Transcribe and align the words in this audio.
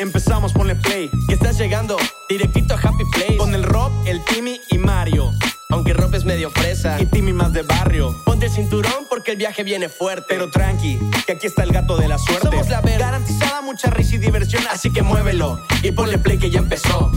empezamos, 0.00 0.52
ponle 0.52 0.74
play. 0.74 1.10
Que 1.28 1.34
estás 1.34 1.58
llegando 1.58 1.96
directito 2.28 2.74
a 2.74 2.78
Happy 2.78 3.04
Place. 3.12 3.36
Con 3.36 3.54
el 3.54 3.62
Rob, 3.62 3.92
el 4.06 4.24
Timmy 4.24 4.60
y 4.70 4.78
Mario. 4.78 5.30
Aunque 5.68 5.92
Rob 5.92 6.14
es 6.14 6.24
medio 6.24 6.50
fresa 6.50 7.00
y 7.00 7.06
Timmy 7.06 7.32
más 7.32 7.52
de 7.52 7.62
barrio. 7.62 8.16
Ponte 8.24 8.46
el 8.46 8.52
cinturón 8.52 9.06
porque 9.08 9.32
el 9.32 9.36
viaje 9.36 9.62
viene 9.62 9.88
fuerte. 9.88 10.26
Pero 10.28 10.50
tranqui, 10.50 10.98
que 11.26 11.32
aquí 11.32 11.46
está 11.46 11.62
el 11.62 11.72
gato 11.72 11.96
de 11.96 12.08
la 12.08 12.18
suerte. 12.18 12.48
Somos 12.48 12.68
la 12.68 12.80
ver, 12.80 12.98
garantizada 12.98 13.60
mucha 13.60 13.90
risa 13.90 14.16
y 14.16 14.18
diversión. 14.18 14.64
Así 14.70 14.92
que 14.92 15.02
muévelo 15.02 15.60
y 15.82 15.92
ponle 15.92 16.18
play 16.18 16.38
que 16.38 16.50
ya 16.50 16.58
empezó. 16.58 17.12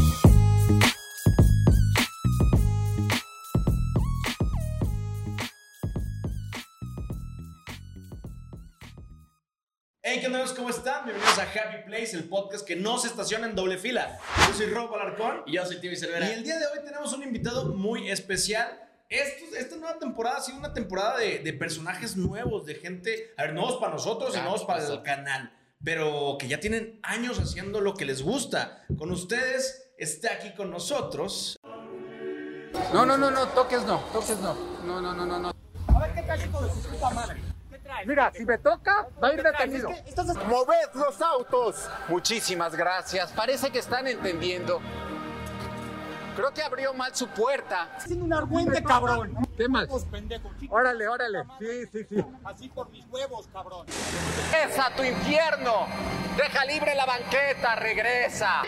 ¿Cómo 10.63 10.73
están? 10.73 11.03
Bienvenidos 11.03 11.37
a 11.39 11.41
Happy 11.41 11.83
Place, 11.85 12.15
el 12.15 12.23
podcast 12.29 12.65
que 12.65 12.77
no 12.77 12.97
se 12.97 13.07
estaciona 13.09 13.47
en 13.47 13.53
doble 13.53 13.77
fila. 13.77 14.17
Yo 14.47 14.53
soy 14.53 14.67
Rob 14.67 14.95
Alarcón. 14.95 15.43
Y 15.45 15.55
yo 15.55 15.65
soy 15.65 15.81
Timmy 15.81 15.97
Cervera. 15.97 16.29
Y 16.29 16.31
el 16.35 16.43
día 16.45 16.57
de 16.57 16.65
hoy 16.67 16.79
tenemos 16.85 17.11
un 17.11 17.21
invitado 17.21 17.65
muy 17.73 18.09
especial. 18.09 18.81
Esto- 19.09 19.57
esta 19.57 19.75
nueva 19.75 19.99
temporada 19.99 20.37
ha 20.37 20.41
sido 20.41 20.59
una 20.59 20.73
temporada 20.73 21.17
de, 21.17 21.39
de 21.39 21.51
personajes 21.51 22.15
nuevos, 22.15 22.65
de 22.65 22.75
gente, 22.75 23.33
a 23.37 23.41
ver, 23.43 23.53
nuevos 23.53 23.75
para 23.75 23.91
nosotros 23.91 24.33
y 24.37 24.39
nuevos 24.39 24.63
para 24.63 24.87
el 24.87 25.01
canal, 25.03 25.51
pero 25.83 26.37
que 26.39 26.47
ya 26.47 26.61
tienen 26.61 26.97
años 27.03 27.39
haciendo 27.39 27.81
lo 27.81 27.93
que 27.95 28.05
les 28.05 28.21
gusta. 28.21 28.85
Con 28.97 29.11
ustedes 29.11 29.91
está 29.97 30.31
aquí 30.31 30.53
con 30.53 30.71
nosotros. 30.71 31.59
No, 32.93 33.05
no, 33.05 33.17
no, 33.17 33.29
no, 33.31 33.49
toques 33.49 33.83
no, 33.83 33.99
toques 34.13 34.39
no. 34.39 34.53
No, 34.85 35.01
no, 35.01 35.13
no, 35.13 35.25
no, 35.25 35.39
no. 35.39 35.53
Mira, 38.05 38.31
si 38.33 38.45
me 38.45 38.57
toca, 38.57 39.07
va 39.21 39.29
a 39.29 39.33
ir 39.33 39.43
detenido. 39.43 39.89
¡Moved 40.47 40.93
los 40.95 41.21
autos! 41.21 41.89
Muchísimas 42.07 42.75
gracias. 42.75 43.31
Parece 43.31 43.71
que 43.71 43.79
están 43.79 44.07
entendiendo. 44.07 44.81
Creo 46.35 46.51
que 46.51 46.63
abrió 46.63 46.93
mal 46.93 47.15
su 47.15 47.27
puerta. 47.27 47.89
Haciendo 47.95 48.25
un 48.25 48.33
argüente, 48.33 48.83
cabrón. 48.83 49.35
¿Qué 49.55 49.67
más? 49.67 49.87
Órale, 50.69 51.07
órale. 51.07 51.43
Sí, 51.59 51.85
sí, 51.91 52.05
sí. 52.09 52.25
Así 52.43 52.69
por 52.69 52.89
mis 52.89 53.05
huevos, 53.07 53.47
cabrón. 53.53 53.85
¡Regresa 54.51 54.87
a 54.87 54.95
tu 54.95 55.03
infierno! 55.03 55.87
¡Deja 56.35 56.65
libre 56.65 56.95
la 56.95 57.05
banqueta! 57.05 57.75
¡Regresa! 57.75 58.63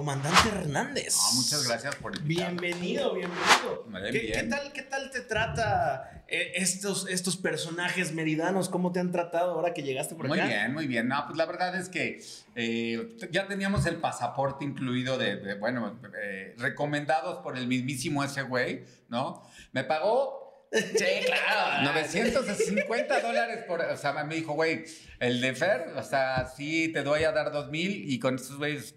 Comandante 0.00 0.48
Hernández. 0.48 1.14
No, 1.14 1.42
muchas 1.42 1.68
gracias 1.68 1.94
por 1.96 2.16
invitarme. 2.16 2.58
Bienvenido, 2.58 3.14
bienvenido. 3.14 3.84
¿Qué, 4.10 4.18
bien. 4.18 4.32
qué 4.32 4.42
tal, 4.44 4.72
¿Qué 4.72 4.82
tal 4.84 5.10
te 5.10 5.20
trata 5.20 6.24
eh, 6.26 6.52
estos, 6.54 7.06
estos 7.06 7.36
personajes 7.36 8.14
meridanos? 8.14 8.70
¿Cómo 8.70 8.92
te 8.92 9.00
han 9.00 9.12
tratado 9.12 9.50
ahora 9.52 9.74
que 9.74 9.82
llegaste 9.82 10.14
por 10.14 10.26
Muy 10.26 10.38
acá? 10.38 10.48
bien, 10.48 10.72
muy 10.72 10.86
bien. 10.86 11.06
No, 11.06 11.22
pues 11.26 11.36
la 11.36 11.44
verdad 11.44 11.76
es 11.76 11.90
que 11.90 12.24
eh, 12.54 13.14
ya 13.30 13.46
teníamos 13.46 13.84
el 13.84 13.96
pasaporte 13.96 14.64
incluido 14.64 15.18
de, 15.18 15.36
de, 15.36 15.52
bueno, 15.56 16.00
eh, 16.18 16.54
recomendados 16.56 17.42
por 17.42 17.58
el 17.58 17.66
mismísimo 17.66 18.24
ese 18.24 18.40
güey, 18.40 18.84
¿no? 19.10 19.46
Me 19.72 19.84
pagó 19.84 20.40
Sí, 20.72 21.04
claro. 21.26 21.82
950 21.92 23.20
dólares 23.20 23.64
por, 23.66 23.80
o 23.80 23.96
sea, 23.96 24.12
me 24.24 24.36
dijo, 24.36 24.52
güey, 24.52 24.84
el 25.18 25.40
de 25.40 25.54
Fer, 25.54 25.92
o 25.96 26.02
sea, 26.02 26.46
sí 26.46 26.92
te 26.92 27.02
doy 27.02 27.24
a 27.24 27.32
dar 27.32 27.50
2000 27.50 28.10
y 28.10 28.18
con 28.20 28.36
estos 28.36 28.56
güeyes 28.56 28.94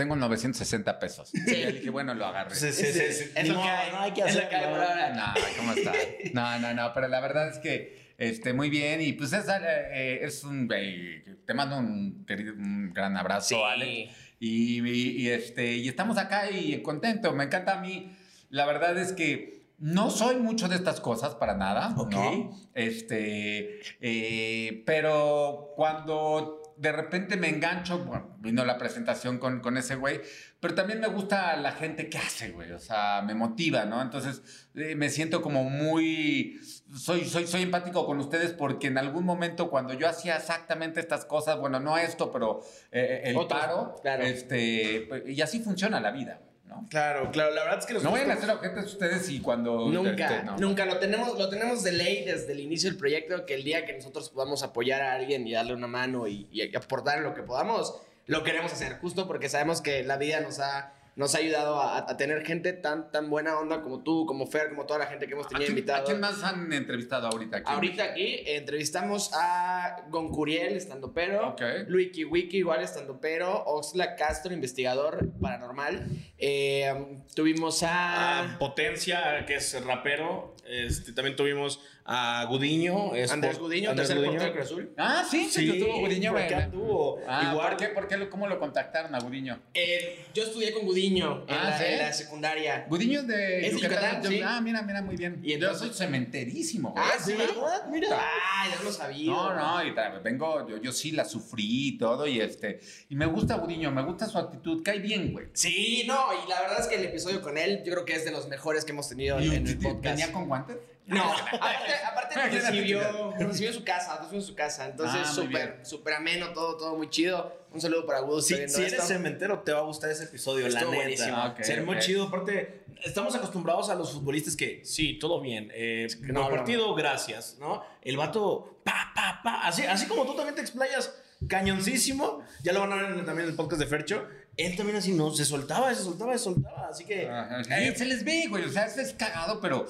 tengo 0.00 0.16
960 0.16 0.98
pesos. 0.98 1.30
Y 1.34 1.38
yo 1.50 1.56
le 1.66 1.72
dije, 1.72 1.90
bueno, 1.90 2.14
lo 2.14 2.26
agarré. 2.26 2.54
Sí, 2.54 2.72
sí, 2.72 2.86
sí, 2.86 3.00
sí. 3.12 3.24
Es 3.34 3.48
lo 3.48 3.60
que 3.62 3.68
hay. 3.68 3.90
no 3.92 4.00
hay 4.00 4.12
que 4.12 4.20
Es 4.22 4.34
lo 4.34 4.40
hacerlo. 4.42 4.48
que 4.50 4.56
hay 4.56 4.64
por 4.72 4.80
ahora. 4.80 5.14
No, 5.14 5.34
¿cómo 5.56 5.72
está? 5.72 5.92
No, 6.32 6.58
no, 6.58 6.74
no, 6.74 6.92
pero 6.94 7.08
la 7.08 7.20
verdad 7.20 7.48
es 7.48 7.58
que 7.58 8.14
este, 8.18 8.52
muy 8.52 8.68
bien 8.70 9.00
y 9.00 9.12
pues 9.14 9.32
es, 9.32 9.46
eh, 9.48 10.18
es 10.22 10.44
un, 10.44 10.68
eh, 10.74 11.24
te 11.46 11.54
mando 11.54 11.78
un, 11.78 12.24
querido, 12.26 12.52
un 12.54 12.92
gran 12.92 13.16
abrazo, 13.16 13.48
Sí. 13.48 13.54
Alex. 13.62 14.14
Y, 14.40 14.80
y- 14.88 15.22
y, 15.22 15.28
este, 15.28 15.74
y 15.76 15.88
estamos 15.88 16.16
acá 16.18 16.50
y 16.50 16.80
contento, 16.82 17.32
me 17.32 17.44
encanta 17.44 17.78
a 17.78 17.80
mí. 17.80 18.16
La 18.48 18.64
verdad 18.66 18.98
es 18.98 19.12
que 19.12 19.60
no 19.78 20.10
soy 20.10 20.36
mucho 20.36 20.68
de 20.68 20.76
estas 20.76 21.00
cosas 21.00 21.34
para 21.36 21.54
nada, 21.56 21.94
Ok. 21.96 22.12
¿no? 22.12 22.58
Este, 22.74 23.80
eh, 24.00 24.82
pero 24.86 25.72
cuando 25.76 26.59
de 26.80 26.92
repente 26.92 27.36
me 27.36 27.50
engancho, 27.50 27.98
bueno, 27.98 28.36
vino 28.38 28.64
la 28.64 28.78
presentación 28.78 29.36
con, 29.36 29.60
con 29.60 29.76
ese 29.76 29.96
güey, 29.96 30.22
pero 30.60 30.74
también 30.74 30.98
me 30.98 31.08
gusta 31.08 31.54
la 31.56 31.72
gente 31.72 32.08
que 32.08 32.16
hace, 32.16 32.52
güey, 32.52 32.72
o 32.72 32.78
sea, 32.78 33.20
me 33.20 33.34
motiva, 33.34 33.84
¿no? 33.84 34.00
Entonces 34.00 34.68
eh, 34.74 34.94
me 34.94 35.10
siento 35.10 35.42
como 35.42 35.64
muy, 35.64 36.58
soy, 36.94 37.26
soy, 37.26 37.46
soy 37.46 37.62
empático 37.62 38.06
con 38.06 38.18
ustedes 38.18 38.52
porque 38.52 38.86
en 38.86 38.96
algún 38.96 39.24
momento 39.24 39.68
cuando 39.68 39.92
yo 39.92 40.08
hacía 40.08 40.36
exactamente 40.36 41.00
estas 41.00 41.26
cosas, 41.26 41.58
bueno, 41.58 41.80
no 41.80 41.98
esto, 41.98 42.32
pero 42.32 42.62
eh, 42.90 43.24
el 43.24 43.36
Otros, 43.36 43.60
paro, 43.60 43.94
claro. 44.00 44.22
este, 44.22 45.04
pues, 45.06 45.28
y 45.28 45.42
así 45.42 45.60
funciona 45.60 46.00
la 46.00 46.12
vida, 46.12 46.40
¿no? 46.70 46.86
Claro, 46.88 47.30
claro. 47.30 47.54
La 47.54 47.64
verdad 47.64 47.80
es 47.80 47.86
que 47.86 47.92
No 47.92 47.98
nosotros... 47.98 48.20
vayan 48.20 48.30
a 48.30 48.40
hacer 48.40 48.50
objetos 48.50 48.92
ustedes 48.92 49.28
y 49.28 49.40
cuando... 49.40 49.90
Nunca, 49.90 50.42
no. 50.42 50.56
nunca 50.56 50.86
lo 50.86 50.98
tenemos, 50.98 51.38
lo 51.38 51.48
tenemos 51.50 51.82
de 51.82 51.92
ley 51.92 52.24
desde 52.24 52.52
el 52.52 52.60
inicio 52.60 52.88
del 52.88 52.98
proyecto 52.98 53.44
que 53.44 53.54
el 53.54 53.64
día 53.64 53.84
que 53.84 53.92
nosotros 53.92 54.30
podamos 54.30 54.62
apoyar 54.62 55.02
a 55.02 55.12
alguien 55.14 55.46
y 55.46 55.52
darle 55.52 55.74
una 55.74 55.88
mano 55.88 56.26
y, 56.26 56.48
y 56.50 56.74
aportar 56.74 57.20
lo 57.20 57.34
que 57.34 57.42
podamos, 57.42 57.94
lo 58.26 58.42
queremos 58.44 58.72
hacer, 58.72 58.98
justo 59.00 59.26
porque 59.26 59.48
sabemos 59.48 59.82
que 59.82 60.02
la 60.04 60.16
vida 60.16 60.40
nos 60.40 60.60
ha, 60.60 60.94
nos 61.20 61.34
ha 61.34 61.38
ayudado 61.38 61.78
a, 61.78 62.10
a 62.10 62.16
tener 62.16 62.46
gente 62.46 62.72
tan, 62.72 63.12
tan 63.12 63.28
buena 63.28 63.58
onda 63.58 63.82
como 63.82 64.02
tú, 64.02 64.24
como 64.24 64.46
Fer, 64.46 64.70
como 64.70 64.86
toda 64.86 65.00
la 65.00 65.06
gente 65.06 65.26
que 65.26 65.34
hemos 65.34 65.44
¿A 65.44 65.50
tenido 65.50 65.66
quién, 65.66 65.76
invitado. 65.78 66.02
a 66.02 66.04
quién 66.06 66.18
más 66.18 66.42
han 66.42 66.72
entrevistado 66.72 67.26
ahorita 67.28 67.58
aquí? 67.58 67.66
Ahorita 67.70 68.04
aquí 68.04 68.42
entrevistamos 68.46 69.30
a 69.34 70.02
Goncuriel, 70.08 70.74
estando 70.76 71.12
pero, 71.12 71.50
Ok. 71.50 71.60
Luiki 71.88 72.24
Wiki, 72.24 72.56
igual 72.56 72.82
estando 72.82 73.20
pero, 73.20 73.64
Oxla 73.66 74.16
Castro, 74.16 74.54
investigador 74.54 75.30
paranormal. 75.38 76.06
Eh, 76.38 77.18
tuvimos 77.34 77.82
a 77.82 78.54
a 78.54 78.58
Potencia, 78.58 79.44
que 79.46 79.56
es 79.56 79.84
rapero. 79.84 80.56
Este, 80.66 81.12
también 81.12 81.36
tuvimos 81.36 81.82
a 82.04 82.44
Gudiño. 82.48 83.14
es 83.14 83.30
Andrés 83.30 83.58
Gudiño, 83.58 83.90
Andrés 83.90 84.08
tercer 84.08 84.24
Gudiño. 84.24 84.40
portero 84.40 84.52
de 84.54 84.58
Cruz 84.58 84.72
Azul. 84.72 84.94
Ah, 84.96 85.24
sí, 85.30 85.44
sí, 85.44 85.60
Sí, 85.60 85.70
estuvo 85.70 86.00
Gudiño. 86.00 86.32
por 86.32 86.40
güey. 86.40 86.52
acá 86.54 86.64
anduvo. 86.64 87.20
Ah, 87.28 87.50
Igual. 87.52 87.68
¿por 87.68 87.76
qué? 87.78 87.86
¿Por 87.88 88.08
qué 88.08 88.16
lo- 88.16 88.30
¿Cómo 88.30 88.46
lo 88.48 88.58
contactaron 88.58 89.14
a 89.14 89.20
Gudiño? 89.20 89.60
Eh, 89.74 90.24
yo 90.34 90.42
estudié 90.44 90.72
con 90.72 90.84
Gudiño 90.86 91.44
en, 91.46 91.54
Ah, 91.54 91.64
la, 91.70 91.78
¿sí? 91.78 91.84
en 91.86 91.98
la 91.98 92.12
secundaria. 92.12 92.86
Gudiño 92.88 93.20
es 93.20 93.26
de 93.26 93.66
Es 93.66 93.74
de 93.74 93.80
Yucatán, 93.80 94.22
Yo- 94.22 94.30
sí. 94.30 94.40
Ah, 94.44 94.60
mira, 94.60 94.82
mira, 94.82 95.02
muy 95.02 95.16
bien. 95.16 95.40
Y 95.42 95.50
yo 95.50 95.54
entonces- 95.54 95.88
soy 95.88 96.06
cementerísimo. 96.06 96.90
güey. 96.92 97.04
Ah, 97.06 97.12
sí, 97.22 97.32
¿verdad? 97.34 97.86
Mira. 97.90 98.08
Ah, 98.12 98.66
ya 98.68 98.82
lo 98.82 98.92
sabía. 98.92 99.30
No, 99.30 99.54
no, 99.54 99.84
y 99.84 99.92
vengo, 100.22 100.68
yo, 100.68 100.76
yo 100.78 100.92
sí 100.92 101.12
la 101.12 101.24
sufrí 101.24 101.88
y 101.88 101.98
todo, 101.98 102.26
y 102.26 102.40
este, 102.40 102.80
y 103.08 103.14
me 103.14 103.26
gusta 103.26 103.56
Gudiño, 103.56 103.90
me 103.90 104.02
gusta 104.02 104.26
su 104.26 104.38
actitud, 104.38 104.82
cae 104.82 104.98
bien, 104.98 105.32
güey. 105.32 105.46
Sí, 105.52 106.04
no, 106.06 106.18
y 106.44 106.48
la 106.48 106.60
verdad 106.62 106.80
es 106.80 106.86
que 106.86 106.96
el 106.96 107.04
episodio 107.04 107.40
con 107.40 107.56
él, 107.58 107.82
yo 107.84 107.92
creo 107.92 108.04
que 108.04 108.14
es 108.14 108.24
de 108.24 108.30
los 108.30 108.48
mejores 108.48 108.84
que 108.84 108.92
hemos 108.92 109.08
tenido 109.08 109.38
en, 109.38 109.44
Y 109.52 109.54
en 109.56 109.66
el 109.66 109.78
podcast. 109.78 110.04
¿Venía 110.16 110.32
con 110.32 110.48
guantes? 110.48 110.76
No, 111.10 111.32
aparte, 111.52 111.92
aparte 112.06 112.34
nos 112.36 112.52
recibió, 112.52 113.02
nos 113.38 113.48
recibió 113.48 113.68
en 113.70 113.74
su 113.74 113.84
casa, 113.84 114.08
nos 114.12 114.18
recibió 114.20 114.40
en 114.40 114.46
su 114.46 114.54
casa. 114.54 114.86
Entonces, 114.86 115.20
Ah, 115.24 115.32
súper, 115.32 115.80
súper 115.84 116.14
ameno, 116.14 116.52
todo, 116.52 116.76
todo 116.76 116.96
muy 116.96 117.10
chido. 117.10 117.58
Un 117.72 117.80
saludo 117.80 118.06
para 118.06 118.22
Wood. 118.22 118.42
Si, 118.42 118.68
si 118.68 118.82
eres 118.82 119.06
cementero, 119.06 119.60
te 119.60 119.72
va 119.72 119.80
a 119.80 119.82
gustar 119.82 120.10
ese 120.10 120.24
episodio, 120.24 120.68
la 120.68 120.78
Estuvo 120.80 120.90
neta. 120.92 121.02
buenísimo. 121.02 121.44
Ok, 121.44 121.62
Ser 121.62 121.82
muy 121.84 121.98
chido. 121.98 122.24
Aparte, 122.28 122.84
estamos 123.04 123.34
acostumbrados 123.34 123.90
a 123.90 123.94
los 123.94 124.12
futbolistas 124.12 124.56
que, 124.56 124.82
sí, 124.84 125.18
todo 125.18 125.40
bien. 125.40 125.70
Eh, 125.74 126.08
no 126.20 126.32
buen 126.32 126.36
hablan. 126.38 126.58
partido, 126.58 126.94
gracias, 126.94 127.56
¿no? 127.60 127.82
El 128.02 128.16
vato, 128.16 128.80
pa, 128.84 129.12
pa, 129.14 129.40
pa. 129.44 129.66
Así, 129.66 129.84
así 129.86 130.06
como 130.06 130.24
tú 130.26 130.34
también 130.34 130.54
te 130.54 130.60
explayas 130.62 131.14
cañoncísimo. 131.48 132.42
Ya 132.62 132.72
lo 132.72 132.80
van 132.80 132.92
a 132.92 132.96
ver 132.96 133.04
en- 133.12 133.24
también 133.24 133.44
en 133.44 133.50
el 133.50 133.54
podcast 133.56 133.80
de 133.80 133.86
Fercho. 133.86 134.26
Él 134.56 134.76
también 134.76 134.96
así, 134.98 135.12
no, 135.12 135.30
se 135.32 135.44
soltaba, 135.44 135.94
se 135.94 136.02
soltaba, 136.02 136.32
se 136.32 136.38
soltaba. 136.44 136.88
Así 136.88 137.04
que... 137.04 137.28
Ajá, 137.28 137.62
sí, 137.64 137.70
eh, 137.72 137.94
se 137.96 138.04
les 138.04 138.24
ve, 138.24 138.46
güey, 138.48 138.64
o 138.64 138.70
sea, 138.70 138.84
es, 138.86 138.96
es 138.98 139.12
cagado, 139.14 139.60
pero 139.60 139.86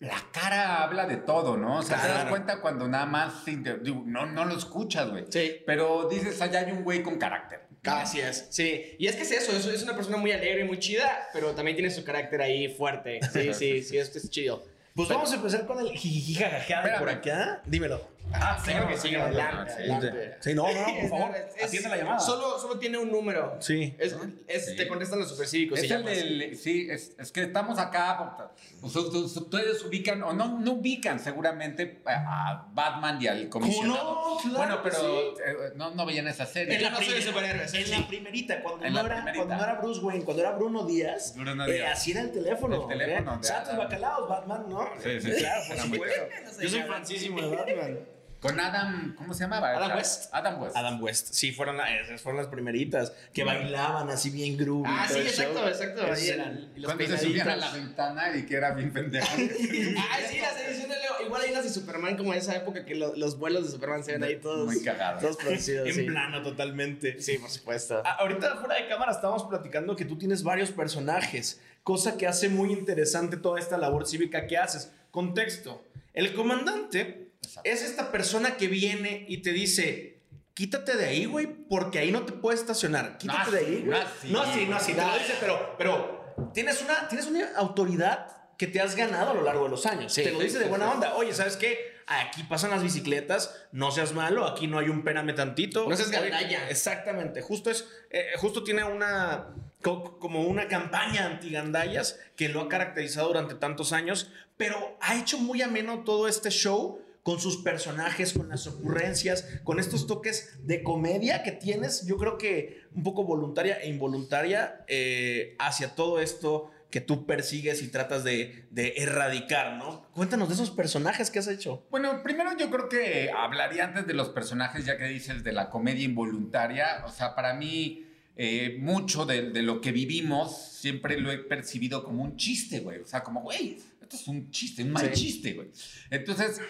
la 0.00 0.16
cara 0.32 0.82
habla 0.82 1.06
de 1.06 1.18
todo, 1.18 1.56
¿no? 1.56 1.78
O 1.78 1.82
sea, 1.82 1.98
te 2.00 2.04
das 2.08 2.12
Claro. 2.16 2.30
cuenta 2.30 2.60
cuando 2.60 2.88
nada 2.88 3.06
más, 3.06 3.44
digo, 3.44 4.02
no, 4.06 4.26
no 4.26 4.46
lo 4.46 4.56
escuchas, 4.56 5.10
güey. 5.10 5.26
Sí. 5.28 5.58
Pero 5.66 6.08
dices, 6.08 6.40
allá 6.40 6.60
hay 6.60 6.72
un 6.72 6.82
güey 6.84 7.02
con 7.02 7.18
carácter. 7.18 7.68
¿no? 7.82 7.92
Así 7.92 8.20
es, 8.20 8.46
sí. 8.50 8.96
Y 8.98 9.06
es 9.06 9.16
que 9.16 9.22
es 9.22 9.30
eso, 9.30 9.52
es, 9.52 9.64
es 9.66 9.82
una 9.82 9.94
persona 9.94 10.16
muy 10.16 10.32
alegre, 10.32 10.64
muy 10.64 10.78
chida, 10.78 11.28
pero 11.32 11.54
también 11.54 11.76
tiene 11.76 11.90
su 11.90 12.02
carácter 12.04 12.40
ahí 12.42 12.68
fuerte. 12.74 13.20
Sí, 13.32 13.54
sí, 13.54 13.82
sí, 13.82 13.98
es, 13.98 14.14
es 14.16 14.30
chido. 14.30 14.62
Pues 14.94 15.08
vamos 15.08 15.30
a 15.32 15.36
empezar 15.36 15.66
con 15.66 15.78
el 15.78 15.92
de 15.92 16.98
por 16.98 17.08
acá. 17.08 17.62
Dímelo. 17.66 18.00
Ah, 18.32 18.56
claro 18.64 18.86
que 18.86 18.96
sí, 18.96 19.14
adelante, 19.14 19.72
sí. 19.76 19.90
adelante. 19.90 20.36
Sí, 20.40 20.54
no, 20.54 20.62
no, 20.72 20.84
por 21.00 21.08
favor, 21.18 21.36
Es- 21.56 21.64
atienda 21.64 21.88
la 21.88 21.96
llamada. 21.96 22.20
Solo, 22.20 22.58
solo 22.60 22.78
tiene 22.78 22.96
un 22.98 23.10
número. 23.10 23.56
Sí. 23.60 23.94
Es, 23.98 24.14
es- 24.46 24.66
Sí. 24.70 24.76
Te 24.76 24.86
contestan 24.86 25.18
los 25.18 25.28
supercívicos. 25.28 25.78
Es 25.80 25.88
si 25.88 25.92
el 25.92 26.04
del, 26.04 26.56
sí, 26.56 26.86
es, 26.90 27.12
es 27.18 27.32
que 27.32 27.42
estamos 27.42 27.78
acá, 27.80 28.52
ustedes, 28.82 29.36
ustedes 29.36 29.84
ubican, 29.84 30.22
o 30.22 30.32
no, 30.32 30.60
no 30.60 30.72
ubican 30.74 31.18
seguramente 31.18 32.02
a, 32.06 32.68
Batman 32.72 33.18
y 33.20 33.26
al 33.26 33.48
comisionado. 33.48 34.14
no? 34.14 34.38
Claro 34.38 34.56
bueno, 34.58 34.80
pero 34.84 34.96
sí. 34.96 35.06
eh, 35.44 35.54
no, 35.74 35.90
no 35.94 36.06
veían 36.06 36.28
esa 36.28 36.46
serie. 36.46 36.76
En 36.76 36.82
la 36.84 36.90
no 36.90 36.98
primera- 36.98 37.20
superhéroes, 37.22 37.74
En 37.74 37.84
sí. 37.84 37.90
la 37.90 38.06
primerita, 38.06 38.62
cuando, 38.62 38.84
En 38.86 38.92
no 38.92 39.00
la 39.02 39.06
era, 39.06 39.14
primerita. 39.16 39.44
cuando 39.44 39.56
no 39.66 39.70
era 39.70 39.80
Bruce 39.80 40.00
Wayne, 40.02 40.24
cuando 40.24 40.42
era 40.42 40.52
Bruno 40.52 40.84
Díaz, 40.86 41.34
Bruno 41.36 41.66
eh, 41.66 41.72
Díaz. 41.72 41.98
así 41.98 42.12
era 42.12 42.20
el 42.20 42.30
teléfono. 42.30 42.88
El 42.90 42.98
teléfono 42.98 43.34
¿eh? 43.34 43.44
Santos. 43.44 43.76
Bacalaos, 43.76 44.28
Batman, 44.28 44.66
¿no? 44.68 44.88
Sí, 45.02 45.20
sí, 45.20 45.32
sí. 45.32 45.38
Claro, 45.40 45.62
por 45.68 45.78
supuesto. 45.78 46.22
Yo 46.60 46.68
soy 46.68 46.82
fansísimo 46.82 47.40
de 47.40 47.56
Batman. 47.56 47.98
Con 48.40 48.58
Adam, 48.58 49.14
¿cómo 49.18 49.34
se 49.34 49.44
llamaba? 49.44 49.68
Adam 49.76 49.96
West. 49.98 50.30
Adam 50.32 50.62
West. 50.62 50.76
Adam 50.76 51.02
West. 51.02 51.28
Sí, 51.34 51.52
fueron, 51.52 51.76
la- 51.76 51.94
esas 52.00 52.22
fueron 52.22 52.38
las 52.40 52.46
primeritas. 52.50 53.12
Que 53.34 53.44
bailaban 53.44 54.08
así 54.08 54.30
bien 54.30 54.56
groovy. 54.56 54.84
Ah, 54.90 55.06
sí, 55.06 55.18
exacto, 55.18 55.58
show. 55.58 55.68
exacto. 55.68 56.02
Ahí 56.10 56.28
eran- 56.28 56.48
el- 56.56 56.72
y 56.74 56.80
los 56.80 56.94
Cuando 56.94 57.16
se 57.18 57.22
subían 57.26 57.48
a 57.50 57.56
la 57.56 57.70
ventana 57.70 58.34
y 58.34 58.46
que 58.46 58.54
era 58.56 58.70
bien 58.72 58.92
pendejo. 58.94 59.26
Ah, 59.36 60.18
sí, 60.26 60.38
las 60.40 60.56
ediciones 60.58 60.88
de 60.88 60.98
Leo. 61.00 61.26
Igual 61.26 61.42
hay 61.42 61.50
unas 61.50 61.64
de 61.64 61.70
Superman 61.70 62.16
como 62.16 62.32
esa 62.32 62.56
época 62.56 62.86
que 62.86 62.94
lo- 62.94 63.14
los 63.14 63.38
vuelos 63.38 63.64
de 63.66 63.72
Superman 63.72 64.02
se 64.04 64.12
ven 64.12 64.24
ahí 64.24 64.36
todos. 64.36 64.64
Muy 64.66 64.82
cagados. 64.82 65.20
Todos 65.20 65.36
producidos. 65.36 65.86
En 65.88 65.94
sí. 65.94 66.02
plano 66.04 66.42
totalmente. 66.42 67.20
Sí, 67.20 67.36
por 67.36 67.50
supuesto. 67.50 68.00
A- 68.06 68.12
Ahorita 68.20 68.56
fuera 68.56 68.76
de 68.76 68.88
cámara 68.88 69.12
estábamos 69.12 69.44
platicando 69.44 69.94
que 69.96 70.06
tú 70.06 70.16
tienes 70.16 70.42
varios 70.42 70.70
personajes, 70.70 71.60
cosa 71.82 72.16
que 72.16 72.26
hace 72.26 72.48
muy 72.48 72.72
interesante 72.72 73.36
toda 73.36 73.60
esta 73.60 73.76
labor 73.76 74.06
cívica 74.06 74.46
que 74.46 74.56
haces. 74.56 74.90
Contexto. 75.10 75.84
El 76.14 76.32
comandante 76.34 77.29
Exacto. 77.42 77.68
es 77.70 77.82
esta 77.82 78.12
persona 78.12 78.56
que 78.56 78.68
viene 78.68 79.24
y 79.28 79.38
te 79.38 79.52
dice, 79.52 80.20
quítate 80.54 80.96
de 80.96 81.06
ahí, 81.06 81.24
güey, 81.24 81.46
porque 81.46 81.98
ahí 81.98 82.10
no 82.12 82.24
te 82.24 82.32
puedes 82.32 82.60
estacionar. 82.60 83.18
Quítate 83.18 83.44
No 83.46 83.50
de 83.52 83.58
ahí, 83.58 83.82
güey. 83.84 83.84
no 83.86 83.96
así. 83.96 84.28
No 84.30 84.40
así, 84.42 84.66
no 84.66 84.76
así, 84.76 84.92
te 84.94 85.02
lo 85.02 85.14
dice, 85.14 85.34
pero, 85.40 85.74
pero 85.78 86.34
tienes, 86.54 86.82
una, 86.82 87.08
tienes 87.08 87.26
una 87.26 87.48
autoridad 87.56 88.36
que 88.58 88.66
te 88.66 88.80
has 88.80 88.94
ganado 88.94 89.30
a 89.30 89.34
lo 89.34 89.42
largo 89.42 89.64
de 89.64 89.70
los 89.70 89.86
años. 89.86 90.12
Sí, 90.12 90.22
te 90.22 90.32
lo 90.32 90.38
sí, 90.38 90.44
dice 90.44 90.58
de 90.58 90.64
sí, 90.64 90.68
buena 90.70 90.86
sí. 90.86 90.92
onda. 90.94 91.14
Oye, 91.14 91.32
¿sabes 91.32 91.56
qué? 91.56 91.98
Aquí 92.06 92.42
pasan 92.42 92.70
las 92.70 92.82
bicicletas, 92.82 93.54
no 93.72 93.90
seas 93.92 94.12
malo, 94.12 94.44
aquí 94.44 94.66
no 94.66 94.78
hay 94.80 94.88
un 94.88 95.04
péname 95.04 95.32
tantito. 95.32 95.88
No 95.88 95.96
seas 95.96 96.10
gandalla. 96.10 96.68
Exactamente, 96.68 97.40
justo 97.40 97.70
es, 97.70 97.86
eh, 98.10 98.26
justo 98.36 98.64
tiene 98.64 98.82
una 98.84 99.54
co- 99.80 100.18
como 100.18 100.42
una 100.42 100.66
campaña 100.66 101.24
anti-gandallas 101.26 102.18
que 102.36 102.48
lo 102.48 102.62
ha 102.62 102.68
caracterizado 102.68 103.28
durante 103.28 103.54
tantos 103.54 103.92
años, 103.92 104.30
pero 104.56 104.98
ha 105.00 105.14
hecho 105.16 105.38
muy 105.38 105.62
ameno 105.62 106.02
todo 106.04 106.26
este 106.28 106.50
show 106.50 107.00
con 107.22 107.38
sus 107.40 107.58
personajes, 107.58 108.32
con 108.32 108.48
las 108.48 108.66
ocurrencias, 108.66 109.44
con 109.64 109.78
estos 109.78 110.06
toques 110.06 110.58
de 110.66 110.82
comedia 110.82 111.42
que 111.42 111.52
tienes, 111.52 112.06
yo 112.06 112.16
creo 112.16 112.38
que 112.38 112.82
un 112.94 113.02
poco 113.02 113.24
voluntaria 113.24 113.78
e 113.80 113.88
involuntaria 113.88 114.84
eh, 114.88 115.54
hacia 115.58 115.94
todo 115.94 116.20
esto 116.20 116.70
que 116.90 117.00
tú 117.00 117.24
persigues 117.26 117.82
y 117.82 117.88
tratas 117.88 118.24
de, 118.24 118.66
de 118.70 118.94
erradicar, 118.96 119.76
¿no? 119.76 120.10
Cuéntanos 120.12 120.48
de 120.48 120.54
esos 120.54 120.70
personajes 120.70 121.30
que 121.30 121.38
has 121.38 121.46
hecho. 121.46 121.86
Bueno, 121.90 122.20
primero 122.24 122.50
yo 122.58 122.68
creo 122.68 122.88
que 122.88 123.30
hablaría 123.30 123.84
antes 123.84 124.06
de 124.08 124.14
los 124.14 124.30
personajes, 124.30 124.84
ya 124.86 124.96
que 124.98 125.04
dices 125.04 125.44
de 125.44 125.52
la 125.52 125.70
comedia 125.70 126.04
involuntaria. 126.04 127.04
O 127.06 127.10
sea, 127.12 127.36
para 127.36 127.54
mí, 127.54 128.06
eh, 128.34 128.76
mucho 128.80 129.24
de, 129.24 129.50
de 129.50 129.62
lo 129.62 129.80
que 129.80 129.92
vivimos 129.92 130.56
siempre 130.80 131.20
lo 131.20 131.30
he 131.30 131.38
percibido 131.38 132.02
como 132.02 132.24
un 132.24 132.36
chiste, 132.36 132.80
güey. 132.80 132.98
O 132.98 133.06
sea, 133.06 133.22
como, 133.22 133.42
güey, 133.42 133.78
esto 134.02 134.16
es 134.16 134.26
un 134.26 134.50
chiste, 134.50 134.82
un 134.82 134.90
mal 134.90 135.14
Sí. 135.14 135.26
chiste, 135.26 135.52
güey. 135.52 135.68
Entonces, 136.10 136.60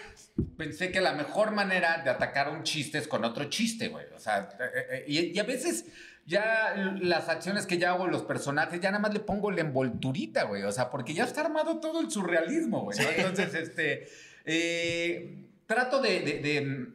pensé 0.57 0.91
que 0.91 1.01
la 1.01 1.13
mejor 1.13 1.51
manera 1.51 2.01
de 2.03 2.09
atacar 2.09 2.49
un 2.49 2.63
chiste 2.63 2.97
es 2.97 3.07
con 3.07 3.23
otro 3.25 3.45
chiste, 3.45 3.87
güey. 3.89 4.05
O 4.15 4.19
sea, 4.19 4.49
eh, 4.59 4.87
eh, 4.91 5.05
y, 5.07 5.19
y 5.35 5.39
a 5.39 5.43
veces 5.43 5.85
ya 6.25 6.75
las 7.01 7.29
acciones 7.29 7.65
que 7.65 7.77
ya 7.77 7.91
hago, 7.91 8.07
los 8.07 8.21
personajes, 8.23 8.79
ya 8.79 8.91
nada 8.91 9.01
más 9.01 9.13
le 9.13 9.19
pongo 9.19 9.51
la 9.51 9.61
envolturita, 9.61 10.43
güey. 10.43 10.63
O 10.63 10.71
sea, 10.71 10.89
porque 10.89 11.13
ya 11.13 11.23
está 11.23 11.41
armado 11.41 11.79
todo 11.79 12.01
el 12.01 12.11
surrealismo, 12.11 12.81
güey. 12.81 12.97
¿no? 12.99 13.09
Entonces, 13.09 13.53
este, 13.55 14.07
eh, 14.45 15.45
trato 15.65 16.01
de, 16.01 16.19
de- 16.21 16.39
de, 16.41 16.87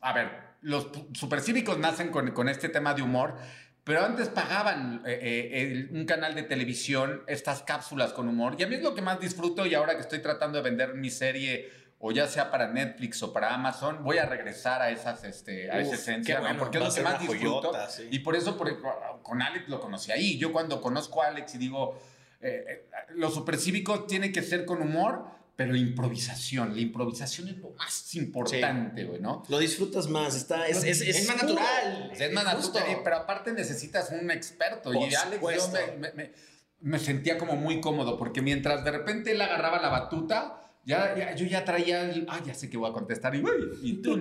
a 0.00 0.12
ver, 0.12 0.28
los 0.62 0.88
supercívicos 1.14 1.78
nacen 1.78 2.08
con, 2.10 2.30
con 2.32 2.48
este 2.48 2.68
tema 2.68 2.94
de 2.94 3.02
humor. 3.02 3.36
Pero 3.84 4.04
antes 4.04 4.28
pagaban 4.28 5.02
eh, 5.04 5.18
eh, 5.20 5.62
el- 5.62 5.88
un 5.92 6.04
canal 6.04 6.36
de 6.36 6.44
televisión 6.44 7.22
estas 7.26 7.62
cápsulas 7.62 8.12
con 8.12 8.28
humor. 8.28 8.54
Y 8.58 8.62
a 8.62 8.68
mí 8.68 8.76
es 8.76 8.82
lo 8.82 8.94
que 8.94 9.02
más 9.02 9.18
disfruto 9.18 9.66
y 9.66 9.74
ahora 9.74 9.96
que 9.96 10.02
estoy 10.02 10.20
tratando 10.20 10.58
de 10.58 10.62
vender 10.70 10.94
mi 10.94 11.10
serie, 11.10 11.68
o 12.04 12.10
ya 12.10 12.26
sea 12.26 12.50
para 12.50 12.66
Netflix 12.66 13.22
o 13.22 13.32
para 13.32 13.54
Amazon, 13.54 14.02
voy 14.02 14.18
a 14.18 14.26
regresar 14.26 14.82
a, 14.82 14.90
esas, 14.90 15.22
este, 15.22 15.70
a 15.70 15.78
esa 15.78 15.90
Uf, 15.90 15.94
esencia, 15.94 16.34
qué 16.34 16.40
¿no? 16.40 16.46
bueno, 16.48 16.58
porque 16.58 16.78
es 16.78 16.84
lo 16.84 16.92
que 16.94 17.00
más 17.02 17.20
disfruto. 17.20 17.60
joyota, 17.70 17.88
sí. 17.88 18.08
Y 18.10 18.18
por 18.18 18.34
eso 18.34 18.56
por- 18.58 19.22
con 19.22 19.40
Alex 19.40 19.68
lo 19.68 19.78
conocí 19.80 20.10
ahí. 20.10 20.36
Yo 20.36 20.52
cuando 20.52 20.80
conozco 20.80 21.22
a 21.22 21.28
Alex 21.28 21.54
y 21.54 21.58
digo, 21.58 21.96
eh, 22.40 22.64
eh, 22.68 22.86
los 23.14 23.32
supercívicos 23.34 24.08
tienen 24.08 24.32
que 24.32 24.42
ser 24.42 24.64
con 24.64 24.82
humor, 24.82 25.26
pero 25.54 25.76
improvisación. 25.76 26.74
La 26.74 26.80
improvisación 26.80 27.46
es 27.48 27.58
lo 27.58 27.70
más 27.70 28.14
importante, 28.16 29.04
güey, 29.04 29.20
¿no? 29.20 29.44
Lo 29.48 29.58
disfrutas 29.58 30.08
más, 30.08 30.34
está, 30.34 30.66
es, 30.66 30.82
es, 30.82 31.02
Es 31.02 31.28
más 31.28 31.36
puro. 31.36 31.54
natural. 31.54 32.10
Es 32.18 32.32
más 32.32 32.44
natural, 32.44 32.96
pero 33.04 33.16
aparte 33.16 33.52
necesitas 33.52 34.10
un 34.10 34.28
experto. 34.32 34.90
Por 34.90 34.96
y 34.96 35.14
Alex, 35.14 35.40
yo 35.40 35.68
me, 35.68 35.96
me- 35.98 36.12
me- 36.14 36.32
me 36.80 36.98
sentía 36.98 37.38
como 37.38 37.54
muy 37.54 37.80
cómodo, 37.80 38.18
porque 38.18 38.42
mientras 38.42 38.82
de 38.82 38.90
repente 38.90 39.30
él 39.30 39.40
agarraba 39.40 39.80
la 39.80 39.88
batuta, 39.88 40.61
ya, 40.84 41.14
ya- 41.16 41.34
yo 41.34 41.46
ya 41.46 41.64
traía, 41.64 42.10
el, 42.10 42.26
ah, 42.28 42.40
ya 42.44 42.54
sé 42.54 42.68
que 42.68 42.76
voy 42.76 42.90
a 42.90 42.92
contestar, 42.92 43.34
y, 43.34 43.42
uy, 43.42 43.78
y, 43.82 43.92
tú, 44.02 44.20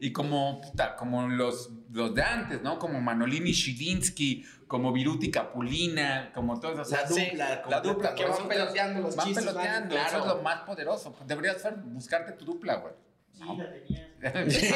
y 0.00 0.12
como, 0.12 0.60
puta, 0.60 0.94
como 0.96 1.28
los, 1.28 1.70
los 1.92 2.14
de 2.14 2.22
antes, 2.22 2.62
¿no? 2.62 2.78
Como 2.78 3.00
Manolini 3.00 3.52
Shilinsky, 3.52 4.44
como 4.66 4.92
Viruti 4.92 5.30
Capulina, 5.30 6.30
como 6.34 6.60
todos, 6.60 6.78
o 6.80 6.84
sea, 6.84 7.02
La 7.02 7.08
dupla, 7.08 7.62
la 7.68 7.80
dupla, 7.80 8.14
que 8.14 8.24
van 8.24 8.32
eso- 8.32 8.48
peloteando 8.48 9.00
los 9.00 9.16
van 9.16 9.26
chistes, 9.26 9.44
van- 9.46 9.54
peloteando, 9.54 9.94
eso 9.96 10.04
claro. 10.08 10.24
es 10.24 10.26
lo 10.36 10.42
más 10.42 10.60
poderoso. 10.62 11.16
Deberías 11.26 11.60
ser- 11.62 11.74
buscarte 11.76 12.32
tu 12.32 12.44
dupla, 12.44 12.74
güey. 12.76 12.94
Sí, 13.32 13.44
la 13.56 13.70
tenía. 13.72 14.14
Ah, 14.24 14.44
¿sí? 14.48 14.66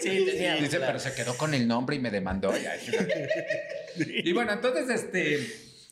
Sí, 0.00 0.24
tenía. 0.26 0.54
Dice, 0.56 0.76
claro. 0.76 0.86
pero 0.86 0.98
se 0.98 1.14
quedó 1.14 1.34
con 1.36 1.54
el 1.54 1.66
nombre 1.66 1.96
y 1.96 1.98
me 1.98 2.10
demandó. 2.10 2.52
Y 3.96 4.32
bueno, 4.32 4.52
entonces, 4.52 4.88
este. 4.88 5.46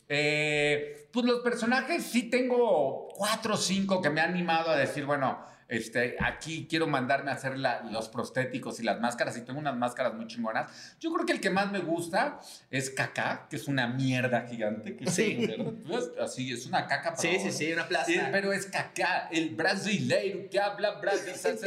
eh, 0.09 1.00
pues 1.11 1.25
los 1.25 1.41
personajes 1.41 2.03
sí 2.03 2.23
tengo 2.29 3.07
cuatro 3.15 3.55
o 3.55 3.57
cinco 3.57 4.01
que 4.01 4.09
me 4.09 4.21
han 4.21 4.31
animado 4.31 4.69
a 4.71 4.77
decir, 4.77 5.05
bueno, 5.05 5.49
este, 5.67 6.17
aquí 6.19 6.67
quiero 6.69 6.85
mandarme 6.85 7.31
a 7.31 7.35
hacer 7.35 7.57
la- 7.57 7.81
los 7.83 8.09
prostéticos 8.09 8.81
y 8.81 8.83
las 8.83 8.99
máscaras 8.99 9.37
y 9.37 9.41
tengo 9.41 9.57
unas 9.57 9.77
máscaras 9.77 10.13
muy 10.13 10.27
chingonas. 10.27 10.69
Yo 10.99 11.13
creo 11.13 11.25
que 11.25 11.31
el 11.31 11.39
que 11.39 11.49
más 11.49 11.71
me 11.71 11.79
gusta 11.79 12.41
es 12.69 12.89
Kaká, 12.89 13.47
que 13.49 13.55
es 13.55 13.69
una 13.69 13.87
mierda 13.87 14.45
gigante. 14.49 14.97
Que 14.97 15.09
Sí. 15.09 15.47
¿Ves? 15.87 16.11
Así, 16.21 16.51
es 16.51 16.65
una 16.65 16.87
caca. 16.87 17.15
Sí, 17.15 17.29
pero- 17.31 17.43
sí, 17.43 17.51
sí, 17.53 17.71
una 17.71 17.87
plaza. 17.87 18.05
Sí, 18.05 18.19
pero 18.33 18.51
es 18.51 18.65
Kaká, 18.65 19.29
el 19.31 19.51
brasileiro 19.55 20.49
que 20.49 20.59
habla 20.59 20.99
brasileiro. 20.99 21.35
Es, 21.35 21.45
es- 21.45 21.63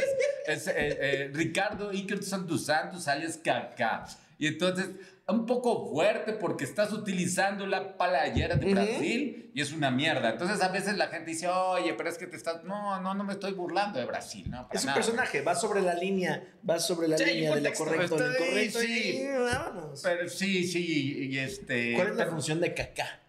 es, 0.47 0.67
eh, 0.67 0.73
eh, 0.77 1.31
Ricardo 1.33 1.89
Ikerson 1.89 2.45
dos 2.45 2.65
Santos, 2.67 3.07
alias 3.07 3.39
Kaká. 3.43 4.05
Y 4.37 4.45
entonces, 4.47 4.89
un 5.27 5.45
poco 5.47 5.89
fuerte 5.89 6.33
porque 6.33 6.65
estás 6.65 6.93
utilizando 6.93 7.65
la 7.65 7.97
playera 7.97 8.55
de. 8.55 8.73
Brasil 8.73 9.51
y 9.55 9.61
es 9.61 9.71
una 9.71 9.89
mierda. 9.89 10.29
Entonces, 10.29 10.61
a 10.61 10.67
veces 10.69 10.97
la 10.97 11.07
gente 11.07 11.31
dice, 11.31 11.47
oye, 11.47 11.93
pero 11.95 12.09
es 12.09 12.17
que 12.17 12.27
te 12.27 12.35
estás. 12.37 12.63
No, 12.63 13.01
no, 13.01 13.13
no 13.15 13.23
me 13.23 13.33
estoy 13.33 13.53
burlando 13.53 13.97
de 13.99 14.05
Brasil, 14.05 14.49
¿no? 14.49 14.67
Para 14.67 14.77
Es 14.77 14.81
un 14.83 14.87
nada. 14.87 14.95
personaje, 14.95 15.41
va 15.41 15.55
sobre 15.55 15.81
la 15.81 15.95
línea, 15.95 16.43
va 16.69 16.77
sobre 16.79 17.07
la 17.07 17.17
Sí, 17.17 17.25
línea 17.25 17.55
de 17.55 17.61
lo 17.61 17.73
correcto, 17.73 18.15
del 18.17 18.31
estoy- 18.31 18.47
correcto 18.49 18.79
sí. 18.79 19.17
y 19.21 19.27
vámonos. 19.27 20.01
Pero 20.03 20.29
sí, 20.29 20.63
sí, 20.63 21.27
y 21.31 21.37
este. 21.39 21.93
¿Cuál 21.95 22.07
es 22.09 22.15
la 22.15 22.23
pero- 22.25 22.31
función 22.31 22.59
de 22.59 22.73
Kaká? 22.73 23.21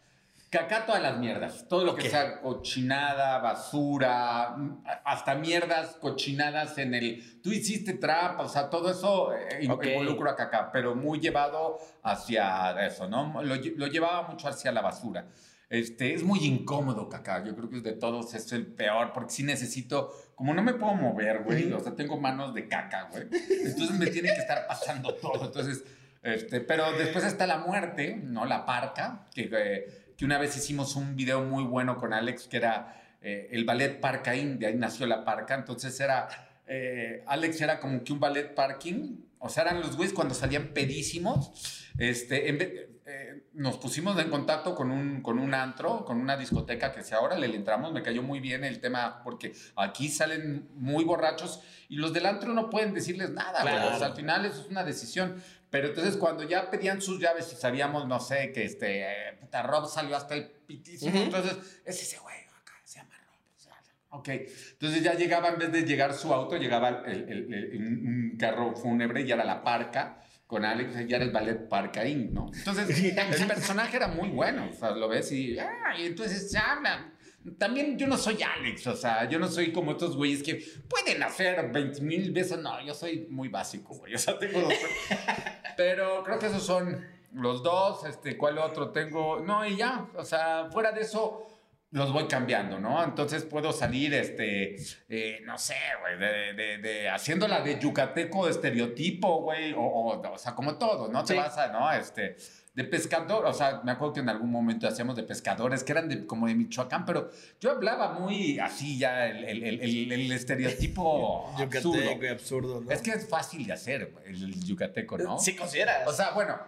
Cacá 0.51 0.87
todas 0.87 1.03
las 1.03 1.19
mierdas. 1.19 1.67
Todo 1.69 1.85
lo 1.85 1.95
que 1.97 2.09
sea 2.09 2.41
cochinada, 2.41 3.39
basura, 3.39 4.57
hasta 5.05 5.35
mierdas 5.35 5.97
cochinadas 6.01 6.79
en 6.79 6.95
el. 6.95 7.41
Tú 7.43 7.51
hiciste 7.53 7.95
trampa, 7.95 8.45
o 8.45 8.49
sea, 8.49 8.71
todo 8.71 8.91
eso 8.91 9.35
eh, 9.35 9.59
in- 9.63 9.71
Ok. 9.73 9.87
involucro 9.87 10.31
a 10.31 10.37
Cacá, 10.37 10.71
pero 10.73 10.95
muy 10.95 11.19
llevado 11.21 11.79
hacia 12.03 12.87
eso, 12.87 13.09
¿no? 13.09 13.43
Lo, 13.43 13.57
lle- 13.57 13.75
lo 13.77 13.87
llevaba 13.89 14.29
mucho 14.29 14.49
hacia 14.49 14.71
la 14.73 14.83
basura. 14.83 15.27
Este, 15.69 16.15
es 16.15 16.23
muy 16.23 16.39
incómodo, 16.47 17.09
Cacá. 17.09 17.43
Yo 17.43 17.57
creo 17.57 17.69
que 17.69 17.81
de 17.81 17.93
todos 17.95 18.33
es 18.35 18.53
el 18.53 18.67
peor, 18.67 19.13
porque 19.13 19.31
sí 19.33 19.43
necesito. 19.43 20.13
Como 20.37 20.55
no 20.55 20.63
me 20.63 20.75
puedo 20.75 20.95
mover, 20.95 21.43
güey, 21.43 21.73
o 21.73 21.81
sea, 21.81 21.95
tengo 21.97 22.21
manos 22.21 22.55
de 22.55 22.69
caca, 22.69 23.09
güey. 23.11 23.25
Entonces 23.65 23.99
me 23.99 24.07
tiene 24.07 24.29
que 24.29 24.41
estar 24.41 24.65
pasando 24.69 25.13
todo. 25.15 25.47
Entonces, 25.47 25.83
este, 26.23 26.61
pero 26.61 26.93
después 26.93 27.25
está 27.25 27.47
la 27.49 27.59
muerte, 27.59 28.15
¿no? 28.23 28.45
La 28.47 28.65
parca, 28.65 29.27
que, 29.35 29.51
eh, 29.53 30.06
que 30.17 30.25
una 30.25 30.39
vez 30.39 30.57
hicimos 30.57 30.97
un 30.97 31.17
video 31.17 31.43
muy 31.43 31.65
bueno 31.65 31.97
con 31.97 32.13
Alex, 32.13 32.49
que 32.49 32.57
era 32.57 33.03
eh, 33.21 33.49
el 33.53 33.65
ballet 33.65 34.01
Parcaín, 34.01 34.59
de 34.59 34.67
ahí 34.67 34.75
nació 34.77 35.07
la 35.07 35.25
parca. 35.25 35.55
Entonces 35.55 35.99
era, 36.01 36.29
eh, 36.67 37.23
Alex 37.27 37.61
era 37.61 37.81
como 37.81 38.03
que 38.03 38.13
un 38.13 38.21
ballet 38.21 38.55
parking, 38.55 39.17
o 39.39 39.49
sea, 39.49 39.65
eran 39.65 39.81
los 39.81 39.97
güeyes 39.97 40.15
cuando 40.15 40.35
salían 40.35 40.69
pedísimos, 40.69 41.85
este, 41.99 42.49
en 42.49 42.59
vez- 42.59 42.73
eh, 43.09 43.45
nos 43.53 43.79
pusimos 43.79 44.19
en 44.19 44.31
contacto 44.31 44.75
con 44.75 44.91
un, 44.91 45.23
con 45.23 45.39
un 45.39 45.55
antro, 45.55 46.05
con 46.05 46.21
una 46.21 46.37
discoteca 46.37 46.93
que 46.93 47.05
si 47.05 47.15
ahora 47.15 47.39
le 47.39 47.47
entramos, 47.55 47.93
me 47.93 48.03
cayó 48.03 48.21
muy 48.21 48.41
bien 48.41 48.65
el 48.65 48.81
tema, 48.81 49.23
porque 49.23 49.53
aquí 49.77 50.09
salen 50.09 50.69
muy 50.75 51.05
borrachos 51.05 51.61
y 51.89 51.97
los 51.97 52.13
del 52.13 52.27
antro 52.27 52.53
no 52.53 52.69
pueden 52.69 52.95
decirles 52.95 53.31
nada. 53.31 53.61
Claro. 53.63 53.95
O 53.95 53.99
sea, 53.99 54.09
al 54.09 54.17
final 54.17 54.45
eso 54.45 54.61
es 54.63 54.67
una 54.67 54.83
decisión. 54.83 55.37
Pero 55.71 55.89
entonces 55.89 56.17
cuando 56.17 56.45
ya 56.45 56.71
pedían 56.71 57.03
sus 57.03 57.21
llaves 57.21 57.53
y 57.53 57.57
sabíamos, 57.57 58.07
no 58.07 58.21
sé, 58.21 58.53
que 58.53 58.65
este, 58.65 59.03
eh, 59.03 59.33
puta, 59.41 59.63
Rob 59.63 59.89
salió 59.89 60.17
hasta 60.17 60.35
el 60.35 60.47
pitísimo, 60.49 61.11
Ujú. 61.13 61.25
entonces 61.25 61.57
es 61.85 62.03
ese 62.03 62.19
güey 62.19 62.37
acá, 62.61 62.75
se 62.85 62.99
llama 63.01 63.15
Rob. 63.27 63.39
o 63.57 63.59
sea, 63.59 63.73
Ok, 64.11 64.29
entonces 64.29 65.03
ya 65.03 65.15
llegaba, 65.15 65.49
en 65.49 65.59
vez 65.59 65.73
de 65.73 65.83
llegar 65.83 66.15
su 66.15 66.33
auto, 66.33 66.57
llegaba 66.57 67.03
el, 67.07 67.29
el- 67.29 67.53
el- 67.55 67.77
un 67.87 68.07
un 68.33 68.37
carro 68.39 68.75
fúnebre 68.77 69.23
y 69.23 69.33
era 69.33 69.45
la 69.45 69.63
parca 69.65 70.23
con 70.47 70.65
Alex, 70.65 70.95
ya 71.09 71.17
era 71.17 71.25
el 71.25 71.33
ballet 71.33 71.69
Parcaín, 71.69 72.33
¿no? 72.33 72.51
Entonces 72.55 72.89
el 73.43 73.47
personaje 73.49 73.97
era 73.97 74.07
muy 74.09 74.29
bueno, 74.29 74.69
o 74.71 74.73
sea, 74.73 74.91
lo 74.93 75.09
ves 75.09 75.33
y, 75.33 75.59
ah, 75.59 75.95
y 75.99 76.07
entonces 76.07 76.51
se 76.51 76.59
hablan. 76.59 77.13
También 77.59 77.99
yo 77.99 78.07
no 78.07 78.17
soy 78.17 78.39
Alex, 78.43 78.87
o 78.87 78.97
sea, 78.97 79.29
yo 79.29 79.39
no 79.39 79.49
soy 79.49 79.73
como 79.73 79.93
estos 79.93 80.17
güeyes 80.17 80.43
que 80.43 80.63
pueden 80.89 81.23
hacer 81.23 81.71
20 81.73 82.01
mil 82.03 82.31
veces. 82.33 82.59
No, 82.59 82.81
yo 82.85 82.95
soy 82.95 83.27
muy 83.31 83.49
básico, 83.49 83.95
güey. 83.95 84.15
O 84.15 84.19
sea, 84.19 84.39
tengo 84.39 84.61
dos. 84.61 84.73
Pero 85.77 86.23
creo 86.25 86.39
que 86.39 86.47
esos 86.47 86.63
son 86.65 87.05
los 87.33 87.63
dos. 87.63 88.05
Este, 88.05 88.37
¿cuál 88.37 88.59
otro 88.59 88.91
tengo? 88.91 89.41
No, 89.41 89.65
y 89.67 89.77
ya. 89.77 90.07
O 90.17 90.25
sea, 90.25 90.69
fuera 90.73 90.93
de 90.93 91.03
eso, 91.03 91.47
los 91.91 92.13
voy 92.13 92.27
cambiando, 92.27 92.79
¿no? 92.81 93.03
Entonces 93.05 93.45
puedo 93.45 93.73
salir, 93.73 94.13
este, 94.15 94.77
eh, 95.09 95.41
no 95.45 95.57
sé, 95.59 95.77
güey, 96.01 96.19
de, 96.19 96.53
de, 96.55 96.79
de 96.79 97.09
haciéndola 97.09 97.61
de 97.61 97.79
yucateco 97.79 98.49
estereotipo, 98.49 99.43
güey, 99.43 99.73
o, 99.73 99.81
o, 99.81 100.33
o 100.33 100.39
sea, 100.39 100.55
como 100.55 100.77
todo, 100.79 101.09
¿no? 101.09 101.23
Te 101.25 101.35
Sí. 101.35 101.39
vas 101.39 101.57
a, 101.59 101.69
¿no? 101.69 101.91
Este, 101.93 102.37
de 102.77 102.85
pescador, 102.85 103.47
o 103.47 103.55
sea, 103.55 103.81
me 103.85 103.93
acuerdo 103.93 104.13
que 104.13 104.21
en 104.21 104.29
algún 104.29 104.51
momento 104.51 104.87
hacíamos 104.87 105.17
de 105.17 105.23
pescadores 105.23 105.83
que 105.83 105.93
eran 105.93 106.11
de, 106.11 106.27
como 106.27 106.47
de 106.47 106.55
Michoacán, 106.55 107.07
pero 107.07 107.31
yo 107.59 107.71
hablaba 107.71 108.13
muy 108.13 108.59
así 108.59 108.99
ya, 108.99 109.27
el, 109.29 109.45
el, 109.45 110.13
el, 110.13 110.31
estereotipo 110.33 111.55
absurdo. 111.59 111.95
Yucateco 111.95 112.25
y 112.25 112.29
absurdo, 112.29 112.81
¿no? 112.83 112.91
Es 112.91 113.01
que 113.01 113.13
es 113.13 113.27
fácil 113.31 113.67
de 113.67 113.73
hacer, 113.73 114.13
el, 114.27 114.63
yucateco, 114.63 115.17
¿no? 115.17 115.39
¿Sí 115.39 115.57
consideras? 115.57 116.07
O 116.07 116.13
sea, 116.13 116.33
bueno, 116.33 116.61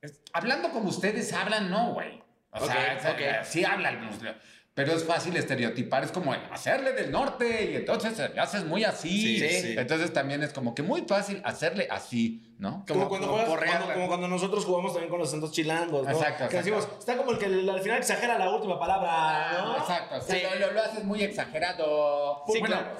es- 0.00 0.20
hablando 0.32 0.70
como 0.72 0.88
ustedes 0.88 1.32
hablan, 1.32 1.70
no, 1.70 1.94
güey. 1.94 2.20
O 2.50 2.66
sea, 2.66 3.44
sí 3.44 3.64
hablan, 3.64 4.08
pues, 4.08 4.34
pero 4.74 4.92
es 4.92 5.04
fácil 5.04 5.36
estereotipar, 5.36 6.02
es 6.04 6.12
como 6.12 6.32
hacerle 6.32 6.92
del 6.94 7.10
norte 7.10 7.70
y 7.72 7.76
entonces 7.76 8.16
le 8.34 8.40
haces 8.40 8.64
muy 8.64 8.84
así. 8.84 9.38
Sí, 9.38 9.48
sí. 9.60 9.74
Entonces 9.76 10.12
también 10.12 10.42
es 10.42 10.52
como 10.54 10.74
que 10.74 10.82
muy 10.82 11.02
fácil 11.02 11.42
hacerle 11.44 11.86
así, 11.90 12.54
¿no? 12.58 12.82
Como, 12.88 13.00
Como- 13.00 13.08
cuando 13.10 13.26
como 13.28 13.42
juegas- 13.44 13.76
cuando- 13.76 13.92
como 13.94 14.06
cuando 14.08 14.28
nosotros 14.28 14.64
jugamos 14.64 14.92
también 14.92 15.10
con 15.10 15.18
los 15.18 15.30
santos 15.30 15.52
chilangos, 15.52 16.04
¿no? 16.06 16.10
Exacto, 16.12 16.48
Que 16.48 16.56
exacto. 16.56 16.56
decimos, 16.56 16.88
está 16.98 17.16
como 17.18 17.32
el 17.32 17.38
que 17.38 17.44
al 17.46 17.80
final 17.80 17.98
exagera 17.98 18.38
la 18.38 18.48
última 18.50 18.78
palabra, 18.80 19.62
¿no? 19.62 19.76
Exacto, 19.76 20.20
Sí. 20.22 20.38
lo, 20.42 20.66
lo- 20.66 20.72
lo 20.72 20.80
haces 20.82 21.04
muy 21.04 21.22
exagerado. 21.22 22.42
Sí, 22.50 22.60
Bueno, 22.60 22.76
claro. 22.76 22.96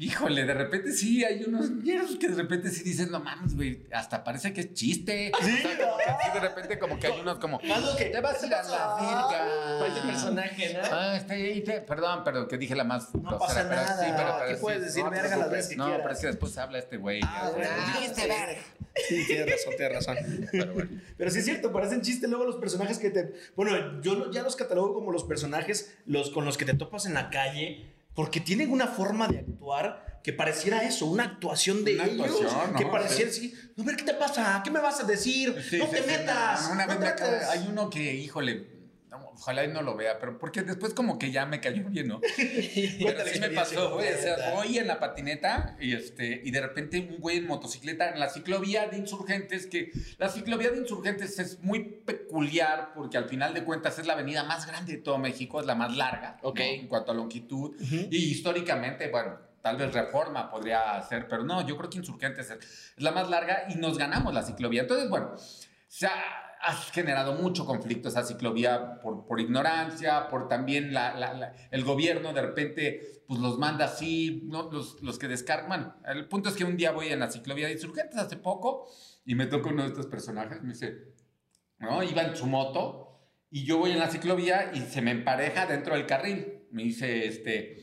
Híjole, 0.00 0.44
de 0.46 0.54
repente 0.54 0.92
sí 0.92 1.22
hay 1.24 1.44
unos 1.44 1.66
que 2.18 2.28
de 2.28 2.34
repente 2.34 2.70
sí 2.70 2.82
dicen, 2.82 3.10
no 3.10 3.20
mames, 3.20 3.54
güey, 3.54 3.82
hasta 3.92 4.24
parece 4.24 4.52
que 4.54 4.62
es 4.62 4.72
chiste. 4.72 5.30
Sí, 5.42 5.58
como 5.78 5.96
que 5.98 6.04
así 6.10 6.30
de 6.32 6.40
repente 6.40 6.78
como 6.78 6.98
que 6.98 7.06
hay 7.08 7.20
unos 7.20 7.38
como, 7.38 7.60
Algo 7.60 7.96
que- 7.96 8.06
te 8.06 8.20
vas 8.20 8.42
a 8.42 8.46
ir 8.46 8.54
a 8.54 8.62
la 8.62 8.96
verga. 8.96 9.78
Parece 9.78 10.00
personaje, 10.06 10.72
¿no? 10.74 10.80
Ah, 10.90 11.16
este, 11.16 11.34
ahí 11.34 11.60
te- 11.62 11.80
perdón, 11.82 12.22
pero 12.24 12.48
que 12.48 12.56
dije 12.56 12.74
la 12.74 12.84
más 12.84 13.14
No 13.14 13.38
pasa 13.38 13.62
pero 13.68 13.76
nada. 13.76 14.04
sí, 14.04 14.12
pero, 14.16 14.28
¿Qué 14.28 14.40
pero 14.46 14.56
sí. 14.56 14.62
puedes 14.62 14.82
decir 14.82 15.04
te 15.04 15.10
verga 15.10 15.22
las 15.22 15.30
preocupes. 15.32 15.50
veces 15.58 15.68
que 15.70 15.76
No, 15.76 15.84
quieras? 15.84 16.00
pero 16.02 16.14
es 16.14 16.20
que 16.20 16.26
después 16.28 16.58
habla 16.58 16.78
este 16.78 16.96
güey. 16.96 17.20
Ah. 17.22 17.50
Dijiste 17.98 18.26
verga. 18.26 18.60
Sí, 19.08 19.24
tienes 19.26 19.46
razón, 19.50 19.74
tienes 19.76 19.94
razón. 20.06 20.16
pero 20.50 20.72
bueno. 20.74 20.90
Pero 21.18 21.30
sí 21.30 21.38
es 21.40 21.44
cierto, 21.44 21.72
parecen 21.72 22.00
chiste 22.02 22.26
luego 22.26 22.44
los 22.44 22.56
personajes 22.56 22.98
que 22.98 23.10
te... 23.10 23.34
Bueno, 23.54 24.00
yo 24.00 24.14
lo- 24.14 24.30
ya 24.32 24.42
los 24.42 24.56
catalogo 24.56 24.94
como 24.94 25.12
los 25.12 25.24
personajes 25.24 25.94
los, 26.06 26.30
con 26.30 26.44
los 26.46 26.56
que 26.56 26.64
te 26.64 26.74
topas 26.74 27.04
en 27.06 27.14
la 27.14 27.28
calle, 27.30 27.86
porque 28.14 28.40
tienen 28.40 28.70
una 28.70 28.86
forma 28.86 29.28
de 29.28 29.38
actuar 29.38 30.20
que 30.22 30.32
pareciera 30.32 30.82
eso, 30.82 31.06
una 31.06 31.24
actuación 31.24 31.84
de 31.84 31.94
Una 31.94 32.04
ellos. 32.04 32.26
actuación, 32.30 32.72
¿no? 32.74 32.78
Que 32.78 32.86
pareciera 32.86 33.30
así, 33.30 33.54
a 33.78 33.82
ver, 33.82 33.96
¿qué 33.96 34.04
te 34.04 34.14
pasa? 34.14 34.60
¿Qué 34.62 34.70
me 34.70 34.80
vas 34.80 35.00
a 35.00 35.04
decir? 35.04 35.54
Sí, 35.68 35.78
no 35.78 35.86
sí, 35.86 35.92
te 35.92 36.02
sí, 36.02 36.06
metas. 36.06 36.62
no, 36.68 36.72
Una 36.74 36.86
no 36.86 36.98
vez 36.98 37.16
trates". 37.16 37.48
hay 37.48 37.66
uno 37.68 37.88
que, 37.88 38.14
híjole, 38.14 38.66
no, 39.10 39.18
ojalá 39.32 39.64
y 39.64 39.68
no 39.68 39.82
lo 39.82 39.96
vea, 39.96 40.18
pero 40.20 40.38
porque 40.38 40.62
después 40.62 40.94
como 40.94 41.18
que 41.18 41.32
ya 41.32 41.44
me 41.44 41.60
cayó 41.60 41.84
bien, 41.88 42.06
¿no? 42.08 42.20
Pero 42.40 43.26
sí 43.26 43.40
me 43.40 43.50
pasó, 43.50 43.94
güey, 43.94 44.12
o 44.12 44.16
sea, 44.16 44.52
voy 44.54 44.78
en 44.78 44.86
la 44.86 45.00
patineta 45.00 45.76
y, 45.80 45.94
este, 45.94 46.40
y 46.44 46.50
de 46.52 46.60
repente 46.60 47.00
un 47.00 47.18
güey 47.18 47.38
en 47.38 47.46
motocicleta 47.46 48.10
en 48.10 48.20
la 48.20 48.28
ciclovía 48.28 48.86
de 48.86 48.98
insurgentes, 48.98 49.66
que 49.66 49.90
la 50.18 50.28
ciclovía 50.28 50.70
de 50.70 50.78
insurgentes 50.78 51.38
es 51.40 51.58
muy 51.60 51.80
peculiar 51.80 52.92
porque 52.94 53.18
al 53.18 53.28
final 53.28 53.52
de 53.52 53.64
cuentas 53.64 53.98
es 53.98 54.06
la 54.06 54.12
avenida 54.12 54.44
más 54.44 54.66
grande 54.66 54.92
de 54.92 54.98
todo 54.98 55.18
México, 55.18 55.60
es 55.60 55.66
la 55.66 55.74
más 55.74 55.96
larga 55.96 56.38
¿no? 56.42 56.50
Ok. 56.50 56.60
en 56.60 56.86
cuanto 56.86 57.10
a 57.10 57.14
longitud 57.14 57.74
y 57.80 58.16
históricamente, 58.16 59.08
bueno, 59.08 59.38
tal 59.60 59.76
vez 59.76 59.92
Reforma 59.92 60.50
podría 60.50 61.00
ser, 61.02 61.26
pero 61.28 61.42
no, 61.42 61.66
yo 61.66 61.76
creo 61.76 61.90
que 61.90 61.98
insurgentes 61.98 62.50
es, 62.50 62.94
la 62.96 63.10
más 63.10 63.28
larga 63.28 63.64
y 63.68 63.74
nos 63.74 63.98
ganamos 63.98 64.32
la 64.32 64.42
ciclovía. 64.42 64.82
Entonces, 64.82 65.08
bueno, 65.08 65.34
se 65.88 66.06
ha, 66.06 66.49
ha 66.62 66.74
generado 66.74 67.34
mucho 67.34 67.64
conflicto 67.64 68.08
esa 68.08 68.22
ciclovía 68.24 69.00
por, 69.00 69.24
por 69.26 69.40
ignorancia, 69.40 70.28
por 70.28 70.48
también 70.48 70.92
la, 70.92 71.14
la- 71.14 71.32
la- 71.34 71.54
el 71.70 71.84
gobierno 71.84 72.32
de 72.32 72.42
repente 72.42 73.22
pues 73.26 73.40
los 73.40 73.58
manda 73.58 73.86
así, 73.86 74.42
¿no? 74.46 74.70
los, 74.70 75.00
los 75.02 75.18
que 75.18 75.28
descargan. 75.28 75.96
El 76.04 76.28
punto 76.28 76.48
es 76.50 76.56
que 76.56 76.64
un 76.64 76.76
día 76.76 76.90
voy 76.92 77.08
en 77.08 77.20
la 77.20 77.30
ciclovía 77.30 77.66
de 77.68 77.74
insurgentes 77.74 78.18
hace 78.18 78.36
poco 78.36 78.88
y 79.24 79.34
me 79.36 79.46
toca 79.46 79.70
uno 79.70 79.82
de 79.82 79.88
estos 79.88 80.06
personajes, 80.06 80.60
me 80.62 80.70
dice, 80.74 81.14
¿no? 81.78 82.02
Iba 82.02 82.22
en 82.22 82.36
su 82.36 82.46
moto 82.46 83.20
y 83.50 83.64
yo 83.64 83.78
voy 83.78 83.92
en 83.92 83.98
la 83.98 84.08
ciclovía 84.10 84.70
y 84.74 84.80
se 84.80 85.00
me 85.00 85.12
empareja 85.12 85.66
dentro 85.66 85.94
del 85.94 86.06
carril. 86.06 86.66
Me 86.72 86.82
dice, 86.84 87.26
este, 87.26 87.78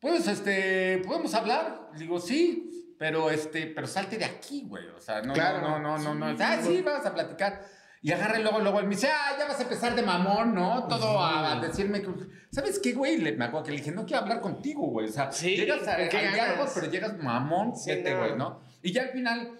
pues, 0.00 0.26
este, 0.28 0.98
¿podemos 1.06 1.32
hablar? 1.34 1.88
Le 1.94 2.00
digo, 2.00 2.20
sí, 2.20 2.94
pero, 2.98 3.30
este, 3.30 3.66
pero 3.68 3.86
salte 3.86 4.18
de 4.18 4.24
aquí, 4.24 4.64
güey. 4.66 4.86
O 4.88 5.00
sea, 5.00 5.22
no, 5.22 5.32
Claro. 5.32 5.60
no, 5.62 5.78
no, 5.78 5.98
no, 5.98 6.14
no. 6.14 6.36
Ah, 6.38 6.58
sí, 6.62 6.82
vamos 6.82 7.06
a 7.06 7.14
platicar. 7.14 7.64
Y 8.06 8.12
agarra 8.12 8.38
y 8.38 8.42
luego, 8.42 8.60
luego 8.60 8.80
él 8.80 8.84
me 8.86 8.94
dice, 8.96 9.08
ah, 9.10 9.34
ya 9.38 9.46
vas 9.48 9.58
a 9.58 9.62
empezar 9.62 9.94
de 9.96 10.02
mamón, 10.02 10.54
¿no? 10.54 10.86
Todo 10.86 11.18
a, 11.20 11.52
a 11.52 11.60
decirme 11.60 12.02
que, 12.02 12.10
¿sabes 12.50 12.78
qué, 12.78 12.92
güey? 12.92 13.16
Le, 13.16 13.32
me 13.32 13.46
acuerdo 13.46 13.64
que 13.64 13.70
le 13.72 13.78
dije, 13.78 13.92
no 13.92 14.04
quiero 14.04 14.20
hablar 14.22 14.42
contigo, 14.42 14.82
güey. 14.88 15.08
O 15.08 15.12
sea, 15.12 15.32
Sí, 15.32 15.56
llegas 15.56 15.88
a, 15.88 15.96
¿con 15.96 16.08
qué 16.10 16.28
diálogo, 16.28 16.68
pero 16.74 16.90
llegas 16.90 17.16
mamón, 17.16 17.74
Sí, 17.74 17.88
vete, 17.90 18.10
no. 18.12 18.18
güey, 18.18 18.36
¿no? 18.36 18.60
Y 18.82 18.92
ya 18.92 19.04
al 19.04 19.08
final, 19.08 19.52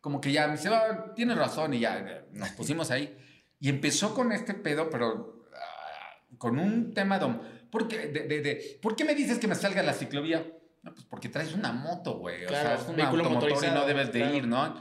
como 0.00 0.18
que 0.18 0.32
ya 0.32 0.46
me 0.46 0.52
dice, 0.56 0.70
"Ah, 0.70 1.12
tienes 1.14 1.36
razón, 1.36 1.74
y 1.74 1.80
ya 1.80 1.98
eh, 1.98 2.24
nos 2.32 2.48
pusimos 2.52 2.90
ahí. 2.90 3.14
Y 3.60 3.68
empezó 3.68 4.14
con 4.14 4.32
este 4.32 4.54
pedo, 4.54 4.88
pero 4.88 5.44
ah, 5.54 6.24
con 6.38 6.58
un 6.58 6.94
tema 6.94 7.18
de, 7.18 7.26
¿por 7.70 7.86
qué, 7.86 8.06
de, 8.06 8.20
de- 8.26 8.40
de- 8.40 8.78
¿por 8.80 8.96
qué 8.96 9.04
me 9.04 9.14
dices 9.14 9.38
que 9.38 9.46
me 9.46 9.54
salga 9.54 9.82
la 9.82 9.92
ciclovía? 9.92 10.46
No, 10.82 10.94
pues 10.94 11.04
porque 11.04 11.28
traes 11.28 11.52
una 11.52 11.70
moto, 11.72 12.16
güey. 12.16 12.46
O 12.46 12.48
sea, 12.48 12.60
Claro, 12.62 12.80
es 12.80 12.88
un 12.88 12.98
automotor 12.98 13.50
y 13.62 13.66
no 13.74 13.84
debes 13.84 14.10
de 14.10 14.20
claro. 14.20 14.36
ir, 14.36 14.46
¿no? 14.48 14.74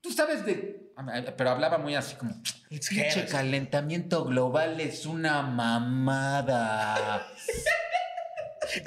Tú 0.00 0.10
sabes 0.10 0.46
de... 0.46 0.75
Pero 1.36 1.50
hablaba 1.50 1.78
muy 1.78 1.94
así 1.94 2.16
como... 2.16 2.34
Pinche 2.68 3.26
calentamiento 3.30 4.24
global 4.24 4.80
es 4.80 5.06
una 5.06 5.42
mamada. 5.42 7.26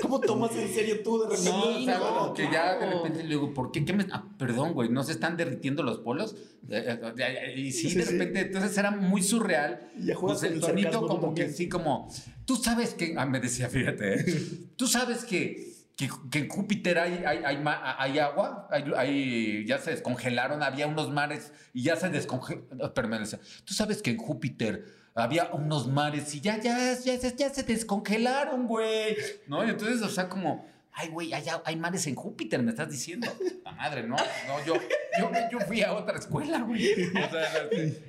¿Cómo 0.01 0.19
tomas 0.19 0.51
en 0.55 0.67
serio 0.73 1.01
tú 1.03 1.19
de 1.21 1.29
repente? 1.29 1.49
No, 1.49 1.63
o 1.63 1.81
sea, 1.81 1.97
no, 1.99 2.17
como 2.17 2.33
que 2.33 2.49
ya 2.51 2.77
de 2.77 2.85
repente 2.85 3.23
le 3.23 3.29
digo, 3.29 3.53
¿por 3.53 3.71
qué? 3.71 3.85
¿Qué 3.85 3.93
me- 3.93 4.07
ah, 4.11 4.25
perdón, 4.37 4.73
güey, 4.73 4.89
¿no 4.89 5.03
se 5.03 5.13
están 5.13 5.37
derritiendo 5.37 5.83
los 5.83 5.99
polos? 5.99 6.35
Eh, 6.69 6.99
eh, 7.01 7.13
eh, 7.17 7.53
y 7.59 7.71
sí, 7.71 7.89
Sí, 7.89 7.95
de 7.97 8.03
sí. 8.05 8.11
repente, 8.11 8.41
entonces 8.41 8.77
era 8.77 8.91
muy 8.91 9.23
surreal. 9.23 9.89
Y 9.97 10.07
ya 10.07 10.15
Pues 10.19 10.43
el 10.43 10.53
el 10.55 10.59
tonito 10.59 11.07
como 11.07 11.33
que 11.33 11.49
sí, 11.49 11.69
como, 11.69 12.11
tú 12.45 12.57
sabes 12.57 12.93
que, 12.93 13.15
ah, 13.17 13.25
me 13.25 13.39
decía, 13.39 13.69
fíjate, 13.69 14.15
¿eh? 14.19 14.25
tú 14.75 14.85
sabes 14.85 15.23
que, 15.23 15.73
que, 16.07 16.39
en 16.39 16.47
Júpiter 16.47 16.97
hay, 16.97 17.23
hay, 17.25 17.43
hay, 17.43 18.19
agua, 18.19 18.69
hay, 18.71 19.65
ya 19.65 19.79
se 19.79 19.91
descongelaron, 19.91 20.63
había 20.63 20.87
unos 20.87 21.11
mares 21.11 21.51
y 21.73 21.83
ya 21.83 21.97
se 21.97 22.09
descongelaron, 22.09 23.27
tú 23.65 23.73
sabes 23.73 24.01
que 24.01 24.11
en 24.11 24.17
Júpiter 24.17 24.85
había 25.13 25.49
unos 25.51 25.87
mares 25.87 26.33
y 26.33 26.39
ya, 26.39 26.57
ya, 26.57 26.97
ya, 26.97 27.15
ya 27.17 27.49
se 27.49 27.63
descongelaron, 27.63 28.65
güey, 28.65 29.17
¿no? 29.47 29.61
Entonces, 29.61 30.01
o 30.01 30.07
sea, 30.07 30.29
como, 30.29 30.65
ay, 30.93 31.09
güey, 31.09 31.33
hay, 31.33 31.43
hay 31.65 31.75
mares 31.75 32.07
en 32.07 32.15
Júpiter, 32.15 32.63
me 32.63 32.71
estás 32.71 32.89
diciendo. 32.89 33.27
La 33.65 33.73
madre, 33.73 34.03
no, 34.03 34.15
no, 34.15 34.65
yo, 34.65 34.75
yo, 35.19 35.31
yo 35.51 35.59
fui 35.61 35.81
a 35.81 35.93
otra 35.93 36.17
escuela, 36.17 36.59
güey. 36.61 36.87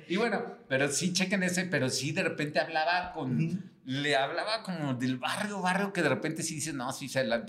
Y 0.07 0.15
bueno, 0.15 0.43
pero 0.69 0.89
sí, 0.89 1.11
chequen 1.11 1.43
ese, 1.43 1.65
pero 1.65 1.89
sí 1.89 2.13
de 2.13 2.23
repente 2.23 2.59
hablaba 2.59 3.11
con, 3.11 3.70
le 3.85 4.15
hablaba 4.15 4.63
como 4.63 4.93
del 4.93 5.17
barrio, 5.17 5.61
barrio, 5.61 5.91
que 5.93 6.01
de 6.01 6.09
repente 6.09 6.43
sí 6.43 6.55
dices, 6.55 6.73
no, 6.73 6.91
sí, 6.93 7.07
se 7.09 7.23
la- 7.23 7.45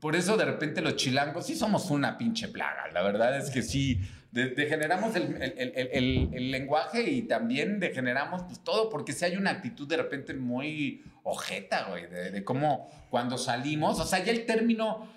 por 0.00 0.16
eso 0.16 0.36
de 0.36 0.44
repente 0.44 0.80
los 0.82 0.96
chilangos 0.96 1.46
sí 1.46 1.54
somos 1.56 1.90
una 1.90 2.18
pinche 2.18 2.48
plaga, 2.48 2.88
la 2.92 3.02
verdad 3.02 3.36
es 3.38 3.50
que 3.50 3.62
sí, 3.62 4.00
de- 4.32 4.50
degeneramos 4.50 5.14
el, 5.14 5.40
el- 5.40 5.72
el- 5.76 6.30
el- 6.32 6.50
lenguaje 6.50 7.08
y 7.08 7.22
también 7.22 7.78
degeneramos 7.78 8.42
pues 8.42 8.60
todo, 8.64 8.90
porque 8.90 9.12
sí 9.12 9.24
hay 9.24 9.36
una 9.36 9.50
actitud 9.50 9.86
de 9.88 9.96
repente 9.96 10.34
muy 10.34 11.04
ojeta, 11.22 11.84
güey, 11.88 12.06
de, 12.08 12.30
de 12.32 12.44
cómo 12.44 12.90
cuando 13.10 13.38
salimos, 13.38 14.00
o 14.00 14.04
sea, 14.04 14.22
ya 14.24 14.32
el 14.32 14.44
término 14.44 15.08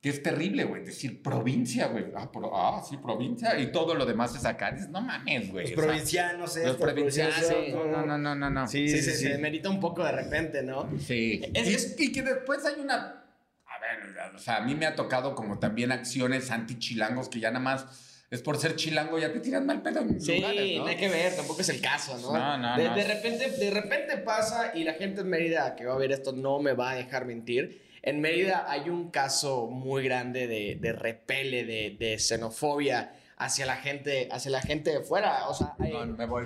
que 0.00 0.10
es 0.10 0.22
terrible, 0.22 0.64
güey, 0.64 0.84
decir 0.84 1.22
provincia, 1.22 1.86
güey, 1.88 2.04
ah, 2.14 2.30
pro- 2.30 2.54
ah, 2.54 2.82
sí, 2.88 2.96
provincia, 2.98 3.58
y 3.58 3.72
todo 3.72 3.94
lo 3.94 4.04
demás 4.06 4.36
es 4.36 4.44
acá, 4.44 4.70
dices, 4.70 4.88
no 4.90 5.00
mames, 5.00 5.50
güey. 5.50 5.66
Los 5.74 5.84
provincianos, 5.84 6.40
los 6.40 6.56
esto, 6.56 6.78
provincianos, 6.78 7.36
no, 7.72 8.06
no, 8.06 8.18
no, 8.18 8.34
no, 8.34 8.50
no. 8.50 8.68
Sí, 8.68 8.88
Sí, 8.88 8.98
sí, 8.98 9.02
se, 9.02 9.16
sí. 9.16 9.26
se 9.28 9.38
merita 9.38 9.68
un 9.70 9.80
poco 9.80 10.04
de 10.04 10.12
repente, 10.12 10.62
¿no? 10.62 10.88
Sí. 10.98 11.40
Es- 11.54 11.68
y, 11.68 11.74
es- 11.74 11.96
y 12.00 12.12
que 12.12 12.22
después 12.22 12.64
hay 12.66 12.80
una. 12.80 13.24
A 13.66 13.78
ver, 13.80 14.34
o 14.34 14.38
sea, 14.38 14.58
a 14.58 14.60
mí 14.60 14.74
me 14.74 14.86
ha 14.86 14.94
tocado 14.94 15.34
como 15.34 15.58
también 15.58 15.90
acciones 15.92 16.50
anti-chilangos 16.50 17.28
que 17.28 17.40
ya 17.40 17.50
nada 17.50 17.64
más 17.64 18.22
es 18.30 18.42
por 18.42 18.58
ser 18.58 18.74
chilango, 18.76 19.18
ya 19.18 19.32
te 19.32 19.40
tiran 19.40 19.66
mal 19.66 19.82
pedo 19.82 20.00
en 20.00 20.20
Sí, 20.20 20.36
lugares, 20.40 20.76
¿no? 20.78 20.82
no 20.84 20.88
hay 20.88 20.96
que 20.96 21.08
ver, 21.08 21.34
tampoco 21.36 21.60
es 21.60 21.68
el 21.68 21.80
caso, 21.80 22.18
¿no? 22.18 22.32
No, 22.32 22.58
no, 22.58 22.76
de, 22.76 22.84
no. 22.88 22.94
de 22.96 23.04
repente, 23.04 23.50
de 23.50 23.70
repente 23.70 24.16
pasa 24.18 24.72
y 24.74 24.84
la 24.84 24.94
gente 24.94 25.20
en 25.22 25.28
Mérida 25.28 25.74
que 25.76 25.84
va 25.86 25.94
a 25.94 25.98
ver 25.98 26.10
esto 26.12 26.32
no 26.32 26.58
me 26.60 26.72
va 26.74 26.90
a 26.92 26.94
dejar 26.96 27.24
mentir. 27.24 27.85
En 28.06 28.20
Mérida 28.20 28.64
hay 28.68 28.88
un 28.88 29.10
caso 29.10 29.66
muy 29.66 30.04
grande 30.04 30.46
de, 30.46 30.76
de 30.80 30.92
repele, 30.92 31.64
de, 31.64 31.96
de 31.98 32.18
xenofobia 32.20 33.12
hacia 33.36 33.66
la 33.66 33.76
gente, 33.76 34.28
hacia 34.30 34.52
la 34.52 34.62
gente 34.62 34.90
de 34.92 35.00
fuera. 35.00 35.48
O 35.48 35.54
sea, 35.54 35.74
hay- 35.80 35.92
No, 35.92 36.06
me 36.06 36.24
voy. 36.26 36.44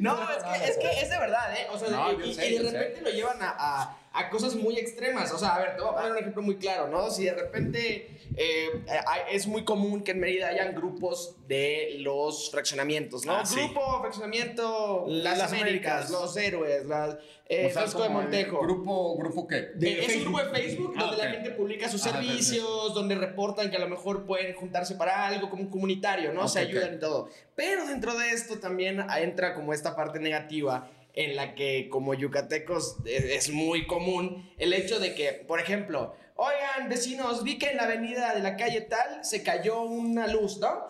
No, 0.00 0.30
es 0.30 0.42
que, 0.42 0.68
es 0.70 0.76
que 0.78 1.00
es 1.02 1.10
de 1.10 1.18
verdad, 1.18 1.56
¿eh? 1.56 1.66
O 1.72 1.78
sea, 1.78 1.88
No, 1.88 2.12
y, 2.22 2.34
sé, 2.34 2.50
de 2.50 2.70
sé. 2.70 2.78
repente 2.78 3.00
lo 3.00 3.10
llevan 3.10 3.42
a, 3.42 3.54
a- 3.58 3.96
a 4.12 4.30
cosas 4.30 4.54
muy 4.54 4.76
extremas. 4.78 5.32
O 5.32 5.38
sea, 5.38 5.54
a 5.54 5.58
ver, 5.58 5.76
te 5.76 5.80
voy 5.82 5.90
a 5.92 5.94
poner 5.96 6.12
un 6.12 6.18
ejemplo 6.18 6.42
muy 6.42 6.56
claro, 6.56 6.88
¿no? 6.88 7.10
Si 7.10 7.24
de 7.24 7.32
repente 7.34 8.15
eh, 8.36 8.68
es 9.30 9.46
muy 9.46 9.64
común 9.64 10.02
que 10.02 10.12
en 10.12 10.20
Mérida 10.20 10.48
hayan 10.48 10.74
grupos 10.74 11.36
de 11.46 11.96
los 12.00 12.50
fraccionamientos, 12.50 13.24
¿no? 13.24 13.36
Ah, 13.36 13.46
sí. 13.46 13.60
Grupo, 13.60 14.00
fraccionamiento, 14.00 15.04
las, 15.08 15.38
Las 15.38 15.52
Américas, 15.52 15.92
Américas. 15.92 16.10
los 16.10 16.36
héroes, 16.36 16.86
las, 16.86 17.16
eh, 17.48 17.66
O 17.66 17.70
sea, 17.72 17.82
Fresco 17.82 18.02
de 18.02 18.08
Montejo. 18.08 18.60
¿Grupo, 18.60 19.16
grupo 19.16 19.46
qué? 19.46 19.56
Eh, 19.80 20.04
es 20.06 20.16
un 20.16 20.22
grupo 20.24 20.38
de 20.42 20.50
Facebook 20.50 20.94
Ah, 20.96 21.00
donde 21.02 21.16
ok. 21.16 21.22
la 21.24 21.30
gente 21.30 21.50
publica 21.52 21.88
sus 21.88 22.04
Ajá, 22.06 22.20
servicios, 22.20 22.92
donde 22.94 23.14
reportan 23.14 23.70
que 23.70 23.76
a 23.76 23.80
lo 23.80 23.88
mejor 23.88 24.26
pueden 24.26 24.54
juntarse 24.54 24.96
para 24.96 25.26
algo 25.26 25.48
como 25.48 25.62
un 25.62 25.70
comunitario, 25.70 26.32
¿no? 26.32 26.48
Se 26.48 26.58
Ok, 26.60 26.64
ok. 26.64 26.70
ayudan 26.70 26.94
y 26.94 26.98
todo. 26.98 27.28
Pero 27.54 27.86
dentro 27.86 28.16
de 28.18 28.30
esto 28.30 28.58
también 28.58 29.04
entra 29.18 29.54
como 29.54 29.72
esta 29.72 29.94
parte 29.94 30.18
negativa 30.18 30.90
en 31.16 31.34
la 31.34 31.54
que 31.54 31.88
como 31.88 32.14
yucatecos 32.14 32.98
es, 33.04 33.24
es 33.24 33.50
muy 33.50 33.86
común 33.86 34.48
el 34.58 34.72
hecho 34.72 35.00
de 35.00 35.14
que, 35.14 35.32
por 35.32 35.58
ejemplo, 35.58 36.14
oigan 36.36 36.88
vecinos, 36.88 37.42
vi 37.42 37.58
que 37.58 37.70
en 37.70 37.78
la 37.78 37.84
avenida 37.84 38.34
de 38.34 38.40
la 38.40 38.56
calle 38.56 38.82
tal 38.82 39.24
se 39.24 39.42
cayó 39.42 39.82
una 39.82 40.28
luz, 40.28 40.58
¿no? 40.58 40.86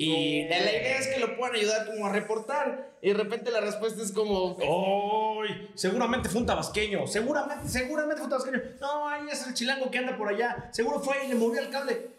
Y 0.00 0.44
la 0.44 0.60
idea 0.60 0.98
es 0.98 1.08
que 1.08 1.18
lo 1.18 1.36
puedan 1.36 1.56
ayudar 1.56 1.86
como 1.86 2.06
a 2.06 2.12
reportar. 2.12 2.92
Y 3.02 3.08
de 3.08 3.14
repente 3.14 3.50
la 3.50 3.60
respuesta 3.60 4.00
es 4.00 4.12
como... 4.12 4.56
¡Ay! 4.60 5.70
Seguramente 5.74 6.28
fue 6.28 6.40
un 6.40 6.46
tabasqueño. 6.46 7.04
Seguramente, 7.08 7.68
seguramente 7.68 8.16
fue 8.16 8.24
un 8.24 8.30
tabasqueño. 8.30 8.62
No, 8.80 9.08
ahí 9.08 9.22
es 9.28 9.44
el 9.44 9.54
chilango 9.54 9.90
que 9.90 9.98
anda 9.98 10.16
por 10.16 10.28
allá. 10.28 10.68
Seguro 10.72 11.00
fue 11.00 11.24
y 11.24 11.28
le 11.28 11.34
movió 11.34 11.60
el 11.60 11.70
cable. 11.70 12.10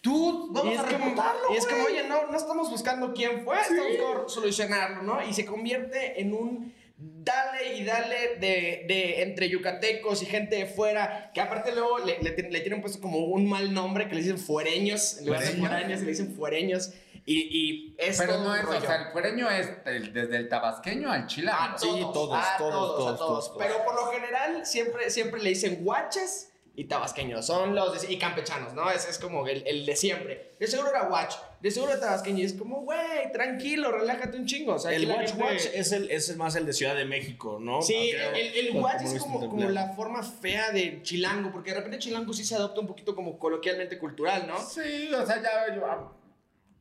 Tú, 0.00 0.48
vamos 0.50 0.78
a 0.78 0.84
como, 0.84 0.98
reportarlo. 0.98 1.52
y 1.52 1.56
es 1.56 1.66
como, 1.66 1.84
oye, 1.84 2.08
no, 2.08 2.26
no 2.28 2.36
estamos 2.38 2.70
buscando 2.70 3.12
quién 3.12 3.44
fue, 3.44 3.60
estamos 3.60 3.84
buscando 3.86 4.28
solucionarlo, 4.28 5.02
¿no? 5.02 5.22
Y 5.26 5.34
se 5.34 5.44
convierte 5.44 6.20
en 6.20 6.32
un 6.32 6.72
dale 6.98 7.76
y 7.76 7.84
dale 7.84 8.36
de, 8.36 8.84
de 8.88 9.22
entre 9.22 9.48
yucatecos 9.48 10.22
y 10.22 10.26
gente 10.26 10.56
de 10.56 10.66
fuera, 10.66 11.30
que 11.34 11.40
aparte 11.40 11.72
luego 11.72 11.98
le, 11.98 12.18
le, 12.22 12.30
le 12.50 12.60
tienen 12.60 12.80
puesto 12.80 13.00
como 13.00 13.18
un 13.18 13.48
mal 13.48 13.72
nombre 13.74 14.08
que 14.08 14.14
le 14.14 14.22
dicen 14.22 14.38
fuereños, 14.38 15.18
en 15.18 15.26
lugar 15.26 15.40
de 15.42 15.96
le 15.96 15.96
dicen 16.10 16.34
fuereños. 16.34 16.92
Y, 17.28 17.40
y 17.50 17.94
es 17.98 18.18
Pero 18.18 18.34
todo 18.34 18.44
no 18.44 18.50
un 18.52 18.56
es, 18.58 18.64
o 18.66 18.80
sea, 18.80 19.02
el 19.06 19.12
fuereño 19.12 19.50
es 19.50 19.68
el- 19.84 20.12
desde 20.12 20.36
el 20.36 20.48
tabasqueño 20.48 21.10
al 21.10 21.26
chilango. 21.26 21.60
A 21.60 21.76
todos, 21.76 21.96
Sí, 21.96 22.00
todos, 22.14 22.38
a 22.38 22.56
todos, 22.56 22.70
todos, 22.72 22.96
todos, 22.96 23.14
a 23.14 23.16
todos. 23.18 23.46
todos. 23.48 23.58
Pero 23.58 23.84
por 23.84 23.94
lo 23.96 24.06
general 24.12 24.64
siempre, 24.64 25.10
siempre 25.10 25.42
le 25.42 25.48
dicen 25.50 25.82
guaches 25.84 26.52
y 26.76 26.84
tabasqueños. 26.84 27.44
Son 27.44 27.74
los 27.74 28.00
de- 28.00 28.12
y 28.12 28.18
campechanos, 28.18 28.74
¿no? 28.74 28.88
Ese 28.92 29.10
es 29.10 29.18
como 29.18 29.44
el, 29.48 29.66
el 29.66 29.84
de 29.84 29.96
siempre. 29.96 30.52
De 30.60 30.68
seguro 30.68 30.90
era 30.90 31.08
guach, 31.08 31.34
de 31.60 31.70
seguro 31.70 31.92
era 31.92 32.00
tabasqueño. 32.00 32.38
Y 32.38 32.44
es 32.44 32.52
como, 32.52 32.82
güey, 32.82 33.32
tranquilo, 33.32 33.90
relájate 33.92 34.36
un 34.36 34.46
chingo. 34.46 34.74
O 34.74 34.78
sea, 34.78 34.92
El 34.92 35.06
Watch 35.06 35.28
gente- 35.30 35.42
Watch 35.42 35.66
es, 35.74 35.92
el, 35.92 36.10
es 36.10 36.28
el 36.28 36.36
más 36.36 36.54
el 36.56 36.66
de 36.66 36.72
Ciudad 36.72 36.94
de 36.94 37.04
México, 37.04 37.58
¿no? 37.60 37.82
Sí, 37.82 38.10
Creo. 38.12 38.30
el, 38.32 38.68
el 38.68 38.74
lo 38.74 38.88
es 38.88 39.20
como, 39.20 39.48
como 39.48 39.68
la 39.70 39.88
forma 39.94 40.22
fea 40.22 40.70
de 40.72 41.00
chilango, 41.02 41.50
porque 41.52 41.70
de 41.70 41.76
repente 41.78 41.98
chilango 41.98 42.32
sí 42.32 42.44
se 42.44 42.54
adopta 42.54 42.80
un 42.80 42.86
poquito 42.86 43.14
como 43.14 43.38
coloquialmente 43.38 43.98
cultural, 43.98 44.46
¿no? 44.46 44.58
Sí, 44.58 45.10
o 45.14 45.26
sea, 45.26 45.42
ya. 45.42 45.74
yo- 45.74 46.12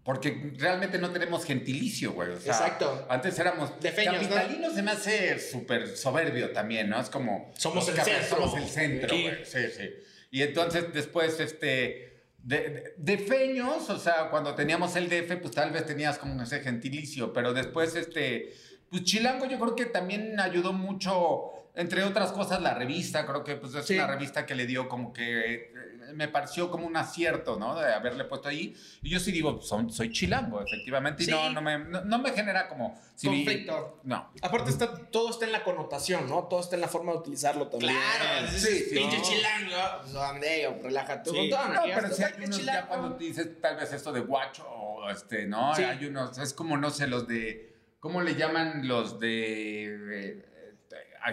porque 0.03 0.53
realmente 0.60 1.00
no 1.00 1.10
tenemos 1.10 1.44
gentilicio, 1.46 2.13
güey. 2.13 2.29
o 2.29 2.39
sea, 2.39 2.53
Exacto. 2.53 3.08
Antes 3.10 3.39
éramos. 3.39 3.79
De 3.79 3.91
feños, 3.91 4.22
¿no? 4.22 4.36
Capitalino 4.36 4.72
se 4.72 4.84
me 4.84 4.91
hace 4.91 5.39
súper 5.39 5.98
soberbio 5.98 6.51
también, 6.51 6.89
¿no? 6.89 7.00
Es 7.01 7.10
como. 7.10 7.51
Somos 7.58 7.88
el 7.89 7.96
centro. 7.96 8.38
Somos 8.38 8.55
el 8.55 8.67
centro, 8.70 9.10
güey. 9.10 9.44
Sí, 9.46 9.60
sí. 9.75 9.89
Y 10.29 10.44
entonces 10.44 10.94
después, 10.94 11.39
este. 11.39 12.14
De, 12.45 13.17
feños, 13.27 13.89
o 13.89 13.97
sea, 13.97 14.29
cuando 14.29 14.53
teníamos 14.53 14.95
el 14.95 15.09
DF, 15.09 15.37
pues 15.41 15.55
tal 15.55 15.71
vez 15.71 15.87
tenías 15.87 16.19
como 16.19 16.43
ese 16.43 16.59
gentilicio, 16.59 17.33
pero 17.33 17.53
después, 17.53 17.95
este. 17.95 18.53
Pues 18.95 19.03
Chilango 19.03 19.45
yo 19.45 19.59
creo 19.59 19.75
que 19.75 19.87
también 19.87 20.39
ayudó 20.39 20.71
mucho, 20.71 21.51
entre 21.75 22.01
otras 22.05 22.31
cosas, 22.31 22.61
la 22.61 22.73
revista. 22.75 23.25
Creo 23.25 23.43
que 23.43 23.57
pues, 23.57 23.75
es 23.75 23.85
Sí. 23.85 23.95
una 23.95 24.07
revista 24.07 24.45
que 24.45 24.55
le 24.55 24.65
dio 24.65 24.87
como 24.87 25.11
que. 25.11 25.53
eh, 25.53 25.71
Me 26.13 26.27
pareció 26.29 26.69
como 26.71 26.85
un 26.87 26.95
acierto, 26.95 27.57
¿no? 27.59 27.77
De 27.77 27.91
haberle 27.93 28.24
puesto 28.25 28.48
ahí. 28.48 28.74
Y 29.01 29.09
yo 29.09 29.20
sí 29.20 29.31
digo, 29.33 29.59
son- 29.61 29.91
soy 29.91 30.11
chilango, 30.13 30.61
efectivamente. 30.61 31.24
Y 31.24 31.25
Sí. 31.25 31.31
no, 31.31 31.50
no, 31.50 31.61
me, 31.61 31.77
no, 31.79 32.05
no 32.05 32.20
me 32.20 32.31
genera 32.31 32.70
como. 32.70 32.98
si 33.15 33.27
vi- 33.27 33.43
Conflicto. 33.43 34.00
no. 34.03 34.29
Aparte, 34.41 34.70
está, 34.70 34.93
todo 34.93 35.29
está 35.31 35.46
en 35.46 35.51
la 35.51 35.63
connotación, 35.63 36.29
¿no? 36.29 36.43
Todo 36.43 36.59
está 36.61 36.75
en 36.75 36.81
la 36.81 36.87
forma 36.87 37.11
de 37.13 37.17
utilizarlo 37.17 37.67
también. 37.67 37.93
Claro, 37.93 38.48
Sí, 38.50 38.59
sí, 38.59 38.79
sí. 38.89 38.96
pinche 38.96 39.17
No. 39.17 39.24
chilango. 39.24 40.01
Pues, 40.03 40.15
amigo, 40.15 40.79
relájate. 40.83 41.29
Sí. 41.31 41.50
No, 41.50 41.57
pero 41.83 42.01
sabes 42.09 42.20
hay 42.37 42.43
unos 42.46 42.59
chilango- 42.59 42.65
ya 42.81 42.87
cuando 42.87 43.09
dices 43.17 43.50
tal 43.61 43.75
vez 43.75 43.91
esto 43.91 44.13
de 44.13 44.20
guacho 44.22 44.65
o 44.70 45.09
este, 45.09 45.48
¿no? 45.48 45.75
Sí. 45.75 45.83
Hay 45.83 46.05
unos, 46.05 46.37
es 46.37 46.53
como, 46.53 46.77
no 46.77 46.89
sé, 46.91 47.07
los 47.07 47.27
de, 47.27 47.75
¿cómo 48.05 48.22
le 48.22 48.35
llaman 48.35 48.87
los 48.87 49.20
de 49.20 49.96
eh, 50.11 50.46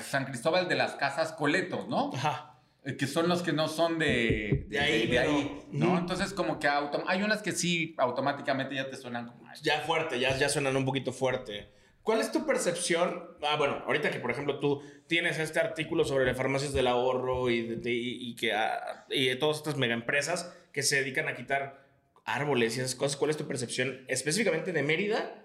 San 0.00 0.24
Cristóbal 0.24 0.68
de 0.70 0.74
las 0.74 0.94
Casas 0.94 1.32
Coletos, 1.32 1.86
¿no? 1.86 2.10
Ajá. 2.14 2.60
Eh, 2.82 2.96
Que 2.96 3.06
son 3.06 3.28
los 3.28 3.42
que 3.42 3.52
no 3.52 3.68
son 3.68 3.98
de, 3.98 4.64
De 4.68 4.80
ahí, 4.80 5.06
pero- 5.06 5.66
¿no? 5.70 5.98
Entonces 5.98 6.32
como 6.32 6.58
que 6.58 6.66
autom- 6.68 7.04
hay 7.08 7.22
unas 7.22 7.42
que 7.42 7.52
sí 7.52 7.94
automáticamente 7.98 8.74
ya 8.74 8.88
te 8.88 8.96
suenan 8.96 9.26
como... 9.26 9.46
ay, 9.46 9.58
Ya 9.62 9.80
fuerte, 9.80 10.18
ya, 10.18 10.34
ya 10.38 10.48
suenan 10.48 10.74
un 10.76 10.86
poquito 10.86 11.12
fuerte. 11.12 11.68
¿Cuál 12.02 12.20
es 12.20 12.32
tu 12.32 12.46
percepción? 12.46 13.22
Ah, 13.42 13.56
bueno, 13.56 13.82
ahorita 13.86 14.10
que 14.10 14.18
por 14.18 14.30
ejemplo 14.30 14.58
tú 14.58 14.82
tienes 15.08 15.38
este 15.38 15.60
artículo 15.60 16.04
sobre 16.06 16.24
las 16.24 16.38
farmacias 16.38 16.72
del 16.72 16.86
ahorro 16.86 17.50
y, 17.50 17.60
de, 17.66 17.76
de- 17.76 17.92
y 17.92 18.34
que 18.34 18.54
ah, 18.54 19.04
y 19.10 19.26
de 19.28 19.36
todas 19.36 19.58
estas 19.58 19.76
megaempresas 19.76 20.52
que 20.72 20.82
se 20.82 20.96
dedican 20.96 21.28
a 21.28 21.34
quitar 21.34 21.86
árboles 22.24 22.76
y 22.76 22.80
esas 22.80 22.94
cosas, 22.94 23.18
¿cuál 23.18 23.30
es 23.30 23.36
tu 23.36 23.46
percepción 23.46 24.04
específicamente 24.08 24.72
de 24.72 24.82
Mérida 24.82 25.41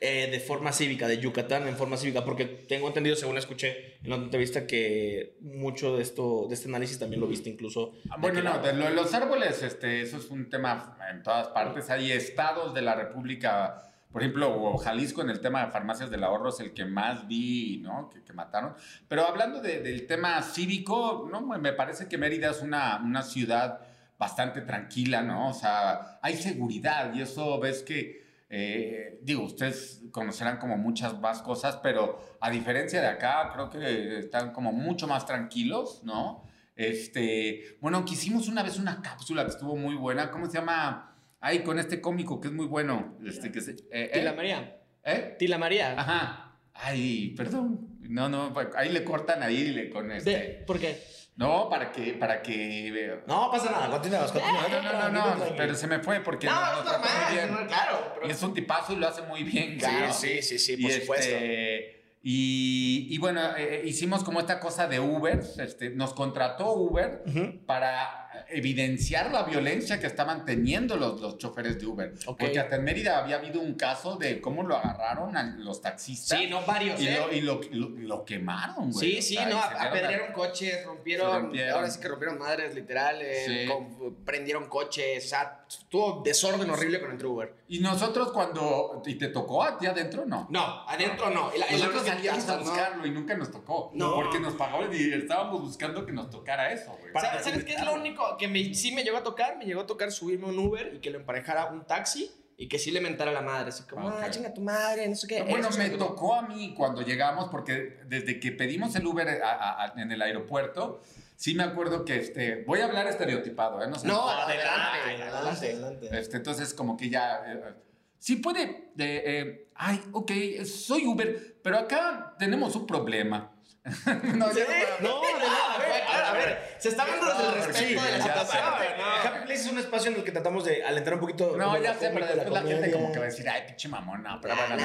eh, 0.00 0.28
de 0.30 0.40
forma 0.40 0.72
cívica, 0.72 1.06
de 1.06 1.18
Yucatán 1.18 1.68
en 1.68 1.76
forma 1.76 1.96
cívica? 1.96 2.24
Porque 2.24 2.44
tengo 2.46 2.88
entendido, 2.88 3.14
según 3.16 3.38
escuché 3.38 3.96
en 4.02 4.10
la 4.10 4.16
entrevista, 4.16 4.66
que 4.66 5.36
mucho 5.40 5.96
de 5.96 6.02
esto, 6.02 6.46
de 6.48 6.54
este 6.54 6.68
análisis 6.68 6.98
también 6.98 7.20
lo 7.20 7.26
viste 7.28 7.50
incluso. 7.50 7.92
Ah, 8.10 8.16
Bueno, 8.18 8.42
no, 8.42 8.50
la- 8.50 8.58
de 8.58 8.72
lo 8.72 8.90
los 8.90 9.14
árboles, 9.14 9.62
este, 9.62 10.00
eso 10.02 10.16
es 10.16 10.30
un 10.30 10.48
tema 10.50 10.96
en 11.10 11.22
todas 11.22 11.48
partes. 11.48 11.88
Hay 11.90 12.10
estados 12.10 12.74
de 12.74 12.82
la 12.82 12.94
República, 12.94 13.82
por 14.10 14.22
ejemplo, 14.22 14.76
Jalisco 14.78 15.22
en 15.22 15.30
el 15.30 15.40
tema 15.40 15.64
de 15.64 15.70
farmacias 15.70 16.10
del 16.10 16.24
ahorro 16.24 16.48
es 16.48 16.58
el 16.60 16.72
que 16.74 16.84
más 16.84 17.28
vi, 17.28 17.78
¿no? 17.82 18.10
Que, 18.10 18.22
que 18.22 18.32
mataron. 18.32 18.74
Pero 19.08 19.26
hablando 19.26 19.60
de- 19.60 19.80
del 19.80 20.06
tema 20.06 20.42
cívico, 20.42 21.28
¿no? 21.30 21.40
Me 21.42 21.72
parece 21.72 22.08
que 22.08 22.18
Mérida 22.18 22.50
es 22.50 22.60
una, 22.60 23.00
una 23.04 23.22
ciudad 23.22 23.80
bastante 24.18 24.60
tranquila, 24.62 25.22
¿no? 25.22 25.48
O 25.50 25.54
sea, 25.54 26.18
hay 26.22 26.36
seguridad 26.36 27.12
y 27.14 27.22
eso 27.22 27.58
ves 27.58 27.82
que, 27.82 28.22
eh, 28.54 29.18
digo, 29.22 29.44
ustedes 29.44 30.02
conocerán 30.10 30.58
como 30.58 30.76
muchas 30.76 31.18
más 31.20 31.40
cosas, 31.40 31.78
pero 31.82 32.20
a 32.38 32.50
diferencia 32.50 33.00
de 33.00 33.08
acá, 33.08 33.50
creo 33.54 33.70
que 33.70 34.18
están 34.18 34.52
como 34.52 34.72
mucho 34.72 35.08
más 35.08 35.24
tranquilos, 35.24 36.02
¿no? 36.04 36.44
Este, 36.76 37.76
bueno, 37.80 38.04
que 38.04 38.12
hicimos 38.12 38.48
una 38.48 38.62
vez 38.62 38.78
una 38.78 39.00
cápsula 39.00 39.44
que 39.44 39.50
estuvo 39.52 39.74
muy 39.76 39.94
buena. 39.94 40.30
¿Cómo 40.30 40.46
se 40.46 40.58
llama? 40.58 41.16
Ay, 41.40 41.60
con 41.60 41.78
este 41.78 42.00
cómico 42.00 42.40
que 42.40 42.48
es 42.48 42.54
muy 42.54 42.66
bueno. 42.66 43.16
Este, 43.26 43.50
que 43.50 43.60
se, 43.62 43.76
eh, 43.90 44.10
Tila 44.12 44.30
¿eh? 44.32 44.34
María. 44.36 44.76
¿Eh? 45.04 45.36
Tila 45.38 45.58
María. 45.58 45.98
Ajá. 45.98 46.58
Ay, 46.74 47.34
perdón. 47.36 47.88
No, 48.00 48.28
no, 48.28 48.52
ahí 48.76 48.90
le 48.90 49.02
cortan 49.04 49.42
ahí 49.42 49.68
le 49.70 49.88
con 49.90 50.10
este. 50.10 50.30
De- 50.30 50.64
¿Por 50.66 50.78
qué? 50.78 50.98
No, 51.34 51.68
para 51.70 51.90
que, 51.90 52.12
para 52.12 52.42
que. 52.42 53.22
No 53.26 53.50
pasa 53.50 53.70
nada, 53.70 53.90
continuamos, 53.90 54.32
continuamos. 54.32 54.70
No, 54.70 54.82
no, 54.82 55.08
no, 55.08 55.34
no, 55.36 55.44
pero 55.56 55.74
se 55.74 55.86
me 55.86 55.98
fue 56.00 56.20
porque 56.20 56.46
No, 56.46 56.52
es 56.78 56.84
normal, 56.84 57.66
claro. 57.68 58.20
es 58.28 58.42
un 58.42 58.52
tipazo 58.52 58.92
y 58.92 58.96
lo 58.96 59.08
hace 59.08 59.22
muy 59.22 59.42
bien. 59.42 59.78
Claro, 59.78 60.12
sí, 60.12 60.42
sí, 60.42 60.58
sí, 60.58 60.76
por 60.76 60.90
supuesto. 60.92 61.26
este, 61.34 62.02
y, 62.22 63.08
y 63.10 63.18
bueno, 63.18 63.40
eh, 63.56 63.80
eh, 63.80 63.82
hicimos 63.84 64.22
como 64.22 64.38
esta 64.40 64.60
cosa 64.60 64.86
de 64.86 65.00
Uber, 65.00 65.40
este, 65.58 65.90
nos 65.90 66.12
contrató 66.12 66.72
Uber 66.74 67.24
para 67.66 68.21
evidenciar 68.48 69.30
la 69.30 69.42
violencia 69.44 69.98
que 70.00 70.06
estaban 70.06 70.44
teniendo 70.44 70.96
los, 70.96 71.20
los 71.20 71.38
choferes 71.38 71.78
de 71.80 71.86
Uber. 71.86 72.12
Porque 72.24 72.58
hasta 72.58 72.76
en 72.76 72.84
Mérida 72.84 73.18
había 73.18 73.36
habido 73.36 73.60
un 73.60 73.74
caso 73.74 74.16
de 74.16 74.40
cómo 74.40 74.62
lo 74.62 74.76
agarraron 74.76 75.36
a 75.36 75.42
los 75.42 75.80
taxistas. 75.80 76.38
Sí, 76.38 76.46
no, 76.48 76.62
varios, 76.64 77.00
Y, 77.00 77.08
¿eh? 77.08 77.16
lo, 77.18 77.32
y 77.32 77.40
lo, 77.40 77.60
lo- 77.70 77.88
lo 78.02 78.24
quemaron, 78.24 78.90
güey. 78.92 79.20
Sí, 79.20 79.22
sí, 79.22 79.38
no, 79.48 79.58
apedrearon 79.58 80.32
coches, 80.32 80.84
rompieron, 80.84 81.52
ahora 81.72 81.90
sí 81.90 82.00
que 82.00 82.08
rompieron 82.08 82.38
madres, 82.38 82.74
literal, 82.74 83.18
eh, 83.20 83.44
Sí. 83.46 83.68
con- 83.68 84.16
prendieron 84.24 84.68
coches, 84.68 85.24
o 85.24 85.28
sea, 85.28 85.64
tuvo 85.88 86.22
desorden 86.24 86.68
horrible 86.70 87.00
con 87.00 87.12
el 87.12 87.24
Uber. 87.24 87.54
Y 87.68 87.80
nosotros 87.80 88.32
cuando... 88.32 89.02
¿Y 89.06 89.14
te 89.14 89.28
tocó 89.28 89.62
a 89.62 89.78
ti 89.78 89.86
adentro? 89.86 90.24
No. 90.26 90.46
No, 90.50 90.86
adentro 90.88 91.30
no. 91.30 91.50
La 91.56 91.70
Nosotros 91.70 92.04
salíamos 92.06 92.46
a 92.48 92.56
no. 92.56 92.60
buscarlo 92.64 93.06
y 93.06 93.10
nunca 93.10 93.34
nos 93.34 93.50
tocó. 93.50 93.90
No. 93.94 94.14
Porque 94.14 94.38
nos 94.40 94.54
pagaban 94.54 94.90
y 94.92 95.12
estábamos 95.12 95.62
buscando 95.62 96.04
que 96.04 96.12
nos 96.12 96.28
tocara 96.30 96.70
eso, 96.72 96.94
güey. 97.00 97.12
Para 97.12 97.30
¿Sabes, 97.30 97.44
¿sabes 97.46 97.64
qué 97.64 97.74
es 97.74 97.82
lo 97.84 97.94
único 97.94 98.21
que 98.38 98.48
me, 98.48 98.74
sí 98.74 98.92
me 98.92 99.04
llegó 99.04 99.18
a 99.18 99.22
tocar? 99.22 99.56
Me 99.58 99.64
llegó 99.64 99.82
a 99.82 99.86
tocar 99.86 100.10
subirme 100.12 100.46
un 100.46 100.58
Uber 100.58 100.92
y 100.94 100.98
que 101.00 101.10
lo 101.10 101.18
emparejara 101.18 101.66
un 101.66 101.84
taxi 101.86 102.30
y 102.56 102.68
que 102.68 102.78
sí 102.78 102.90
le 102.90 103.00
mentara 103.00 103.30
a 103.30 103.34
la 103.34 103.42
madre. 103.42 103.70
Así 103.70 103.82
como, 103.84 104.08
Ok. 104.08 104.14
ah, 104.22 104.30
chinga 104.30 104.52
tu 104.54 104.60
madre, 104.60 105.08
no 105.08 105.14
sé 105.16 105.26
qué. 105.26 105.42
Bueno, 105.42 105.68
me 105.76 105.88
sí 105.90 105.96
tocó. 105.98 106.34
a 106.34 106.42
mí 106.42 106.74
cuando 106.76 107.02
llegamos, 107.02 107.48
porque 107.50 108.00
desde 108.06 108.38
que 108.40 108.52
pedimos 108.52 108.94
el 108.96 109.06
Uber 109.06 109.28
a- 109.42 109.52
a- 109.52 109.84
a- 109.84 110.00
en 110.00 110.12
el 110.12 110.22
aeropuerto, 110.22 111.00
sí 111.36 111.54
me 111.54 111.64
acuerdo 111.64 112.04
que, 112.04 112.16
este, 112.16 112.62
voy 112.64 112.80
a 112.80 112.84
hablar 112.84 113.06
estereotipado, 113.08 113.82
¿eh? 113.82 113.88
No, 113.88 113.98
sé. 113.98 114.06
No, 114.06 114.28
Adelante, 114.28 114.70
adelante, 114.72 115.22
adelante, 115.24 115.66
adelante. 115.72 116.08
Este, 116.18 116.36
entonces, 116.36 116.72
como 116.74 116.96
que 116.96 117.10
ya, 117.10 117.42
eh, 117.46 117.74
si 118.18 118.36
puede, 118.36 118.62
eh, 118.62 118.92
eh, 118.98 119.68
ay, 119.74 120.00
ok, 120.12 120.30
soy 120.64 121.06
Uber, 121.06 121.56
pero 121.62 121.78
acá 121.78 122.36
tenemos 122.38 122.76
un 122.76 122.86
problema. 122.86 123.51
no, 124.36 124.52
ya 124.52 124.64
no, 125.00 125.08
No, 125.08 125.22
a 125.24 125.78
ver, 125.78 126.02
a 126.08 126.12
ver, 126.12 126.24
a 126.24 126.32
ver, 126.34 126.76
se 126.78 126.88
está 126.90 127.02
hablando 127.02 127.26
desde 127.26 127.42
el 127.42 127.48
No, 127.48 127.54
respeto 127.66 127.78
sí, 127.78 127.94
de 127.94 128.18
la 128.18 128.22
situación. 128.24 128.62
No. 128.98 129.04
Happy 129.28 129.38
Place 129.46 129.60
es 129.62 129.66
un 129.72 129.78
espacio 129.78 130.10
en 130.12 130.16
el 130.18 130.24
que 130.24 130.30
tratamos 130.30 130.64
de 130.64 130.84
alentar 130.84 131.14
un 131.14 131.20
poquito. 131.20 131.56
No, 131.56 131.76
ya 131.82 131.92
la 131.92 131.98
sé, 131.98 132.10
pero 132.14 132.26
después 132.26 132.50
la, 132.52 132.60
gente 132.60 132.74
comedia. 132.76 132.92
como 132.92 133.12
que 133.12 133.18
va 133.18 133.24
a 133.24 133.28
decir, 133.28 133.48
ay, 133.48 133.62
pinche 133.66 133.88
mamón, 133.88 134.22
no, 134.22 134.38
pero 134.40 134.54
bueno, 134.54 134.76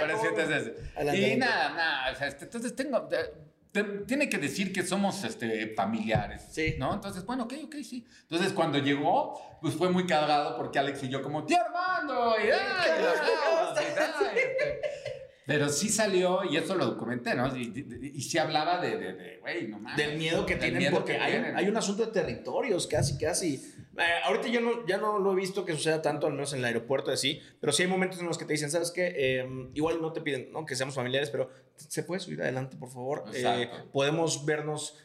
pero 0.00 0.20
sí, 0.20 0.26
Adelante, 0.94 1.20
y 1.20 1.36
nada, 1.36 1.70
nada, 1.70 2.12
o 2.12 2.14
sea, 2.16 2.26
este, 2.28 2.44
entonces 2.44 2.76
tengo, 2.76 3.08
te- 3.08 3.82
tiene 4.06 4.28
que 4.28 4.38
decir 4.38 4.72
que 4.72 4.84
somos 4.84 5.24
este, 5.24 5.74
familiares, 5.74 6.46
Sí. 6.50 6.76
¿no? 6.78 6.94
Entonces, 6.94 7.24
bueno, 7.26 7.44
ok, 7.44 7.54
ok, 7.64 7.74
sí. 7.82 8.06
Entonces, 8.22 8.52
cuando 8.52 8.78
llegó, 8.78 9.58
pues 9.60 9.74
fue 9.74 9.90
muy 9.90 10.06
cagado 10.06 10.56
porque 10.56 10.78
Alex 10.78 11.02
y 11.02 11.08
yo 11.08 11.22
como, 11.22 11.44
tío 11.44 11.58
Armando, 11.60 12.36
y, 12.38 12.42
ay, 12.42 12.50
y 12.52 13.04
aplausos, 13.04 13.80
y, 13.82 13.84
ay, 13.84 14.38
este. 14.38 14.80
Pero 15.46 15.68
sí 15.68 15.88
salió, 15.90 16.40
y 16.50 16.56
eso 16.56 16.74
lo 16.74 16.86
documenté, 16.86 17.34
¿no? 17.34 17.54
Y, 17.54 17.64
y- 17.74 18.12
y 18.16 18.20
sí 18.22 18.38
hablaba 18.38 18.80
de, 18.80 18.96
de, 18.96 19.12
de, 19.12 19.38
güey, 19.40 19.68
no 19.68 19.78
mames. 19.78 19.96
Del 19.98 20.16
miedo 20.18 20.46
que 20.46 20.54
Del 20.54 20.60
tienen, 20.62 20.78
miedo 20.78 20.92
porque 20.96 21.12
que 21.12 21.18
hay, 21.18 21.32
tienen. 21.32 21.56
hay 21.56 21.68
un 21.68 21.76
asunto 21.76 22.06
de 22.06 22.12
territorios, 22.12 22.86
casi, 22.86 23.18
casi. 23.18 23.54
Eh, 23.96 24.02
ahorita 24.24 24.48
yo 24.48 24.60
no, 24.60 24.86
ya 24.86 24.96
no 24.96 25.18
lo 25.18 25.32
he 25.32 25.36
visto 25.36 25.64
que 25.64 25.72
suceda 25.74 26.00
tanto, 26.02 26.26
al 26.26 26.32
menos 26.32 26.52
en 26.54 26.60
el 26.60 26.64
aeropuerto 26.64 27.10
de 27.10 27.16
sí, 27.16 27.40
pero 27.60 27.72
sí 27.72 27.82
hay 27.82 27.88
momentos 27.88 28.18
en 28.20 28.26
los 28.26 28.38
que 28.38 28.44
te 28.46 28.54
dicen, 28.54 28.70
¿sabes 28.70 28.90
qué? 28.90 29.12
Eh, 29.16 29.46
igual 29.74 30.00
no 30.00 30.12
te 30.12 30.20
piden 30.22 30.50
¿no? 30.50 30.64
que 30.66 30.74
seamos 30.76 30.94
familiares, 30.94 31.30
pero 31.30 31.50
¿se 31.76 32.02
puede 32.02 32.20
subir 32.20 32.40
adelante, 32.42 32.76
por 32.76 32.88
favor? 32.90 33.24
Eh, 33.34 33.68
podemos 33.92 34.44
vernos 34.46 34.96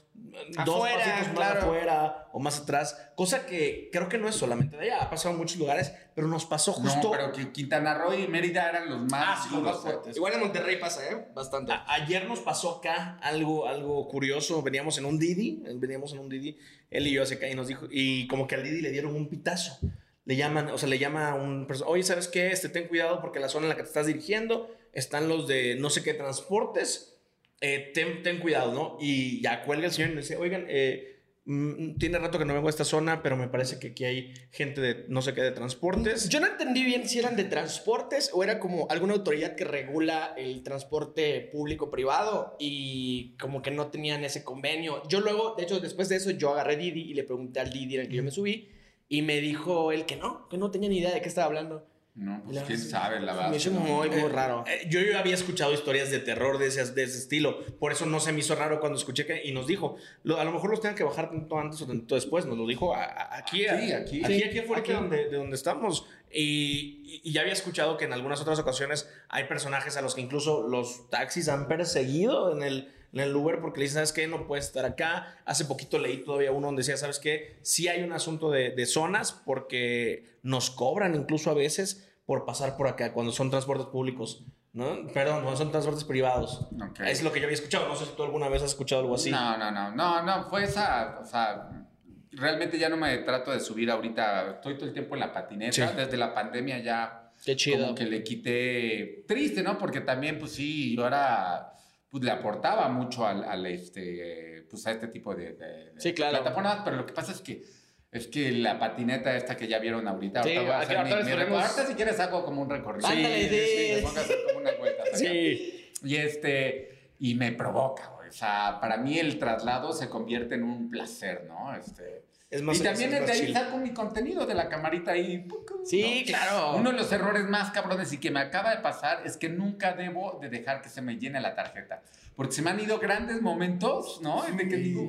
dos 0.65 0.75
Afuera, 0.75 0.97
pasitos 0.97 1.27
más 1.27 1.36
claro. 1.36 1.60
afuera 1.62 2.27
o 2.32 2.39
más 2.39 2.60
atrás, 2.60 3.10
cosa 3.15 3.45
que 3.45 3.89
creo 3.91 4.08
que 4.10 4.17
no 4.17 4.27
es 4.29 4.36
solamente 4.36 4.77
de 4.77 4.84
allá, 4.91 5.03
ha 5.03 5.10
pasado 5.10 5.34
en 5.34 5.39
muchos 5.39 5.58
lugares, 5.58 5.91
pero 6.15 6.27
nos 6.27 6.45
pasó 6.45 6.73
justo... 6.73 7.01
No, 7.03 7.12
pero 7.12 7.32
que 7.32 7.51
Quintana 7.51 7.93
Roo 7.95 8.13
y 8.13 8.27
Mérida 8.27 8.69
eran 8.69 8.89
los 8.89 9.01
más, 9.12 9.39
Ah, 9.39 9.41
sí, 9.43 9.49
los 9.51 9.60
duros, 9.62 9.75
más 9.75 9.77
¿eh? 9.77 9.82
fuertes. 9.93 10.15
Igual 10.17 10.34
en 10.34 10.39
Monterrey 10.41 10.79
pasa, 10.79 11.10
¿eh? 11.10 11.27
Bastante. 11.34 11.71
A- 11.71 11.86
Ayer 11.88 12.25
nos 12.27 12.39
pasó 12.39 12.77
acá 12.77 13.17
algo, 13.21 13.67
algo 13.67 14.08
curioso. 14.08 14.62
Veníamos 14.62 14.97
en 14.97 15.05
un 15.05 15.17
Didi, 15.19 15.63
eh, 15.65 15.71
veníamos 15.75 16.13
en 16.13 16.19
un 16.19 16.29
Didi, 16.29 16.58
él 16.89 17.08
y 17.08 17.12
yo 17.13 17.23
hace 17.23 17.36
acá 17.36 17.47
y 17.47 17.55
nos 17.55 17.67
dijo, 17.67 17.88
y 17.91 18.27
como 18.27 18.47
que 18.47 18.55
al 18.55 18.63
Didi 18.63 18.82
le 18.82 18.91
dieron 18.91 19.15
un 19.15 19.27
pitazo. 19.29 19.77
Le 20.25 20.36
llaman, 20.36 20.69
o 20.69 20.77
sea, 20.77 20.88
le 20.88 20.99
llama 20.99 21.29
a 21.32 21.36
un 21.36 21.67
oye, 21.88 22.03
¿sabes 22.03 22.27
qué? 22.27 22.51
Este, 22.51 22.69
ten 22.69 22.88
cuidado 22.88 23.19
porque 23.19 23.39
la 23.39 23.49
zona 23.49 23.65
en 23.65 23.69
la 23.69 23.75
que 23.75 23.82
te 23.82 23.88
estás 23.88 24.05
dirigiendo 24.05 24.69
están 24.93 25.27
los 25.27 25.47
de 25.47 25.75
no 25.79 25.89
sé 25.89 26.03
qué 26.03 26.13
transportes. 26.13 27.18
Eh, 27.62 27.91
ten, 27.93 28.24
ten 28.24 28.39
cuidado, 28.39 28.74
¿no? 28.74 28.98
Y 29.00 29.41
ya 29.41 29.63
cuelga 29.63 29.88
el 29.88 29.91
señor 29.91 30.12
y 30.12 30.15
dice, 30.17 30.38
oigan, 30.38 30.65
eh, 30.69 31.24
mm, 31.45 31.98
tiene 31.98 32.17
rato 32.17 32.39
que 32.39 32.45
no 32.45 32.54
vengo 32.54 32.67
a 32.67 32.69
esta 32.69 32.86
zona, 32.86 33.22
pero 33.22 33.36
me 33.36 33.50
parece 33.50 33.80
que 33.80 33.88
aquí 33.88 34.06
hay 34.06 34.34
gente 34.52 34.80
de 34.80 35.06
no 35.10 35.22
sé 35.22 35.34
qué 35.34 35.41
de 35.41 35.52
transportes. 35.52 36.30
Yo 36.30 36.39
no 36.39 36.48
entendí 36.48 36.86
bien 36.86 37.08
si 37.08 37.19
eran 37.19 37.36
de 37.36 37.43
transportes 37.43 38.32
o 38.34 38.43
era 38.43 38.60
como 38.60 38.88
alguna 38.89 39.13
autoridad 39.13 39.56
que 39.56 39.65
regula 39.65 40.34
el 40.38 40.63
transporte 40.63 41.50
público-privado 41.52 42.56
y 42.60 43.36
como 43.38 43.62
que 43.62 43.72
no 43.72 43.88
tenían 43.88 44.24
ese 44.24 44.43
convenio. 44.43 45.04
Yo 45.10 45.19
luego, 45.19 45.56
de 45.58 45.63
hecho, 45.63 45.80
después 45.82 46.08
de 46.08 46.15
eso, 46.15 46.32
yo 46.32 46.52
agarré 46.52 46.78
Didi 46.78 47.02
y 47.02 47.13
le 47.13 47.24
pregunté 47.24 47.60
al 47.60 47.72
Didi 47.72 47.95
en 47.95 48.02
el 48.02 48.10
que 48.10 48.15
yo 48.15 48.24
me 48.24 48.32
subí 48.32 48.69
y 49.10 49.24
me 49.24 49.41
dijo 49.41 49.91
él 49.91 50.06
que 50.06 50.15
no, 50.15 50.48
que 50.48 50.58
no 50.58 50.72
tenía 50.72 50.88
ni 50.88 51.00
idea 51.00 51.12
de 51.12 51.22
qué 51.22 51.28
estaba 51.28 51.48
hablando. 51.48 51.88
No, 52.19 52.41
pues 52.43 52.58
La- 52.58 52.63
quién 52.63 52.77
sabe, 52.77 53.21
la 53.21 53.32
verdad. 53.34 53.49
Me 53.49 53.55
hizo 53.58 53.71
muy, 53.71 54.10
muy 54.10 54.19
Eh, 54.19 54.27
raro. 54.27 54.65
eh, 54.67 54.86
yo 54.89 54.99
ya 55.01 55.19
había 55.19 55.36
escuchado 55.36 55.71
historias 55.73 56.12
de 56.12 56.19
terror 56.19 56.58
de 56.58 56.67
ese, 56.67 56.84
de 56.91 57.03
ese 57.03 57.17
estilo. 57.17 57.63
Por 57.77 57.93
eso 57.93 58.05
no 58.05 58.19
se 58.19 58.34
me 58.34 58.39
hizo 58.41 58.55
raro 58.55 58.82
cuando 58.82 58.97
escuché 58.99 59.25
que. 59.25 59.41
Y 59.45 59.53
nos 59.53 59.67
dijo. 59.67 59.95
lo- 60.23 60.38
a 60.38 60.43
lo 60.43 60.51
mejor 60.51 60.69
los 60.71 60.82
tengan 60.82 60.95
que 60.97 61.03
bajar 61.05 61.29
tanto 61.29 61.58
antes 61.58 61.82
o 61.82 61.88
tanto 61.88 62.15
después. 62.15 62.45
Nos 62.45 62.58
lo 62.58 62.67
dijo 62.67 62.93
a- 62.93 63.05
a- 63.05 63.38
aquí. 63.38 63.65
Aquí, 63.67 63.91
a- 63.93 63.97
aquí. 63.99 64.21
Aquí, 64.23 64.43
aquí 64.43 64.60
afuera 64.60 64.82
aquí. 64.82 64.91
donde, 64.91 65.29
de 65.29 65.38
donde 65.38 65.55
estamos. 65.55 66.05
Y 66.32 67.21
ya 67.32 67.41
había 67.41 67.53
escuchado 67.53 67.97
que 67.97 68.05
en 68.05 68.13
algunas 68.13 68.41
otras 68.41 68.60
ocasiones 68.60 69.10
hay 69.29 69.45
personajes 69.45 69.95
a 69.97 70.01
los 70.01 70.13
que 70.15 70.21
incluso 70.21 70.67
los 70.67 71.10
taxis 71.10 71.47
han 71.47 71.67
perseguido 71.67 72.51
en 72.51 72.63
el, 72.63 72.91
en 73.13 73.19
el 73.21 73.36
Uber 73.36 73.60
porque 73.62 73.79
le 73.79 73.84
dicen, 73.86 73.95
¿sabes 73.95 74.12
qué? 74.13 74.27
No 74.27 74.45
puedes 74.45 74.65
estar 74.65 74.86
acá. 74.86 75.38
Hace 75.45 75.65
poquito 75.65 75.97
leí 75.99 76.17
todavía 76.17 76.51
uno 76.51 76.67
donde 76.67 76.82
decía, 76.82 76.97
¿sabes 76.97 77.19
qué? 77.19 77.58
Sí 77.62 77.88
hay 77.88 78.03
un 78.03 78.12
asunto 78.13 78.51
de, 78.51 78.71
de 78.71 78.86
zonas 78.86 79.32
porque 79.32 80.25
nos 80.43 80.69
cobran 80.69 81.15
incluso 81.15 81.49
a 81.49 81.53
veces 81.53 82.09
por 82.29 82.45
pasar 82.45 82.77
por 82.77 82.87
acá 82.87 83.11
cuando 83.11 83.31
son 83.31 83.49
transportes 83.49 83.87
públicos. 83.87 84.45
¿no? 84.71 85.07
Perdón, 85.15 85.41
cuando 85.41 85.57
son 85.57 85.71
transportes 85.71 86.03
privados. 86.03 86.67
Ok. 86.79 86.99
Es 86.99 87.23
lo 87.23 87.31
que 87.33 87.39
yo 87.39 87.45
había 87.47 87.55
escuchado. 87.55 87.87
No 87.87 87.95
sé 87.95 88.05
si 88.05 88.11
tú 88.15 88.21
alguna 88.21 88.47
vez 88.49 88.61
has 88.61 88.69
escuchado 88.69 89.01
algo 89.01 89.15
así. 89.15 89.31
No, 89.31 89.57
no, 89.57 89.71
no, 89.71 89.89
no, 89.95 90.21
no, 90.21 90.43
fue 90.47 90.63
esa, 90.63 91.17
o 91.19 91.25
sea, 91.25 91.87
realmente 92.33 92.77
ya 92.77 92.87
no 92.87 92.95
me 92.97 93.17
trato 93.19 93.49
de 93.49 93.59
subir 93.59 93.89
ahorita, 93.89 94.51
estoy 94.57 94.75
todo 94.75 94.85
el 94.85 94.93
tiempo 94.93 95.15
en 95.15 95.21
la 95.21 95.33
patineta, 95.33 95.71
Sí. 95.73 95.95
desde 95.97 96.17
la 96.17 96.31
pandemia 96.35 96.77
ya 96.83 97.31
Qué 97.43 97.55
chido. 97.55 97.81
como 97.81 97.95
que 97.95 98.05
le 98.05 98.23
quité, 98.23 99.23
triste, 99.27 99.63
¿no? 99.63 99.79
Porque 99.79 100.01
también, 100.01 100.37
pues 100.37 100.51
sí, 100.51 100.95
yo 100.95 101.05
ahora, 101.05 101.73
pues 102.07 102.23
le 102.23 102.29
aportaba 102.29 102.87
mucho 102.89 103.25
al, 103.25 103.43
al, 103.45 103.65
este, 103.65 104.67
pues 104.69 104.85
a 104.85 104.91
este 104.91 105.07
tipo 105.07 105.33
de, 105.33 105.53
de- 105.53 105.91
de 105.93 105.99
Sí, 105.99 106.13
claro. 106.13 106.37
plataformas, 106.43 106.81
pero 106.85 106.95
lo 106.97 107.07
que 107.07 107.13
pasa 107.13 107.31
es 107.31 107.41
que 107.41 107.63
es 108.12 108.28
que 108.28 108.52
la 108.52 108.80
patineta 108.80 109.36
esta 109.36 109.56
que 109.56 109.67
ya 109.67 109.80
vieron 109.80 110.08
ahorita, 110.08 110.43
Sí, 110.43 110.56
ahorita 110.56 110.62
voy 110.63 110.72
a 110.72 110.80
hacer 110.80 110.98
mi, 110.98 111.04
mi 111.04 111.36
recorrido. 111.36 111.60
Ahorita 111.60 111.86
si 111.86 111.93
quieres 111.93 112.19
hago 112.19 112.43
como 112.43 112.62
un 112.63 112.69
recorrido. 112.69 113.08
Ándale, 113.08 113.50
sí. 113.50 113.91
me 113.95 114.02
pongo 114.02 114.17
a 114.17 114.22
hacer 114.22 114.38
como 114.48 114.60
una 114.60 114.72
vuelta. 114.74 115.04
Sí. 115.13 115.91
Y 116.04 116.15
este, 116.15 117.13
y 117.19 117.36
me 117.36 117.52
provoca, 117.52 118.08
güey. 118.15 118.30
O 118.30 118.32
sea, 118.32 118.80
para 118.82 118.98
mí 118.98 119.19
el 119.19 119.38
traslado 119.38 119.93
se 119.93 120.10
convierte 120.10 120.56
en 120.56 120.63
un 120.63 120.89
placer, 120.89 121.45
¿no? 121.48 121.76
Este, 121.76 122.24
Es 122.51 122.63
más, 122.63 122.79
y 122.79 122.83
también 122.83 123.13
es 123.13 123.19
desde 123.27 123.45
ahí 123.45 123.53
saco 123.53 123.77
mi 123.77 123.91
contenido 123.93 124.45
de 124.47 124.55
la 124.55 124.69
camarita 124.69 125.12
ahí. 125.12 125.47
Sí, 125.85 126.21
¿no? 126.21 126.25
claro. 126.25 126.75
Uno 126.77 126.91
de 126.91 126.97
los 126.97 127.12
errores 127.12 127.47
más 127.47 127.69
cabrones 127.71 128.12
y 128.12 128.17
que 128.17 128.31
me 128.31 128.39
acaba 128.39 128.75
de 128.75 128.81
pasar 128.81 129.21
es 129.25 129.38
que 129.38 129.49
nunca 129.49 129.93
debo 129.93 130.39
de 130.41 130.49
dejar 130.49 130.81
que 130.81 130.89
se 130.89 131.01
me 131.03 131.17
llene 131.17 131.39
la 131.41 131.53
tarjeta. 131.55 132.01
Porque 132.35 132.53
se 132.53 132.62
me 132.63 132.71
han 132.71 132.79
ido 132.79 132.97
grandes 132.99 133.41
momentos, 133.41 134.19
¿no? 134.23 134.47
En 134.47 134.59
el 134.59 134.67
que 134.69 134.77
digo, 134.77 135.07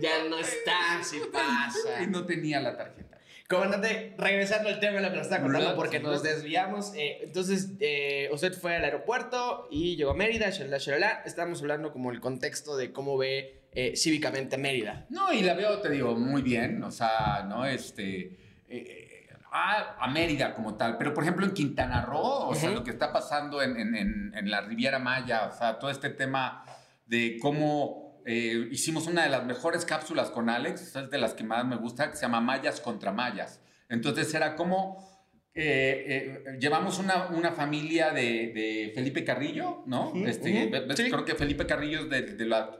Ya 0.00 0.24
no 0.30 0.38
está, 0.38 1.02
sí 1.02 1.20
pasa. 1.32 2.02
y 2.02 2.06
no 2.06 2.24
tenía 2.24 2.60
la 2.60 2.76
tarjeta. 2.76 3.18
Comandante, 3.48 4.14
regresando 4.18 4.68
al 4.68 4.78
tema 4.78 4.96
de 4.96 5.02
lo 5.02 5.10
que 5.10 5.16
nos 5.16 5.26
está 5.26 5.40
contando, 5.42 5.74
porque 5.74 6.00
nos 6.00 6.22
desviamos. 6.22 6.92
eh, 6.94 7.18
entonces, 7.22 7.70
eh, 7.80 8.28
usted 8.32 8.52
fue 8.52 8.76
al 8.76 8.84
aeropuerto 8.84 9.68
y 9.70 9.96
llegó 9.96 10.10
a 10.12 10.14
Mérida, 10.14 10.50
shalala, 10.50 10.78
shalala. 10.78 11.22
Estábamos 11.24 11.60
hablando 11.62 11.90
como 11.92 12.10
el 12.12 12.20
contexto 12.20 12.76
de 12.76 12.92
cómo 12.92 13.16
ve 13.16 13.57
eh, 13.80 13.92
cívicamente 13.96 14.56
Mérida. 14.58 15.06
No, 15.10 15.32
y 15.32 15.40
la 15.42 15.54
veo, 15.54 15.80
te 15.80 15.88
digo, 15.90 16.14
muy 16.16 16.42
bien, 16.42 16.82
o 16.82 16.90
sea, 16.90 17.44
¿no? 17.48 17.64
Este, 17.64 18.62
eh, 18.68 19.28
a, 19.52 19.96
a 20.04 20.08
Mérida 20.08 20.54
como 20.54 20.74
tal, 20.76 20.98
pero 20.98 21.14
por 21.14 21.22
ejemplo 21.22 21.46
en 21.46 21.52
Quintana 21.52 22.02
Roo, 22.02 22.48
o 22.48 22.54
sea, 22.54 22.70
lo 22.70 22.82
que 22.84 22.90
está 22.90 23.12
pasando 23.12 23.62
en, 23.62 23.76
en- 23.78 23.94
en- 23.94 24.32
en 24.34 24.50
la 24.50 24.60
Riviera 24.62 24.98
Maya, 24.98 25.46
o 25.46 25.56
sea, 25.56 25.78
todo 25.78 25.90
este 25.90 26.10
tema 26.10 26.64
de 27.06 27.38
cómo 27.40 28.20
eh, 28.26 28.68
hicimos 28.70 29.06
una 29.06 29.22
de 29.22 29.30
las 29.30 29.44
mejores 29.46 29.84
cápsulas 29.86 30.30
con 30.30 30.50
Alex, 30.50 30.82
esa 30.82 31.00
es 31.04 31.10
de 31.10 31.18
las 31.18 31.32
que 31.34 31.44
más 31.44 31.64
me 31.64 31.76
gusta, 31.76 32.10
que 32.10 32.16
se 32.16 32.22
llama 32.22 32.40
Mayas 32.42 32.80
contra 32.80 33.10
Mayas. 33.12 33.62
Entonces 33.88 34.34
era 34.34 34.54
como... 34.54 35.08
eh, 35.54 36.42
eh, 36.46 36.58
llevamos 36.60 36.98
una, 36.98 37.28
una 37.28 37.52
familia 37.52 38.10
de, 38.10 38.52
de 38.54 38.92
Felipe 38.94 39.24
Carrillo, 39.24 39.82
¿no? 39.86 40.12
Este, 40.26 40.66
ves- 40.66 40.96
sí. 40.96 41.10
Creo 41.10 41.24
que 41.24 41.34
Felipe 41.36 41.64
Carrillo 41.66 42.00
es 42.00 42.10
de, 42.10 42.22
de 42.22 42.44
la- 42.44 42.70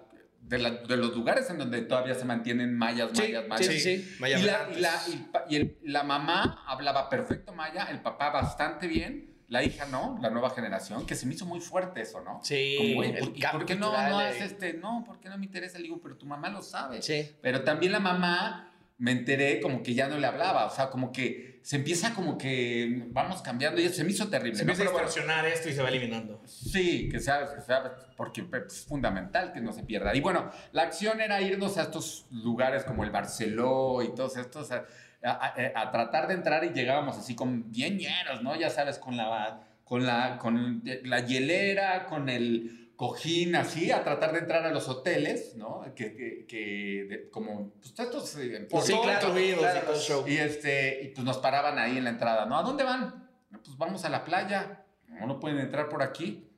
de, 0.48 0.58
la- 0.58 0.70
de 0.70 0.96
los 0.96 1.14
lugares 1.14 1.48
en 1.50 1.58
donde 1.58 1.82
todavía 1.82 2.14
se 2.14 2.24
mantienen 2.24 2.76
mayas, 2.76 3.10
Sí, 3.12 3.22
mayas, 3.22 3.48
mayas. 3.48 3.66
sí, 3.66 3.80
sí, 3.80 3.98
sí. 3.98 4.16
Maya 4.18 4.38
Y, 4.38 4.42
la, 4.42 4.68
y 4.76 4.80
la- 4.80 5.00
y 5.08 5.16
pa- 5.32 5.44
y 5.48 5.56
el- 5.56 5.78
la 5.82 6.02
mamá 6.02 6.64
hablaba 6.66 7.08
perfecto 7.08 7.52
maya, 7.52 7.84
el 7.90 8.00
papá 8.00 8.30
bastante 8.30 8.86
bien, 8.86 9.34
la 9.48 9.62
hija 9.62 9.86
no, 9.86 10.18
la 10.20 10.28
nueva 10.30 10.50
generación, 10.50 11.06
que 11.06 11.14
se 11.14 11.24
me 11.26 11.34
hizo 11.34 11.46
muy 11.46 11.60
fuerte 11.60 12.02
eso, 12.02 12.20
¿no? 12.22 12.40
Sí, 12.42 12.74
Como, 12.78 12.94
güey, 12.96 13.10
el 13.12 13.18
¿por, 13.18 13.36
y 13.36 13.40
cambio 13.40 13.60
por 13.60 13.66
qué 13.66 13.74
no, 13.76 13.92
no 13.92 14.18
haces 14.18 14.42
este? 14.52 14.74
No, 14.74 15.04
¿por 15.06 15.20
qué 15.20 15.28
no 15.30 15.38
me 15.38 15.46
interesa? 15.46 15.78
Le 15.78 15.84
digo, 15.84 16.00
pero 16.02 16.16
tu 16.16 16.26
mamá 16.26 16.50
lo 16.50 16.60
sabe. 16.62 17.00
Sí. 17.02 17.30
Pero 17.40 17.62
también 17.62 17.92
la 17.92 18.00
mamá, 18.00 18.72
me 18.98 19.12
enteré 19.12 19.60
como 19.60 19.82
que 19.82 19.94
ya 19.94 20.08
no 20.08 20.18
le 20.18 20.26
hablaba, 20.26 20.66
o 20.66 20.70
sea, 20.70 20.90
como 20.90 21.12
que 21.12 21.47
se 21.62 21.76
empieza 21.76 22.14
como 22.14 22.38
que 22.38 23.04
vamos 23.10 23.42
cambiando 23.42 23.80
y 23.80 23.84
eso 23.84 23.94
se 23.96 24.04
me 24.04 24.10
hizo 24.10 24.28
terrible. 24.28 24.56
Se 24.58 24.64
¿no? 24.64 24.72
empieza 24.72 24.82
a 24.82 24.84
Pero 24.86 24.92
bueno, 24.92 25.06
distorsionar 25.08 25.46
esto 25.46 25.68
y 25.68 25.72
se 25.72 25.82
va 25.82 25.88
eliminando. 25.88 26.42
Sí, 26.46 27.08
que 27.10 27.20
sea, 27.20 27.46
que 27.54 27.60
sea- 27.60 27.94
porque 28.16 28.44
es 28.66 28.84
fundamental 28.86 29.52
que 29.52 29.60
no 29.60 29.72
se 29.72 29.82
pierda. 29.84 30.14
Y 30.14 30.20
bueno, 30.20 30.50
la 30.72 30.82
acción 30.82 31.20
era 31.20 31.40
irnos 31.40 31.78
a 31.78 31.82
estos 31.82 32.26
lugares 32.30 32.84
como 32.84 33.04
el 33.04 33.10
Barceló 33.10 34.02
y 34.02 34.14
todos 34.14 34.36
estos, 34.36 34.70
a, 34.72 34.84
a- 35.22 35.30
a- 35.74 35.80
a 35.82 35.90
tratar 35.92 36.28
de 36.28 36.34
entrar 36.34 36.64
y 36.64 36.70
llegábamos 36.70 37.16
así 37.18 37.34
con 37.34 37.70
bien 37.70 37.98
llenos, 37.98 38.42
¿no? 38.42 38.56
Ya 38.56 38.70
sabes, 38.70 38.98
con 38.98 39.16
la, 39.16 39.60
con 39.84 40.06
la, 40.06 40.38
con 40.38 40.82
la 41.04 41.20
hielera, 41.20 42.06
con 42.06 42.28
el 42.28 42.87
cojín 42.98 43.54
así, 43.54 43.92
a 43.92 44.02
tratar 44.02 44.32
de 44.32 44.40
entrar 44.40 44.66
a 44.66 44.72
los 44.72 44.88
hoteles, 44.88 45.54
¿no? 45.54 45.84
Que, 45.94 46.16
que, 46.16 46.46
que 46.48 47.06
de- 47.08 47.30
como, 47.30 47.70
pues 47.80 47.94
estos... 47.96 48.36
eh, 48.38 48.66
Por 48.68 48.82
sí, 48.82 48.90
todo 48.92 49.02
claro, 49.04 49.32
claro. 49.56 49.80
todo 49.82 49.94
el 49.94 50.00
show. 50.00 50.24
Y, 50.26 50.36
este, 50.36 51.02
y 51.04 51.08
pues 51.10 51.24
nos 51.24 51.38
paraban 51.38 51.78
ahí 51.78 51.96
en 51.96 52.02
la 52.04 52.10
entrada, 52.10 52.44
¿no? 52.46 52.58
¿A 52.58 52.62
dónde 52.64 52.82
van? 52.82 53.28
"No, 53.50 53.62
Pues 53.62 53.78
vamos 53.78 54.04
a 54.04 54.08
la 54.08 54.24
playa. 54.24 54.84
No, 55.06 55.26
no 55.28 55.38
pueden 55.38 55.60
entrar 55.60 55.88
por 55.88 56.02
aquí. 56.02 56.48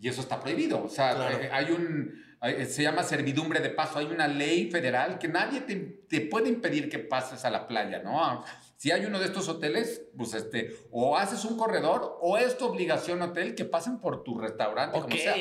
Y 0.00 0.08
eso 0.08 0.20
está 0.20 0.38
prohibido. 0.40 0.84
O 0.84 0.88
sea, 0.88 1.16
Claro. 1.16 1.36
eh, 1.36 1.50
hay 1.52 1.72
un... 1.72 2.14
hay- 2.40 2.64
se 2.66 2.84
llama 2.84 3.02
servidumbre 3.02 3.58
de 3.58 3.70
paso. 3.70 3.98
Hay 3.98 4.06
una 4.06 4.28
ley 4.28 4.70
federal 4.70 5.18
que 5.18 5.26
nadie 5.26 5.62
te, 5.62 5.74
te 6.08 6.20
puede 6.20 6.48
impedir 6.48 6.88
que 6.88 7.00
pases 7.00 7.44
a 7.44 7.50
la 7.50 7.66
playa, 7.66 7.98
¿no? 8.04 8.44
Si 8.76 8.92
hay 8.92 9.04
uno 9.04 9.18
de 9.18 9.24
estos 9.24 9.48
hoteles, 9.48 10.02
pues 10.16 10.32
este, 10.34 10.70
o 10.92 11.16
haces 11.16 11.44
un 11.44 11.56
corredor 11.58 12.16
o 12.20 12.38
es 12.38 12.56
tu 12.56 12.66
obligación 12.66 13.20
hotel 13.22 13.56
que 13.56 13.64
pasen 13.64 13.98
por 13.98 14.22
tu 14.22 14.38
restaurante, 14.38 14.96
Ok. 14.96 15.04
como 15.06 15.16
sea. 15.16 15.34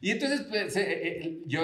Y 0.00 0.10
entonces 0.10 0.42
pues, 0.48 0.76
eh, 0.76 0.84
eh, 0.88 1.38
yo 1.46 1.62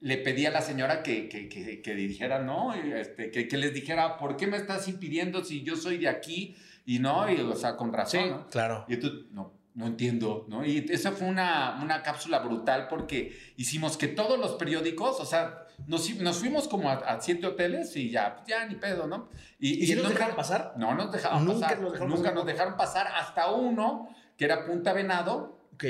le 0.00 0.16
pedí 0.18 0.46
a 0.46 0.50
la 0.50 0.60
señora 0.62 1.02
que, 1.02 1.28
que, 1.28 1.48
que, 1.48 1.82
que 1.82 1.94
dijera, 1.94 2.40
¿no? 2.40 2.74
Y, 2.76 2.92
Este, 2.92 3.30
que, 3.30 3.48
que 3.48 3.56
les 3.56 3.72
dijera, 3.74 4.16
¿por 4.18 4.36
qué 4.36 4.46
me 4.46 4.56
estás 4.56 4.88
impidiendo 4.88 5.44
si 5.44 5.62
yo 5.62 5.76
soy 5.76 5.98
de 5.98 6.08
aquí? 6.08 6.56
Y 6.86 6.98
no, 7.00 7.30
y, 7.30 7.40
o 7.40 7.54
sea, 7.54 7.76
con 7.76 7.92
razón, 7.92 8.30
¿no? 8.30 8.46
claro. 8.48 8.84
Y 8.88 8.94
entonces, 8.94 9.20
no, 9.32 9.52
no 9.74 9.86
entiendo, 9.86 10.46
¿no? 10.48 10.64
Y 10.64 10.86
esa 10.90 11.12
fue 11.12 11.28
una, 11.28 11.78
una 11.82 12.02
cápsula 12.02 12.38
brutal 12.40 12.86
porque 12.88 13.36
hicimos 13.56 13.96
que 13.96 14.08
todos 14.08 14.38
los 14.38 14.52
periódicos, 14.54 15.20
o 15.20 15.24
sea, 15.26 15.66
nos, 15.86 16.08
nos 16.16 16.38
fuimos 16.38 16.66
como 16.66 16.88
a, 16.90 16.94
a 16.94 17.20
siete 17.20 17.46
hoteles 17.46 17.94
y 17.96 18.10
ya, 18.10 18.42
ya 18.46 18.66
ni 18.66 18.74
pedo, 18.76 19.06
¿no? 19.06 19.28
¿Y 19.60 19.86
si 19.86 19.94
nos 19.94 20.08
dejaron 20.08 20.34
pasar? 20.34 20.74
No 20.76 20.94
nos 20.94 21.12
dejaron 21.12 21.44
Nunca 21.44 21.60
pasar. 21.60 21.80
nos 21.80 21.92
dejaron 21.92 22.08
nunca 22.10 22.22
pasar. 22.22 22.34
nos 22.34 22.46
dejaron 22.46 22.76
pasar 22.76 23.06
hasta 23.14 23.50
uno 23.52 24.08
que 24.36 24.44
era 24.46 24.64
Punta 24.66 24.92
Venado, 24.92 25.58
Ok. 25.74 25.84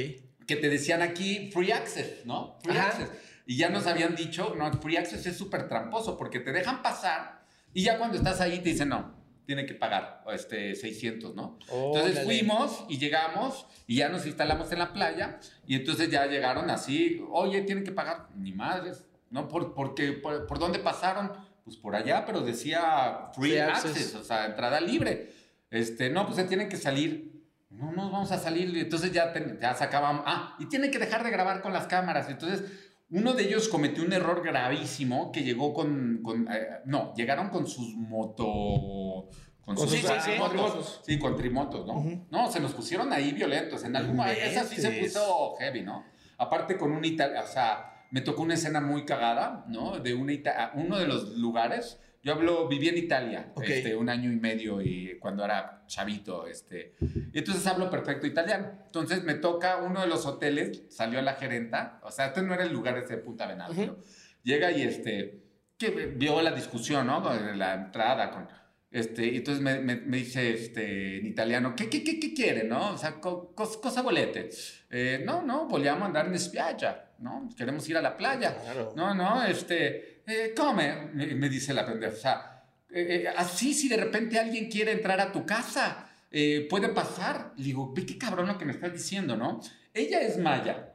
Que 0.48 0.56
te 0.56 0.68
decían 0.68 1.02
aquí 1.02 1.50
free 1.52 1.70
access, 1.70 2.24
¿no? 2.24 2.58
Free 2.64 2.76
Ajá. 2.76 2.88
access. 2.88 3.10
Y 3.46 3.56
ya 3.56 3.68
nos 3.68 3.86
habían 3.86 4.16
dicho, 4.16 4.54
no, 4.58 4.72
free 4.80 4.96
access 4.96 5.24
es 5.26 5.36
súper 5.36 5.68
tramposo 5.68 6.18
porque 6.18 6.40
te 6.40 6.50
dejan 6.52 6.82
pasar 6.82 7.42
y 7.72 7.82
ya 7.84 7.98
cuando 7.98 8.16
estás 8.16 8.40
ahí 8.40 8.58
te 8.58 8.70
dicen, 8.70 8.88
no, 8.88 9.14
tiene 9.46 9.64
que 9.64 9.74
pagar 9.74 10.24
este, 10.32 10.74
600, 10.74 11.34
¿no? 11.34 11.58
Entonces 11.72 12.24
fuimos 12.24 12.84
y 12.88 12.98
llegamos 12.98 13.66
y 13.86 13.96
ya 13.96 14.08
nos 14.08 14.26
instalamos 14.26 14.72
en 14.72 14.78
la 14.80 14.92
playa 14.92 15.38
y 15.66 15.76
entonces 15.76 16.10
ya 16.10 16.26
llegaron 16.26 16.68
así, 16.70 17.22
oye, 17.30 17.62
tienen 17.62 17.84
que 17.84 17.92
pagar, 17.92 18.28
ni 18.36 18.52
madres, 18.52 19.04
¿no? 19.30 19.48
Por, 19.48 19.74
porque, 19.74 20.12
por, 20.12 20.46
¿por 20.46 20.58
dónde 20.58 20.78
pasaron? 20.78 21.32
Pues 21.64 21.76
por 21.76 21.94
allá, 21.94 22.24
pero 22.26 22.40
decía 22.40 23.30
free, 23.34 23.50
Free 23.50 23.58
access. 23.60 23.90
access. 23.90 24.14
o 24.14 24.24
sea, 24.24 24.46
entrada 24.46 24.80
libre. 24.80 25.32
Este, 25.70 26.08
no, 26.10 26.24
pues 26.24 26.36
se 26.36 26.44
tienen 26.44 26.68
que 26.70 26.78
salir. 26.78 27.37
No, 27.70 27.92
no 27.92 28.10
vamos 28.10 28.32
a 28.32 28.38
salir. 28.38 28.74
Y 28.76 28.80
entonces 28.80 29.12
ya, 29.12 29.32
ya 29.60 29.74
sacábamos. 29.74 30.22
Ah, 30.26 30.56
y 30.58 30.66
tienen 30.66 30.90
que 30.90 30.98
dejar 30.98 31.22
de 31.24 31.30
grabar 31.30 31.60
con 31.60 31.72
las 31.72 31.86
cámaras. 31.86 32.28
Entonces, 32.30 32.64
uno 33.10 33.32
de 33.34 33.44
ellos 33.44 33.68
cometió 33.68 34.04
un 34.04 34.12
error 34.12 34.42
gravísimo 34.42 35.32
que 35.32 35.42
llegó 35.42 35.74
con. 35.74 36.20
con, 36.22 36.48
eh, 36.50 36.80
no, 36.86 37.14
llegaron 37.14 37.50
con 37.50 37.66
sus 37.66 37.94
moto. 37.94 39.28
Con 39.60 39.74
Con 39.76 39.86
sus 39.88 39.98
sus 39.98 40.08
cuatrimotos. 40.08 40.38
cuatrimotos. 40.38 41.00
Sí, 41.04 41.18
con 41.18 41.36
trimotos, 41.36 41.86
¿no? 41.86 41.98
Ujú. 41.98 42.26
No, 42.30 42.50
se 42.50 42.58
nos 42.58 42.72
pusieron 42.72 43.12
ahí 43.12 43.32
violentos. 43.32 43.84
En 43.84 43.96
algún 43.96 44.18
Esa 44.20 44.64
sí 44.64 44.80
se 44.80 44.90
puso 44.92 45.56
heavy, 45.58 45.82
¿no? 45.82 46.06
Aparte 46.38 46.78
con 46.78 46.90
un 46.92 47.04
italiano. 47.04 47.44
O 47.44 47.52
sea, 47.52 48.06
me 48.10 48.22
tocó 48.22 48.42
una 48.42 48.54
escena 48.54 48.80
muy 48.80 49.04
cagada, 49.04 49.66
¿no? 49.68 49.98
De 49.98 50.14
una 50.14 50.32
uno 50.74 50.98
de 50.98 51.06
los 51.06 51.36
lugares. 51.36 52.00
Yo 52.28 52.34
hablo, 52.34 52.68
viví 52.68 52.88
en 52.90 52.98
Italia 52.98 53.52
Ok. 53.54 53.64
este, 53.70 53.96
un 53.96 54.10
año 54.10 54.30
y 54.30 54.36
medio 54.36 54.82
y 54.82 55.16
cuando 55.18 55.46
era 55.46 55.82
chavito, 55.86 56.46
este, 56.46 56.94
y 57.32 57.38
entonces 57.38 57.66
hablo 57.66 57.88
perfecto 57.88 58.26
italiano. 58.26 58.70
Entonces 58.84 59.24
me 59.24 59.32
toca 59.32 59.78
uno 59.78 60.02
de 60.02 60.08
los 60.08 60.26
hoteles, 60.26 60.82
salió 60.90 61.22
la 61.22 61.36
gerenta, 61.36 61.98
o 62.02 62.10
sea, 62.10 62.26
este 62.26 62.42
no 62.42 62.52
era 62.52 62.64
el 62.64 62.72
lugar 62.74 62.98
ese 62.98 63.16
de 63.16 63.22
Punta 63.22 63.46
Venado, 63.46 63.72
pero 63.74 63.96
llega 64.42 64.70
y 64.72 64.82
este, 64.82 65.42
que 65.78 65.88
vio 65.88 66.42
la 66.42 66.50
discusión, 66.50 67.06
¿no? 67.06 67.22
La 67.54 67.72
entrada 67.72 68.30
con, 68.30 68.46
este, 68.90 69.24
y 69.24 69.36
entonces 69.38 69.62
me, 69.62 69.80
me- 69.80 69.96
me 69.96 70.18
dice 70.18 70.52
este, 70.52 71.16
en 71.20 71.26
italiano, 71.28 71.74
¿qué, 71.74 71.88
qué, 71.88 72.04
qué, 72.04 72.20
qué 72.20 72.34
quiere, 72.34 72.64
no? 72.64 72.90
O 72.92 72.98
sea, 72.98 73.12
co- 73.22 73.54
cos- 73.56 73.78
cosa 73.80 74.02
volete. 74.02 74.50
Eh, 74.90 75.22
no, 75.24 75.40
no, 75.40 75.66
vogliamo 75.66 76.04
andare 76.04 76.28
in 76.28 76.38
spiaggia, 76.38 77.06
¿no? 77.20 77.48
Queremos 77.56 77.88
ir 77.88 77.96
a 77.96 78.02
la 78.02 78.14
playa. 78.18 78.54
Claro. 78.54 78.92
No, 78.94 79.14
no, 79.14 79.42
este, 79.44 80.17
eh, 80.28 80.52
come, 80.56 81.10
me, 81.14 81.48
dice 81.48 81.72
la 81.74 81.84
pendeja. 81.86 82.12
O 82.12 82.16
sea, 82.16 82.64
eh, 82.90 83.24
eh, 83.24 83.28
así 83.36 83.74
si 83.74 83.88
de 83.88 83.96
repente 83.96 84.38
alguien 84.38 84.70
quiere 84.70 84.92
entrar 84.92 85.20
a 85.20 85.32
tu 85.32 85.44
casa, 85.44 86.08
eh, 86.30 86.66
puede 86.68 86.88
pasar. 86.90 87.52
Le 87.56 87.64
digo, 87.64 87.92
ve 87.94 88.04
qué 88.06 88.16
cabrón 88.18 88.46
lo 88.46 88.58
que 88.58 88.64
me 88.64 88.72
estás 88.72 88.92
diciendo, 88.92 89.36
¿no? 89.36 89.60
Ella 89.94 90.20
es 90.20 90.38
maya, 90.38 90.94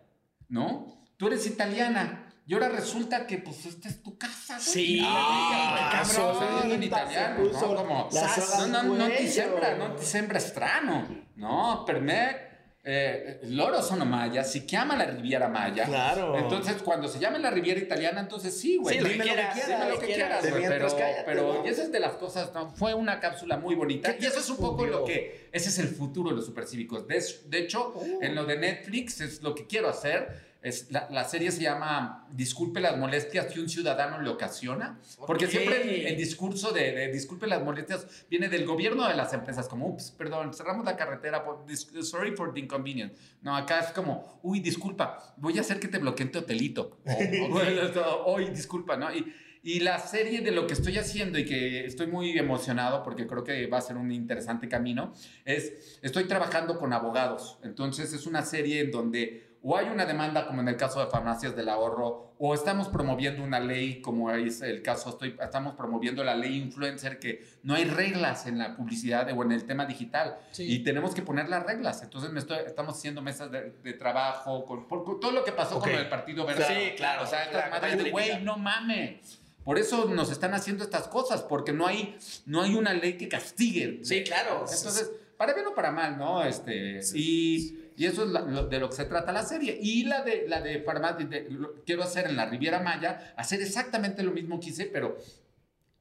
¿no? 0.49 1.03
Tú 1.17 1.27
eres 1.27 1.45
italiana. 1.47 2.19
Y 2.45 2.53
ahora 2.55 2.67
resulta 2.67 3.25
que, 3.25 3.37
pues, 3.37 3.65
esta 3.65 3.87
es 3.87 4.03
tu 4.03 4.17
casa, 4.17 4.55
güey. 4.55 4.67
Sí, 4.67 5.01
Ah, 5.01 5.89
qué 6.03 6.13
cabrón. 6.13 6.39
Diciendo 6.59 6.75
en 6.75 6.83
italiano, 6.83 7.43
¿no? 7.45 7.75
Como, 7.75 8.09
la 8.11 8.19
"Sas, 8.27 8.45
soga 8.49 8.83
no, 8.83 8.95
no, 8.95 9.05
ti 9.07 9.13
cuello". 9.15 9.31
sembra, 9.31 9.77
non 9.77 9.95
ti 9.95 10.03
sembra 10.03 10.39
strano, 10.39 11.07
no? 11.37 11.85
Per 11.85 12.01
me, 12.01 12.52
eh, 12.85 13.39
loro 13.43 13.81
sono 13.81 14.05
maya, 14.05 14.43
si 14.43 14.65
chiama 14.65 14.97
la 14.97 15.05
Riviera 15.05 15.47
Maya. 15.47 15.85
Claro. 15.85 16.37
Entonces, 16.37 16.81
cuando 16.81 17.07
se 17.07 17.17
llame 17.17 17.39
la 17.39 17.49
Riviera 17.49 17.79
Italiana, 17.79 18.19
entonces 18.19 18.59
sí, 18.59 18.75
güey. 18.75 18.95
Sí, 18.97 19.01
lo 19.01 19.07
que 19.07 19.13
Dime 19.13 19.23
quieras, 19.23 19.55
dime 19.55 19.67
dime 19.77 19.89
lo 19.89 19.99
que 19.99 20.07
que 20.07 20.13
quieras, 20.13 20.41
güey. 20.41 20.51
Pero, 20.53 20.67
mientras 20.67 20.93
cállate, 20.93 21.23
pero 21.25 21.53
¿no? 21.53 21.65
y 21.65 21.69
esa 21.69 21.83
es 21.83 21.91
de 21.93 21.99
las 22.01 22.13
cosas, 22.15 22.53
¿no? 22.53 22.71
Fue 22.75 22.93
una 22.93 23.19
cápsula 23.21 23.57
muy 23.57 23.75
bonita. 23.75 24.13
¿Qué 24.17 24.23
Y 24.23 24.27
eso 24.27 24.39
es 24.39 24.49
un 24.49 24.57
poco 24.57 24.85
lo 24.85 25.05
que, 25.05 25.47
ese 25.53 25.69
es 25.69 25.79
el 25.79 25.87
futuro 25.87 26.29
de 26.31 26.35
los 26.35 26.45
supercívicos. 26.45 27.07
De, 27.07 27.23
de 27.45 27.59
hecho, 27.59 27.93
Oh. 27.95 28.05
en 28.21 28.35
lo 28.35 28.45
de 28.45 28.57
Netflix 28.57 29.21
es 29.21 29.41
lo 29.41 29.55
que 29.55 29.65
quiero 29.65 29.87
hacer. 29.87 30.52
Es, 30.63 30.89
la, 30.91 31.07
la 31.11 31.25
serie 31.25 31.51
se 31.51 31.61
llama 31.61 32.25
Disculpe 32.31 32.79
las 32.79 32.97
molestias 32.97 33.47
que 33.47 33.59
un 33.59 33.67
ciudadano 33.69 34.19
le 34.21 34.29
ocasiona. 34.29 34.97
Porque 35.27 35.45
Ok. 35.45 35.51
siempre 35.51 35.81
el, 35.81 36.07
el 36.07 36.17
discurso 36.17 36.71
de, 36.71 36.93
de 36.93 37.11
disculpe 37.11 37.45
las 37.47 37.61
molestias 37.61 38.25
viene 38.29 38.47
del 38.47 38.65
gobierno 38.65 39.07
de 39.07 39.13
las 39.13 39.33
empresas, 39.33 39.67
como, 39.67 39.87
ups, 39.89 40.11
perdón, 40.17 40.53
cerramos 40.53 40.85
la 40.85 40.95
carretera, 40.95 41.43
por, 41.43 41.65
dis- 41.67 42.01
sorry 42.03 42.31
for 42.35 42.53
the 42.53 42.61
inconvenience. 42.61 43.15
No, 43.41 43.55
acá 43.55 43.81
es 43.81 43.91
como, 43.91 44.39
uy, 44.41 44.61
disculpa, 44.61 45.35
voy 45.37 45.57
a 45.57 45.61
hacer 45.61 45.79
que 45.81 45.89
te 45.89 45.97
bloqueen 45.99 46.31
tu 46.31 46.39
hotelito. 46.39 46.97
O, 47.05 48.33
uy, 48.35 48.45
disculpa, 48.51 48.95
¿no? 48.95 49.13
Y, 49.13 49.33
y 49.65 49.79
la 49.79 49.97
serie 49.99 50.41
de 50.41 50.51
lo 50.51 50.67
que 50.67 50.73
estoy 50.73 50.97
haciendo 50.97 51.39
y 51.39 51.45
que 51.45 51.85
estoy 51.85 52.07
muy 52.07 52.37
emocionado 52.37 53.01
porque 53.03 53.27
creo 53.27 53.43
que 53.45 53.67
va 53.67 53.77
a 53.77 53.81
ser 53.81 53.95
un 53.95 54.11
interesante 54.11 54.67
camino 54.67 55.13
es, 55.45 55.99
estoy 56.01 56.25
trabajando 56.25 56.77
con 56.77 56.91
abogados. 56.91 57.59
Entonces 57.63 58.11
es 58.13 58.25
una 58.27 58.41
serie 58.43 58.81
en 58.81 58.91
donde 58.91 59.52
o 59.65 59.77
hay 59.77 59.87
una 59.87 60.05
demanda 60.05 60.45
como 60.45 60.61
en 60.61 60.67
el 60.67 60.75
caso 60.75 60.99
de 60.99 61.07
farmacias 61.09 61.55
del 61.55 61.69
ahorro 61.69 62.33
o 62.37 62.53
estamos 62.53 62.89
promoviendo 62.89 63.41
una 63.43 63.61
ley 63.61 64.01
como 64.01 64.29
es 64.31 64.61
el 64.61 64.81
caso, 64.81 65.09
estoy, 65.11 65.37
estamos 65.41 65.75
promoviendo 65.75 66.21
la 66.23 66.35
ley 66.35 66.57
influencer 66.57 67.17
que 67.17 67.45
no 67.63 67.73
hay 67.75 67.85
reglas 67.85 68.45
en 68.45 68.57
la 68.59 68.75
publicidad 68.75 69.29
o 69.35 69.41
en 69.43 69.53
el 69.53 69.63
tema 69.65 69.85
digital 69.85 70.37
Sí. 70.51 70.65
y 70.69 70.79
tenemos 70.83 71.15
que 71.15 71.21
poner 71.21 71.47
las 71.47 71.65
reglas. 71.65 72.03
Entonces 72.03 72.31
me 72.31 72.39
estoy, 72.39 72.57
estamos 72.67 72.97
haciendo 72.97 73.21
mesas 73.21 73.49
de, 73.51 73.71
de 73.71 73.93
trabajo 73.93 74.65
con, 74.65 74.87
por, 74.87 75.05
con 75.05 75.19
todo 75.21 75.31
lo 75.31 75.45
que 75.45 75.53
pasó 75.53 75.77
Ok. 75.77 75.83
con 75.85 75.93
el 75.93 76.09
Partido 76.09 76.45
Verde. 76.45 76.65
Sí, 76.67 76.95
claro, 76.97 77.23
O 77.23 77.27
sea, 77.27 77.43
estas 77.45 77.69
la 77.69 77.79
madres 77.79 78.11
güey, 78.11 78.43
no 78.43 78.57
mames. 78.57 79.39
Por 79.63 79.79
eso 79.79 80.05
nos 80.09 80.29
están 80.29 80.53
haciendo 80.53 80.83
estas 80.83 81.07
cosas, 81.07 81.41
porque 81.41 81.71
no 81.71 81.87
hay, 81.87 82.17
no 82.45 82.61
hay 82.61 82.75
una 82.75 82.93
ley 82.93 83.13
que 83.13 83.29
castigue. 83.29 84.01
Sí, 84.03 84.21
claro. 84.25 84.65
Entonces, 84.69 85.09
para 85.37 85.53
bien 85.53 85.65
o 85.67 85.73
para 85.73 85.89
mal, 85.89 86.17
¿no? 86.17 86.43
Este, 86.43 86.99
y, 87.15 87.79
y 87.97 88.05
eso 88.05 88.23
es 88.23 88.29
la- 88.31 88.41
lo- 88.41 88.67
de 88.67 88.79
lo 88.79 88.89
que 88.89 88.95
se 88.95 89.05
trata 89.05 89.31
la 89.31 89.43
serie. 89.43 89.77
Y 89.81 90.03
la 90.05 90.21
de, 90.23 90.45
la 90.47 90.61
de 90.61 90.81
farmacia, 90.81 91.25
de- 91.25 91.47
lo- 91.49 91.83
quiero 91.85 92.03
hacer 92.03 92.27
en 92.27 92.35
la 92.35 92.45
Riviera 92.45 92.79
Maya, 92.79 93.33
hacer 93.37 93.61
exactamente 93.61 94.23
lo 94.23 94.31
mismo 94.31 94.59
que 94.59 94.69
hice, 94.69 94.85
pero, 94.85 95.17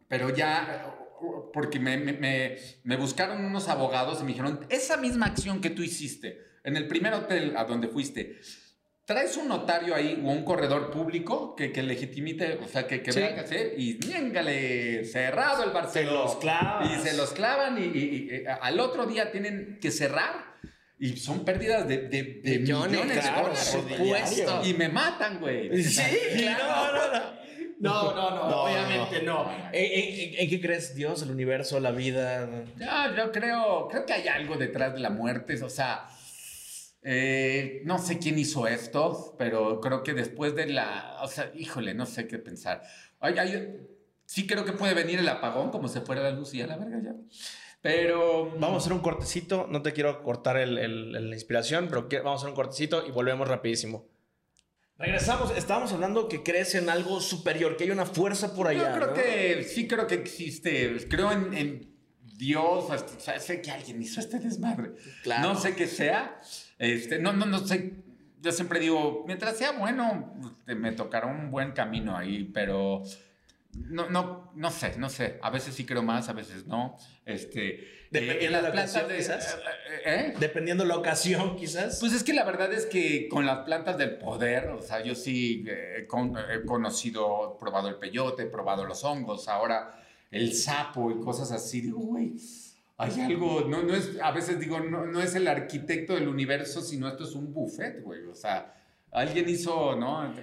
pero 0.09 0.31
ya, 0.31 0.95
porque 1.53 1.79
me, 1.79 1.97
me, 1.99 2.59
me- 2.85 2.97
buscaron 2.97 3.45
unos 3.45 3.69
abogados 3.69 4.19
y 4.21 4.25
me 4.25 4.29
dijeron, 4.31 4.61
esa 4.69 4.97
misma 4.97 5.27
acción 5.27 5.61
que 5.61 5.71
tú 5.71 5.83
hiciste 5.83 6.39
en 6.65 6.77
el 6.77 6.87
primer 6.89 7.15
hotel 7.15 7.55
a 7.57 7.65
donde 7.65 7.89
fuiste, 7.89 8.39
traes 9.05 9.37
un 9.37 9.49
notario 9.49 9.95
ahí 9.95 10.23
o 10.25 10.31
un 10.31 10.45
corredor 10.45 10.91
público 10.91 11.55
que, 11.57 11.73
que 11.73 11.83
legitimite, 11.83 12.59
o 12.63 12.69
sea, 12.69 12.87
que, 12.87 13.03
que 13.03 13.13
Sí. 13.13 13.19
vea 13.21 13.35
que 13.35 13.41
hace, 13.41 13.75
y 13.77 13.99
ñéngale, 14.07 15.05
cerrado 15.05 15.65
el 15.65 15.71
Se 15.71 15.75
Barcelona. 15.75 16.19
los 16.25 16.37
clavas. 16.37 16.91
Y 16.91 17.01
se 17.09 17.17
los 17.17 17.33
clavan 17.33 17.79
y, 17.79 17.85
y- 17.87 17.89
y, 17.99 18.29
eh, 18.31 18.47
al 18.49 18.79
otro 18.81 19.07
día 19.07 19.31
tienen 19.33 19.79
que 19.81 19.91
cerrar 19.91 20.52
y 21.05 21.17
son 21.17 21.45
pérdidas 21.45 21.89
de, 21.89 21.99
de, 22.09 22.23
de 22.45 22.59
Millones, 22.61 22.91
millones, 22.93 23.19
claro, 23.19 23.49
por 23.49 23.57
supuesto. 23.57 24.63
Y 24.65 24.75
me 24.75 24.89
matan, 24.89 25.41
güey. 25.41 25.83
Sí, 25.83 26.03
claro. 26.39 26.65
No, 26.69 26.93
no, 26.93 27.13
no. 27.13 27.43
No, 27.81 28.15
no, 28.15 28.31
no, 28.31 28.49
No, 28.51 28.63
obviamente 28.63 29.23
no. 29.23 29.51
¿En, 29.73 29.75
en- 29.75 30.35
en 30.39 30.49
qué 30.49 30.61
crees? 30.61 30.95
¿Dios, 30.95 31.21
el 31.23 31.31
universo, 31.33 31.81
la 31.81 31.91
vida? 31.91 32.49
Ya, 32.79 33.13
yo 33.17 33.33
creo, 33.33 33.89
creo 33.89 34.07
que 34.07 34.13
hay 34.13 34.29
algo 34.29 34.55
detrás 34.57 34.95
de 34.95 35.01
la 35.01 35.11
muerte, 35.11 35.61
o 35.61 35.69
sea, 35.69 36.07
eh, 37.03 37.83
no 37.85 37.99
sé 37.99 38.19
quién 38.19 38.39
hizo 38.39 38.67
esto, 38.69 39.35
pero 39.39 39.81
creo 39.81 40.03
que 40.05 40.15
después 40.15 40.55
de 40.55 40.67
la, 40.67 41.17
o 41.23 41.27
sea, 41.27 41.51
híjole, 41.57 41.95
no 41.95 42.07
sé 42.07 42.29
qué 42.29 42.39
pensar. 42.39 42.83
Ay, 43.19 43.35
ay, 43.39 43.77
sí 44.25 44.47
creo 44.47 44.65
que 44.65 44.73
puede 44.73 44.95
venir 44.95 45.19
el 45.19 45.29
apagón, 45.29 45.71
como 45.71 45.89
se 45.89 46.01
fuera 46.01 46.23
la 46.23 46.31
luz 46.31 46.55
y 46.55 46.63
a 46.63 46.67
la 46.69 46.77
verga 46.77 47.01
ya. 47.03 47.15
Pero 47.83 48.51
Vamos 48.59 48.75
a 48.75 48.77
hacer 48.79 48.93
un 48.93 49.01
cortecito. 49.01 49.67
No 49.69 49.83
te 49.83 49.93
quiero 49.93 50.23
cortar 50.23 50.57
el- 50.57 50.79
el- 50.79 51.13
la 51.31 51.35
inspiración, 51.35 51.89
pero 51.91 52.09
que- 52.09 52.21
vamos 52.21 52.41
a 52.41 52.45
hacer 52.45 52.51
un 52.51 52.55
cortecito 52.57 53.05
y 53.07 53.11
volvemos 53.11 53.49
rapidísimo. 53.49 54.07
Regresamos. 54.99 55.51
Estábamos 55.57 55.93
hablando 55.93 56.29
que 56.29 56.43
crees 56.45 56.75
en 56.77 56.89
algo 56.89 57.21
superior, 57.21 57.77
que 57.77 57.85
hay 57.85 57.91
una 57.91 58.07
fuerza 58.07 58.55
por 58.55 58.69
allá. 58.69 58.91
Yo 58.91 58.97
creo 58.97 59.07
¿no? 59.09 59.15
que 59.15 59.65
sí 59.65 59.89
creo 59.89 60.07
que 60.07 60.15
existe. 60.15 60.97
Creo 61.09 61.33
en, 61.33 61.53
en 61.55 61.93
Dios. 62.37 62.89
hasta- 62.91 63.17
o 63.17 63.21
sea, 63.21 63.41
sé 63.41 63.61
que 63.61 63.71
alguien 63.73 64.01
hizo 64.01 64.21
este 64.21 64.39
desmadre. 64.39 64.93
Claro. 65.25 65.49
No 65.49 65.59
sé 65.59 65.75
qué 65.75 65.89
sea. 65.89 66.41
Este, 66.79 67.19
no, 67.19 67.33
no, 67.33 67.47
no 67.47 67.67
sé. 67.67 67.95
yo 68.41 68.51
siempre 68.53 68.79
digo, 68.81 69.25
mientras 69.27 69.57
sea 69.57 69.73
bueno, 69.73 70.35
me 70.67 70.93
tocará 70.93 71.27
un 71.29 71.51
buen 71.53 71.73
camino 71.73 72.17
ahí, 72.17 72.45
pero 72.53 73.03
no, 73.75 74.09
no, 74.11 74.53
no 74.55 74.71
sé, 74.71 74.95
no 74.99 75.09
sé. 75.09 75.39
A 75.43 75.51
veces 75.51 75.75
sí 75.75 75.85
creo 75.87 76.03
más, 76.03 76.29
a 76.29 76.33
veces 76.33 76.67
no. 76.67 76.97
Este, 77.25 77.89
Dependiendo 78.11 78.43
eh, 78.43 78.47
en 78.47 78.53
las 78.53 78.63
de 78.63 78.69
la 78.69 78.75
ocasión, 78.75 79.09
de- 79.09 79.17
quizás. 79.17 79.55
eh, 79.55 80.01
¿eh? 80.05 80.35
Dependiendo 80.39 80.85
la 80.85 80.97
ocasión, 80.97 81.57
quizás. 81.57 81.99
Pues 82.01 82.13
es 82.13 82.23
que 82.23 82.35
la 82.35 82.45
verdad 82.45 82.73
es 82.73 82.85
que 82.87 83.29
con 83.29 83.47
las 83.47 83.61
plantas 83.65 83.97
del 83.97 84.19
poder, 84.19 84.69
o 84.69 84.83
sea, 84.83 85.03
yo 85.03 85.15
sí 85.15 85.65
eh, 85.67 86.01
he, 86.01 86.07
con- 86.07 86.37
he 86.37 86.65
conocido, 86.67 87.55
he 87.57 87.61
probado 87.61 87.89
el 87.89 87.97
peyote, 87.97 88.43
he 88.43 88.47
probado 88.47 88.85
los 88.85 89.03
hongos, 89.05 89.49
ahora 89.49 89.99
el 90.31 90.53
sapo 90.55 91.11
y 91.11 91.21
cosas 91.21 91.51
así. 91.53 91.81
Digo, 91.81 92.01
güey, 92.01 92.35
hay 92.99 93.21
algo, 93.23 93.63
no, 93.63 93.83
no 93.83 93.95
es, 93.95 94.11
a 94.23 94.31
veces 94.33 94.61
digo, 94.61 94.79
no, 94.81 95.07
no 95.07 95.21
es 95.23 95.35
el 95.35 95.49
arquitecto 95.49 96.15
del 96.15 96.29
universo, 96.29 96.83
sino 96.83 97.09
esto 97.09 97.25
es 97.25 97.33
un 97.35 97.53
buffet, 97.55 98.03
güey. 98.03 98.25
O 98.27 98.35
sea, 98.35 98.75
alguien 99.13 99.49
hizo, 99.49 99.95
¿no? 99.97 100.35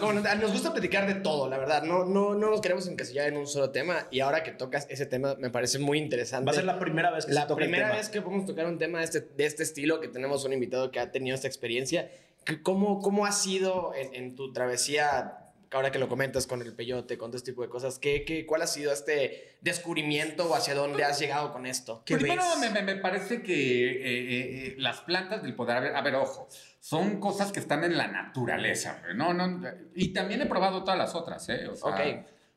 Como 0.00 0.12
nos 0.14 0.50
gusta 0.52 0.72
platicar 0.72 1.06
de 1.06 1.20
todo, 1.20 1.48
la 1.48 1.58
verdad. 1.58 1.82
No, 1.82 2.04
no, 2.04 2.34
no 2.34 2.50
nos 2.50 2.60
queremos 2.60 2.88
encasillar 2.88 3.28
en 3.28 3.36
un 3.36 3.46
solo 3.46 3.70
tema. 3.70 4.06
Y 4.10 4.20
ahora 4.20 4.42
que 4.42 4.50
tocas 4.50 4.86
ese 4.90 5.04
tema, 5.06 5.36
me 5.38 5.50
parece 5.50 5.78
muy 5.78 5.98
interesante. 5.98 6.46
Va 6.46 6.52
a 6.52 6.54
ser 6.54 6.64
la 6.64 6.78
primera 6.78 7.10
vez 7.10 7.26
que 7.26 7.32
La 7.32 7.42
se 7.42 7.48
toca 7.48 7.62
el 7.62 7.68
primera 7.68 7.88
tema. 7.88 7.98
vez 7.98 8.08
que 8.08 8.22
podemos 8.22 8.46
tocar 8.46 8.66
un 8.66 8.78
tema 8.78 8.98
de 9.00 9.04
este, 9.04 9.20
de 9.20 9.44
este 9.46 9.62
estilo, 9.62 10.00
que 10.00 10.08
tenemos 10.08 10.44
un 10.44 10.52
invitado 10.54 10.90
que 10.90 11.00
ha 11.00 11.12
tenido 11.12 11.34
esta 11.34 11.46
experiencia. 11.48 12.10
¿Cómo, 12.62 13.00
cómo 13.00 13.24
ha 13.26 13.32
sido 13.32 13.92
en, 13.94 14.14
en 14.14 14.34
tu 14.34 14.52
travesía, 14.52 15.38
ahora 15.70 15.90
que 15.90 15.98
lo 15.98 16.08
comentas 16.08 16.46
con 16.46 16.62
el 16.62 16.72
peyote, 16.74 17.18
con 17.18 17.30
todo 17.30 17.36
este 17.38 17.52
tipo 17.52 17.62
de 17.62 17.68
cosas? 17.68 17.98
¿qué, 17.98 18.24
qué, 18.24 18.46
¿Cuál 18.46 18.62
ha 18.62 18.66
sido 18.66 18.92
este 18.92 19.56
descubrimiento 19.60 20.48
o 20.50 20.54
hacia 20.54 20.74
dónde 20.74 21.04
has 21.04 21.18
llegado 21.18 21.52
con 21.52 21.66
esto? 21.66 22.02
Primero 22.06 22.42
me, 22.60 22.70
me- 22.70 22.82
me 22.82 22.96
parece 22.96 23.42
que 23.42 23.52
eh, 23.52 23.96
eh, 23.96 24.66
eh, 24.68 24.74
las 24.78 25.00
plantas 25.02 25.42
del 25.42 25.54
poder, 25.54 25.76
a 25.76 25.80
ver, 25.80 25.96
a 25.96 26.02
ver, 26.02 26.14
ojo, 26.16 26.48
son 26.84 27.18
cosas 27.18 27.50
que 27.50 27.60
están 27.60 27.82
en 27.82 27.96
la 27.96 28.08
naturaleza, 28.08 29.00
no, 29.14 29.32
no, 29.32 29.62
y 29.94 30.12
también 30.12 30.42
he 30.42 30.46
probado 30.46 30.84
todas 30.84 30.98
las 30.98 31.14
otras, 31.14 31.48
¿eh? 31.48 31.66
O 31.66 31.74
sea, 31.74 31.94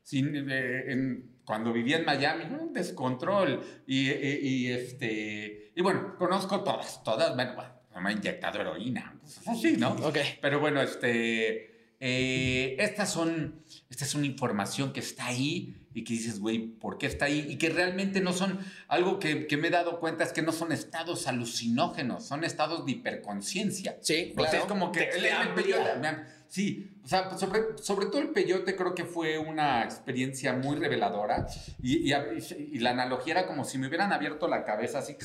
sin, 0.04 0.36
eh, 0.52 0.92
en- 0.92 1.38
cuando 1.46 1.72
vivía 1.72 1.96
en 2.00 2.04
Miami, 2.04 2.44
un 2.60 2.74
descontrol, 2.74 3.62
y, 3.88 4.10
y- 4.12 4.40
y, 4.42 4.68
este, 4.70 5.72
y 5.74 5.82
bueno, 5.82 6.18
conozco 6.18 6.62
todas, 6.62 7.02
todas, 7.06 7.34
bueno, 7.36 7.54
bueno, 7.56 7.72
me 8.02 8.10
ha 8.10 8.12
inyectado 8.12 8.60
heroína, 8.60 9.18
cosas 9.22 9.48
así, 9.48 9.78
¿no? 9.78 9.92
Ok. 9.92 10.18
Pero 10.42 10.60
bueno, 10.60 10.82
este, 10.82 11.94
eh, 12.02 12.76
estas 12.80 13.10
son, 13.10 13.64
esta 13.90 14.04
es 14.06 14.16
una 14.16 14.26
información 14.26 14.92
que 14.94 15.00
está 15.00 15.28
ahí 15.28 15.76
y 15.94 16.04
que 16.04 16.14
dices, 16.14 16.40
güey, 16.40 16.60
¿por 16.60 16.98
qué 16.98 17.08
está 17.08 17.26
ahí? 17.26 17.46
Y 17.50 17.58
que 17.58 17.70
realmente 17.70 18.20
no 18.22 18.34
son, 18.34 18.60
algo 18.88 19.18
que, 19.20 19.48
que 19.48 19.58
me 19.58 19.70
he 19.70 19.72
dado 19.72 20.00
cuenta 20.00 20.24
es 20.24 20.34
que 20.34 20.42
no 20.42 20.52
son 20.52 20.72
estados 20.72 21.26
alucinógenos, 21.28 22.26
son 22.28 22.44
estados 22.44 22.86
de 22.86 22.92
hiperconciencia. 22.92 23.98
Sí, 24.02 24.34
O 24.36 24.42
sea, 24.42 24.50
claro. 24.52 24.58
es 24.58 24.66
como 24.66 24.92
que 24.92 25.04
el, 25.10 25.26
el 25.26 25.54
peyote, 25.56 25.96
me 26.02 26.38
sí, 26.50 26.92
o 27.04 27.08
sea, 27.08 27.38
sobre, 27.38 27.62
sobre 27.82 28.08
todo 28.08 28.20
el 28.20 28.30
peyote 28.30 28.76
creo 28.76 28.94
que 28.94 29.06
fue 29.06 29.38
una 29.38 29.84
experiencia 29.84 30.54
muy 30.54 30.76
reveladora 30.76 31.48
y, 31.82 32.12
y, 32.12 32.14
y- 32.14 32.70
y 32.74 32.80
la 32.80 32.92
analogía 32.92 33.34
era 33.34 33.48
como 33.48 33.64
si 33.66 33.78
me 33.78 33.88
hubieran 33.88 34.12
abierto 34.14 34.48
la 34.48 34.64
cabeza 34.66 35.00
así, 35.00 35.16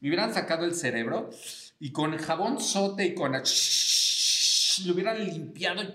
me 0.00 0.08
hubieran 0.08 0.32
sacado 0.32 0.64
el 0.64 0.74
cerebro 0.74 1.30
y 1.80 1.90
con 1.92 2.16
jabón 2.16 2.60
sote 2.60 3.04
y 3.06 3.14
con... 3.14 3.32
lo 3.32 4.94
hubieran 4.94 5.24
limpiado 5.24 5.82
y... 5.82 5.92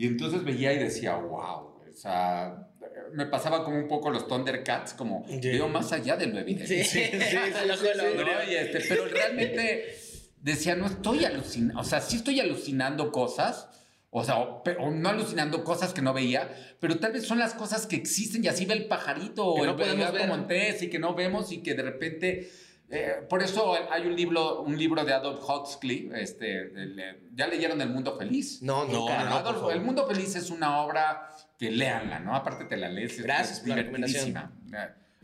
Y 0.00 0.06
entonces 0.06 0.42
veía 0.44 0.72
y 0.72 0.78
decía, 0.78 1.14
wow, 1.16 1.74
o 1.86 1.92
sea, 1.94 2.70
me 3.12 3.26
pasaba 3.26 3.62
como 3.62 3.76
un 3.76 3.86
poco 3.86 4.08
los 4.08 4.26
Thundercats, 4.26 4.94
como 4.94 5.26
veo 5.42 5.68
más 5.68 5.92
allá 5.92 6.16
de 6.16 6.24
lo 6.24 6.38
evidente. 6.38 6.66
Sí, 6.66 6.84
sí, 6.84 7.04
sí, 7.12 7.36
¿no? 7.36 8.50
Y 8.50 8.54
este, 8.54 8.80
pero 8.88 9.04
realmente 9.04 9.94
decía, 10.40 10.74
no 10.74 10.86
estoy 10.86 11.26
alucinando, 11.26 11.78
o 11.78 11.84
sea, 11.84 12.00
sí 12.00 12.16
estoy 12.16 12.40
alucinando 12.40 13.12
cosas, 13.12 13.68
o 14.08 14.24
sea, 14.24 14.38
o, 14.38 14.90
no 14.90 15.10
alucinando 15.10 15.64
cosas 15.64 15.92
que 15.92 16.00
no 16.00 16.14
veía, 16.14 16.50
pero 16.80 16.98
tal 16.98 17.12
vez 17.12 17.26
son 17.26 17.38
las 17.38 17.52
cosas 17.52 17.86
que 17.86 17.96
existen 17.96 18.42
y 18.42 18.48
así 18.48 18.64
ve 18.64 18.72
el 18.72 18.86
pajarito 18.86 19.54
Que 19.54 19.60
o 19.60 19.64
no 19.66 19.70
el 19.72 19.76
podemos 19.76 20.12
ver. 20.14 20.28
montés 20.28 20.80
y 20.80 20.88
que 20.88 20.98
no 20.98 21.14
vemos 21.14 21.52
y 21.52 21.62
que 21.62 21.74
de 21.74 21.82
repente... 21.82 22.50
eh, 22.90 23.26
por 23.28 23.42
eso 23.42 23.74
hay 23.90 24.06
un 24.06 24.16
libro, 24.16 24.62
un 24.62 24.76
libro 24.76 25.04
de 25.04 25.12
Adolf 25.12 25.40
Huxley, 25.48 26.10
este, 26.14 26.60
el, 26.62 27.30
¿ya 27.34 27.46
leyeron 27.46 27.80
El 27.80 27.90
Mundo 27.90 28.16
Feliz? 28.18 28.60
No, 28.62 28.84
nunca. 28.84 29.14
Bueno, 29.16 29.30
no, 29.30 29.36
Adolf-. 29.36 29.72
El 29.72 29.80
Mundo 29.80 30.06
Feliz 30.06 30.34
es 30.36 30.50
una 30.50 30.80
obra 30.82 31.28
que 31.58 31.70
léanla, 31.70 32.18
¿no? 32.20 32.34
Aparte 32.34 32.64
te 32.64 32.76
la 32.76 32.88
lees. 32.88 33.12
es- 33.18 33.22
Gracias 33.22 33.58
es 33.58 33.64
divertidísima. 33.64 34.52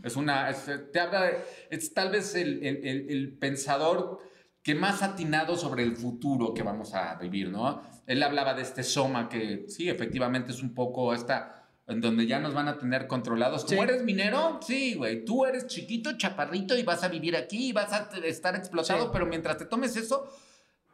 Es 0.02 0.14
una, 0.16 0.50
es, 0.50 0.70
te 0.92 1.00
habla, 1.00 1.22
de- 1.22 1.38
es 1.70 1.92
tal 1.94 2.11
vez 2.11 2.35
el, 2.35 2.64
el- 2.64 2.87
el- 2.87 3.11
el 3.11 3.38
pensador 3.38 4.20
que 4.62 4.74
más 4.74 5.02
atinado 5.02 5.57
sobre 5.57 5.83
el 5.85 5.96
futuro 5.96 6.52
que 6.52 6.62
vamos 6.62 6.92
a 6.94 7.14
vivir, 7.16 7.48
¿no? 7.48 7.83
Él 8.07 8.22
hablaba 8.22 8.52
de 8.55 8.62
este 8.62 8.83
soma 8.83 9.29
que 9.29 9.64
sí, 9.68 9.88
efectivamente 9.88 10.52
es 10.52 10.61
un 10.62 10.74
poco 10.74 11.14
esta, 11.14 11.56
en 11.88 12.01
donde 12.01 12.27
ya 12.27 12.40
nos 12.40 12.53
van 12.55 12.68
a 12.68 12.79
tener 12.79 13.07
controlados. 13.07 13.64
¿Tú 13.66 13.75
Sí. 13.75 13.79
eres 13.79 14.03
minero? 14.03 14.59
Sí, 14.61 14.94
güey. 14.94 15.25
Tú 15.25 15.44
eres 15.46 15.66
chiquito, 15.66 16.16
chaparrito 16.16 16.77
y 16.77 16.83
vas 16.83 17.05
a 17.05 17.09
vivir 17.09 17.37
aquí 17.37 17.68
y 17.68 17.72
vas 17.72 17.92
a 17.92 18.09
estar 18.25 18.57
explotado, 18.57 19.05
Sí. 19.05 19.11
pero 19.12 19.27
mientras 19.27 19.57
te 19.59 19.66
tomes 19.66 19.96
eso, 19.96 20.27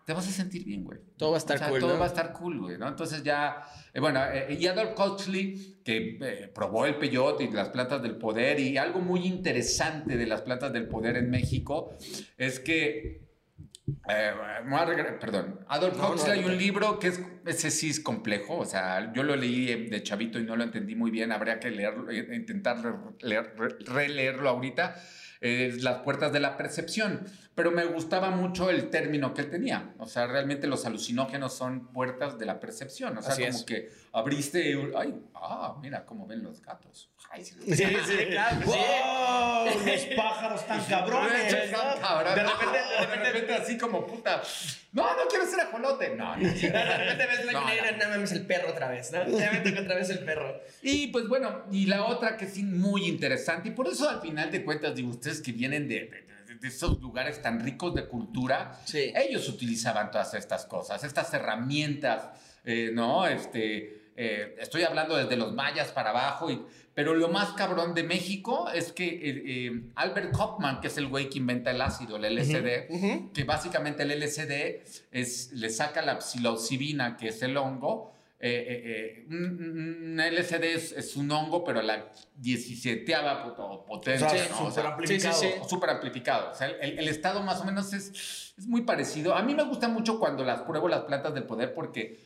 te 0.04 0.12
vas 0.12 0.26
a 0.26 0.30
sentir 0.32 0.64
bien, 0.64 0.84
güey. 0.84 0.98
Todo 1.16 1.30
va 1.30 1.36
a 1.36 1.38
estar 1.38 1.56
O 1.56 1.58
sea, 1.60 1.68
cool, 1.70 1.80
Todo 1.80 1.92
¿no? 1.94 1.98
va 2.00 2.04
a 2.06 2.08
estar 2.08 2.32
cool, 2.32 2.60
güey, 2.60 2.76
¿no? 2.76 2.88
Entonces 2.88 3.22
ya, 3.22 3.62
eh, 3.94 4.00
bueno, 4.00 4.20
eh, 4.32 4.56
y 4.58 4.66
Adolf 4.66 4.98
Huxley, 4.98 5.80
que 5.84 6.18
eh, 6.20 6.50
probó 6.52 6.86
el 6.86 6.96
peyote 6.96 7.44
y 7.44 7.50
las 7.52 7.68
plantas 7.68 8.02
del 8.02 8.16
poder, 8.16 8.58
y 8.60 8.76
algo 8.76 8.98
muy 9.00 9.24
interesante 9.26 10.16
de 10.16 10.26
las 10.26 10.42
plantas 10.42 10.72
del 10.72 10.88
poder 10.88 11.16
en 11.16 11.30
México 11.30 11.94
es 12.36 12.58
que, 12.60 13.31
eh, 14.08 14.32
perdón, 15.20 15.60
Adolf 15.68 15.96
No, 15.96 16.02
no, 16.02 16.14
Huxley 16.14 16.32
hay 16.32 16.40
no, 16.40 16.46
un 16.46 16.52
no. 16.54 16.58
libro 16.58 16.98
que 16.98 17.08
es, 17.08 17.20
ese 17.46 17.70
sí 17.70 17.90
es 17.90 18.00
complejo, 18.00 18.58
o 18.58 18.64
sea, 18.64 19.12
yo 19.12 19.22
lo 19.22 19.34
leí 19.36 19.88
de 19.88 20.02
chavito 20.02 20.38
y 20.38 20.44
no 20.44 20.56
lo 20.56 20.64
entendí 20.64 20.94
muy 20.94 21.10
bien, 21.10 21.32
habría 21.32 21.58
que 21.58 21.70
leerlo, 21.70 22.10
eh, 22.10 22.28
intentar 22.34 22.78
leer- 23.20 23.52
re- 23.56 23.76
releerlo 23.86 24.48
ahorita, 24.48 24.94
Las 25.40 25.98
puertas 26.02 26.32
de 26.32 26.38
la 26.38 26.56
percepción, 26.56 27.26
pero 27.54 27.70
me 27.70 27.84
gustaba 27.84 28.30
mucho 28.30 28.70
el 28.70 28.88
término 28.90 29.34
que 29.34 29.42
él 29.42 29.50
tenía, 29.50 29.92
o 29.98 30.06
sea, 30.06 30.26
realmente 30.26 30.66
los 30.66 30.86
alucinógenos 30.86 31.52
son 31.54 31.88
puertas 31.88 32.38
de 32.38 32.46
la 32.46 32.60
percepción, 32.60 33.16
o 33.18 33.22
sea, 33.22 33.32
Así 33.32 33.42
como 33.44 33.58
es. 33.58 33.64
que 33.64 33.90
abriste, 34.12 34.78
ay, 34.96 35.14
ah, 35.34 35.76
mira 35.82 36.04
cómo 36.04 36.26
ven 36.26 36.42
los 36.42 36.62
gatos. 36.62 37.10
Ay, 37.30 37.44
sí. 37.44 37.54
Sí, 37.66 37.74
sí, 38.06 38.16
claro. 38.30 38.60
¡Wow! 38.66 39.86
Los 39.86 40.04
pájaros 40.16 40.66
tan 40.66 40.84
cabrones. 40.88 41.70
Tan 41.70 41.72
¿no? 41.72 42.00
cabrón. 42.00 42.34
De 42.34 42.42
repente, 42.42 42.78
de 42.78 43.06
repente 43.32 43.54
así 43.54 43.78
como 43.78 44.06
puta. 44.06 44.42
No, 44.92 45.02
no 45.16 45.22
quiero 45.30 45.46
ser 45.46 45.60
ajolote. 45.60 46.14
No, 46.14 46.36
no. 46.36 46.42
De 46.42 46.50
repente 46.50 47.26
ves 47.26 47.44
la 47.46 47.52
No, 47.52 47.66
negra, 47.66 47.92
no 47.92 48.08
mames, 48.10 48.32
el 48.32 48.44
perro 48.44 48.70
otra 48.70 48.88
vez, 48.90 49.12
¿no? 49.12 49.26
Ya 49.26 49.50
me 49.52 49.60
toca 49.60 49.80
otra 49.80 49.94
vez 49.94 50.10
el 50.10 50.18
perro. 50.20 50.60
Y 50.82 51.06
pues 51.06 51.26
bueno, 51.28 51.62
y 51.70 51.86
la 51.86 52.04
otra 52.04 52.36
que 52.36 52.46
sí 52.46 52.64
muy 52.64 53.06
interesante, 53.06 53.68
y 53.70 53.72
por 53.72 53.88
eso 53.88 54.08
al 54.10 54.20
final 54.20 54.50
de 54.50 54.62
cuentas, 54.64 54.94
digo, 54.94 55.08
ustedes 55.08 55.40
que 55.40 55.52
vienen 55.52 55.88
de, 55.88 55.94
de- 56.06 56.21
de 56.62 56.68
esos 56.68 57.00
lugares 57.00 57.42
tan 57.42 57.60
ricos 57.60 57.92
de 57.94 58.06
cultura, 58.06 58.80
Sí. 58.84 59.12
ellos 59.16 59.48
utilizaban 59.48 60.10
todas 60.12 60.32
estas 60.34 60.64
cosas, 60.64 61.02
estas 61.04 61.34
herramientas, 61.34 62.28
eh, 62.64 62.90
¿no? 62.94 63.26
Este, 63.26 64.12
eh, 64.16 64.54
estoy 64.60 64.84
hablando 64.84 65.16
desde 65.16 65.36
los 65.36 65.52
mayas 65.52 65.88
para 65.90 66.10
abajo, 66.10 66.50
y, 66.50 66.62
pero 66.94 67.14
lo 67.14 67.28
más 67.28 67.50
cabrón 67.54 67.94
de 67.94 68.04
México 68.04 68.70
es 68.72 68.92
que 68.92 69.06
eh, 69.08 69.42
eh, 69.46 69.82
Albert 69.96 70.34
Hoffman, 70.38 70.80
que 70.80 70.86
es 70.86 70.96
el 70.98 71.08
güey 71.08 71.28
que 71.28 71.38
inventa 71.38 71.70
el 71.72 71.80
ácido, 71.80 72.16
el 72.16 72.24
LSD, 72.36 72.86
Ujú. 72.90 73.32
que 73.32 73.42
básicamente 73.44 74.04
el 74.04 74.12
LSD 74.12 74.84
es, 75.10 75.50
le 75.52 75.68
saca 75.70 76.00
la 76.02 76.20
psilocibina, 76.20 77.16
que 77.16 77.28
es 77.28 77.42
el 77.42 77.56
hongo. 77.56 78.12
Eh, 78.44 78.66
eh, 78.68 78.82
eh, 78.84 79.26
un, 79.30 79.36
un- 79.36 80.18
un 80.18 80.20
LSD 80.20 80.64
es, 80.74 80.90
es 80.92 81.14
un 81.16 81.30
hongo, 81.30 81.62
pero 81.62 81.80
la 81.80 82.12
17 82.36 83.14
potencia. 83.86 84.26
O 84.26 84.30
sea, 84.30 84.48
¿no? 84.50 84.64
O 84.66 84.70
sea, 84.72 84.88
amplificado. 84.88 85.40
sí, 85.40 85.46
amplificado. 85.92 86.50
O 86.50 86.54
sea, 86.54 86.66
el, 86.68 86.98
el 86.98 87.06
estado 87.08 87.42
más 87.44 87.60
o 87.60 87.64
menos 87.64 87.92
es, 87.92 88.52
es 88.58 88.66
muy 88.66 88.82
parecido. 88.82 89.34
A 89.36 89.42
mí 89.44 89.54
me 89.54 89.62
gusta 89.62 89.88
mucho 89.88 90.18
cuando 90.18 90.44
las 90.44 90.62
pruebo 90.62 90.88
las 90.88 91.02
plantas 91.02 91.34
del 91.34 91.44
poder 91.44 91.72
porque 91.72 92.18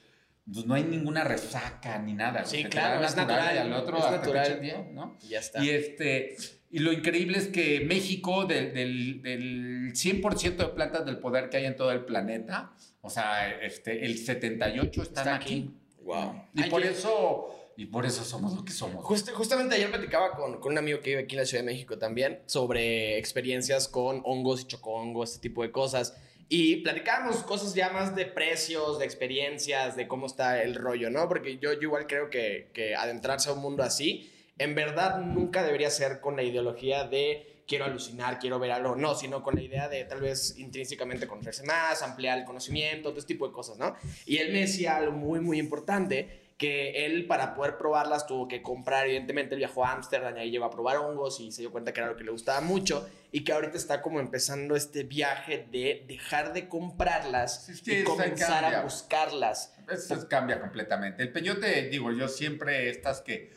pues, 0.51 0.65
no 0.65 0.73
hay 0.75 0.85
ninguna 0.85 1.23
resaca 1.23 1.99
ni 1.99 2.15
nada. 2.15 2.47
Sí, 2.47 2.65
claro, 2.65 3.05
es 3.05 3.15
natural, 3.15 3.55
Y 3.55 3.59
al 3.59 3.73
otro 3.75 3.99
es 3.99 4.05
hasta 4.05 4.23
que 4.23 4.33
natural. 4.33 5.17
Y 5.23 5.29
ya 5.29 5.39
está. 5.41 5.63
Y, 5.63 5.69
este, 5.69 6.37
y 6.71 6.79
lo 6.79 6.93
increíble 6.93 7.37
es 7.37 7.49
que 7.49 7.81
México, 7.81 8.47
del, 8.47 8.73
del, 8.73 9.21
del 9.21 9.93
100% 9.93 10.57
de 10.57 10.69
plantas 10.69 11.05
del 11.05 11.19
poder 11.19 11.51
que 11.51 11.59
hay 11.59 11.67
en 11.67 11.77
todo 11.77 11.93
el 11.93 12.07
planeta, 12.07 12.73
o 13.03 13.11
sea, 13.11 13.51
este, 13.61 14.07
el 14.07 14.17
78 14.17 15.03
están 15.03 15.23
Está 15.25 15.35
aquí. 15.37 15.45
aquí. 15.55 15.71
Wow. 16.07 16.43
Y 16.55 16.63
por 16.71 16.81
Ayer- 16.83 16.93
eso, 16.93 17.55
y 17.77 17.87
por 17.87 18.07
eso 18.07 18.25
somos 18.25 18.55
lo 18.55 18.65
que 18.65 18.73
somos. 18.73 19.05
Just- 19.05 19.31
justamente 19.33 19.75
ayer 19.75 19.91
platicaba 19.91 20.33
con, 20.37 20.61
con 20.61 20.73
un 20.73 20.79
amigo 20.79 21.01
que 21.01 21.11
vive 21.11 21.23
aquí 21.25 21.35
en 21.35 21.41
la 21.41 21.47
Ciudad 21.47 21.63
de 21.65 21.71
México 21.73 21.99
también 21.99 22.41
sobre 22.47 23.19
experiencias 23.19 23.89
con 23.89 24.23
hongos 24.25 24.63
y 24.63 24.67
chocongos, 24.67 25.31
este 25.33 25.43
tipo 25.49 25.63
de 25.63 25.71
cosas. 25.73 26.17
Y 26.49 26.77
platicábamos 26.77 27.39
cosas 27.39 27.75
ya 27.75 27.91
más 27.91 28.15
de 28.15 28.25
precios, 28.25 29.01
de 29.01 29.05
experiencias, 29.05 29.97
de 29.97 30.07
cómo 30.07 30.27
está 30.27 30.63
el 30.63 30.77
rollo, 30.77 31.11
¿no? 31.11 31.29
Porque 31.29 31.59
yo, 31.59 31.73
yo 31.73 31.81
igual 31.83 32.07
creo 32.07 32.31
que, 32.31 32.71
que 32.73 32.95
adentrarse 32.95 33.51
a 33.51 33.53
un 33.55 33.61
mundo 33.61 33.83
así, 33.83 34.31
en 34.59 34.77
verdad 34.77 35.19
nunca 35.19 35.65
debería 35.65 35.91
ser 35.91 36.21
con 36.21 36.37
la 36.37 36.45
ideología 36.45 37.03
de 37.05 37.56
quiero 37.67 37.85
alucinar, 37.85 38.39
quiero 38.39 38.59
ver 38.59 38.71
algo, 38.73 38.95
no, 38.97 39.15
sino 39.15 39.43
con 39.43 39.55
la 39.57 39.63
idea 39.63 39.89
de 39.89 40.05
tal 40.05 40.21
vez 40.21 40.57
intrínsecamente 40.59 41.27
conocerse 41.27 41.65
más, 41.65 42.03
ampliar 42.03 42.39
el 42.39 42.45
conocimiento, 42.45 43.09
todo 43.11 43.19
este 43.19 43.35
tipo 43.35 43.47
de 43.49 43.53
cosas, 43.53 43.79
¿no? 43.79 43.97
Y 44.25 44.39
él 44.39 44.53
me 44.53 44.61
decía 44.61 44.97
algo 44.97 45.13
muy, 45.13 45.41
muy 45.41 45.59
importante 45.59 46.43
que 46.57 47.05
él 47.05 47.27
para 47.27 47.55
poder 47.55 47.77
probarlas 47.77 48.27
tuvo 48.27 48.49
que 48.49 48.63
comprar, 48.63 49.07
evidentemente 49.07 49.55
él 49.55 49.59
viajó 49.59 49.85
a 49.85 49.93
Ámsterdam 49.93 50.37
y 50.39 50.41
ahí 50.41 50.51
llegó 50.51 50.65
a 50.65 50.71
probar 50.71 50.97
hongos 50.97 51.39
y 51.41 51.53
se 51.53 51.61
dio 51.61 51.71
cuenta 51.71 51.93
que 51.93 52.01
era 52.01 52.09
lo 52.09 52.17
que 52.17 52.25
le 52.25 52.31
gustaba 52.31 52.63
mucho 52.63 53.07
y 53.31 53.45
que 53.45 53.53
ahorita 53.53 53.77
está 53.77 54.01
como 54.01 54.21
empezando 54.21 54.75
este 54.75 55.03
viaje 55.03 55.67
de 55.71 56.05
dejar 56.09 56.55
de 56.55 56.67
comprarlas 56.67 57.67
Sí, 57.67 57.75
sí, 57.75 57.93
y 57.99 58.05
comenzar 58.05 58.65
a 58.65 58.81
buscarlas. 58.83 59.75
Eso 59.91 60.27
cambia 60.29 60.59
completamente. 60.59 61.23
El 61.23 61.31
peyote, 61.31 61.89
digo, 61.91 62.11
yo 62.13 62.27
siempre 62.27 62.89
estas 62.89 63.21
que... 63.21 63.53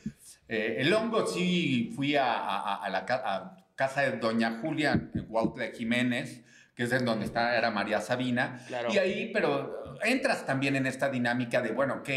eh, 0.49 0.75
el 0.79 0.91
hongo 0.93 1.25
sí 1.25 1.93
fui 1.95 2.17
a, 2.17 2.33
a- 2.33 2.83
a 2.83 2.89
la 2.89 3.05
a 3.07 3.58
casa 3.79 4.01
de 4.01 4.17
Doña 4.17 4.59
Julia 4.61 4.91
en 4.91 5.25
Huautla 5.29 5.63
de 5.63 5.71
Jiménez, 5.71 6.43
que 6.75 6.83
es 6.83 6.91
en 6.91 7.05
donde 7.05 7.23
está, 7.23 7.57
era 7.57 7.71
María 7.71 8.01
Sabina. 8.01 8.59
Claro. 8.67 8.93
Y 8.93 8.97
ahí, 8.97 9.31
pero 9.33 9.95
entras 10.03 10.45
también 10.45 10.75
en 10.75 10.85
esta 10.85 11.09
dinámica 11.09 11.61
de, 11.61 11.71
bueno, 11.71 12.01
ok, 12.01 12.09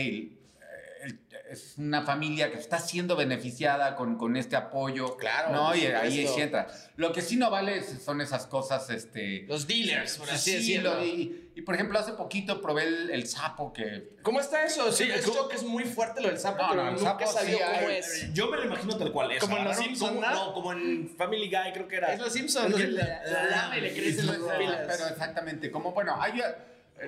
es 1.50 1.74
una 1.78 2.02
familia 2.02 2.50
que 2.50 2.58
está 2.58 2.78
siendo 2.78 3.16
beneficiada 3.16 3.94
con, 3.96 4.16
con 4.16 4.36
este 4.36 4.56
apoyo. 4.56 5.16
Claro, 5.16 5.52
¿no? 5.52 5.74
Y 5.74 5.86
ahí 5.86 6.26
sí 6.26 6.40
entra. 6.40 6.66
Lo 6.96 7.12
que 7.12 7.22
sí 7.22 7.36
no 7.36 7.50
vale 7.50 7.82
son 7.82 8.20
esas 8.20 8.46
cosas, 8.46 8.88
este... 8.90 9.44
Los 9.48 9.66
dealers, 9.66 10.16
por 10.18 10.30
así 10.30 10.50
sí, 10.50 10.56
decirlo. 10.56 10.94
lo- 10.94 11.04
y, 11.04 11.50
y, 11.54 11.62
por 11.62 11.74
ejemplo, 11.74 11.98
hace 11.98 12.12
poquito 12.12 12.60
probé 12.62 12.84
el, 12.84 13.10
el 13.10 13.26
sapo 13.26 13.72
que 13.72 14.16
¿Cómo 14.22 14.40
está 14.40 14.64
eso? 14.64 14.90
Sí, 14.92 15.04
Sí, 15.04 15.10
es 15.10 15.26
¿cómo? 15.26 15.48
que 15.48 15.56
es 15.56 15.62
muy 15.64 15.84
fuerte 15.84 16.20
lo 16.22 16.28
del 16.28 16.38
sapo, 16.38 16.62
No, 16.62 16.68
pero 16.70 16.82
no, 16.84 16.88
el 16.90 16.94
nunca 16.96 17.26
sapo 17.26 17.40
sí 17.46 17.52
cómo 17.52 17.88
hay- 17.88 17.96
es. 17.96 18.32
Yo 18.32 18.48
me 18.48 18.56
lo 18.56 18.64
imagino 18.64 18.96
tal 18.96 19.12
cual 19.12 19.32
es. 19.32 19.40
Como 19.40 19.56
en 19.58 19.64
Los 19.64 19.76
¿no? 19.76 19.82
Simpson, 19.82 20.14
Como- 20.14 20.20
¿no? 20.26 20.30
No, 20.46 20.52
como 20.54 20.72
en 20.72 21.08
Family 21.18 21.50
Guy 21.50 21.72
creo 21.74 21.88
que 21.88 21.96
era. 21.96 22.12
Es 22.14 22.20
los 22.20 22.32
Simpsons, 22.32 22.74
que 22.74 22.86
la, 22.88 23.22
la 23.24 23.44
lama 23.44 23.78
y 23.78 23.80
le 23.82 23.92
crecen 23.92 24.26
las 24.28 24.36
pupilas. 24.36 24.78
Pero 24.86 25.08
exactamente, 25.08 25.70
como 25.70 25.92
bueno, 25.92 26.16
hay, 26.20 26.40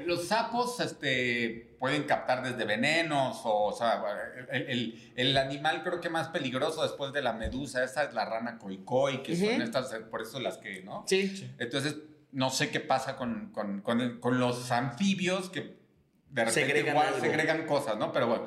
los 0.07 0.27
sapos 0.29 0.81
este, 0.81 1.77
pueden 1.79 2.05
captar 2.05 2.43
desde 2.43 2.65
venenos, 2.65 3.41
o, 3.45 3.67
o 3.67 3.73
sea, 3.73 4.03
el, 4.51 4.63
el- 4.69 5.13
el 5.17 5.37
animal 5.37 5.83
creo 5.83 6.01
que 6.01 6.09
más 6.11 6.29
peligroso 6.29 6.83
después 6.83 7.13
de 7.13 7.23
la 7.23 7.33
medusa, 7.33 7.85
esa 7.85 8.05
es 8.05 8.15
la 8.15 8.25
rana 8.25 8.59
coicoi, 8.59 9.23
que 9.23 9.37
son 9.37 9.63
estas, 9.63 9.93
eh, 9.93 10.01
por 10.01 10.23
eso 10.23 10.41
las 10.41 10.59
que, 10.59 10.83
¿no? 10.83 11.05
Sí. 11.07 11.53
Entonces, 11.59 11.97
no 12.33 12.51
sé 12.51 12.71
qué 12.71 12.81
pasa 12.81 13.17
con, 13.17 13.51
con, 13.53 13.81
con 13.83 14.01
el- 14.01 14.21
con 14.21 14.39
los 14.41 14.71
anfibios 14.73 15.51
que 15.51 15.61
de 16.31 16.45
repente 16.45 16.53
Segregan 16.63 16.89
igual 16.95 17.07
algo. 17.09 17.21
segregan 17.21 17.67
cosas, 17.67 17.97
¿no? 17.97 18.13
Pero 18.13 18.27
bueno, 18.27 18.47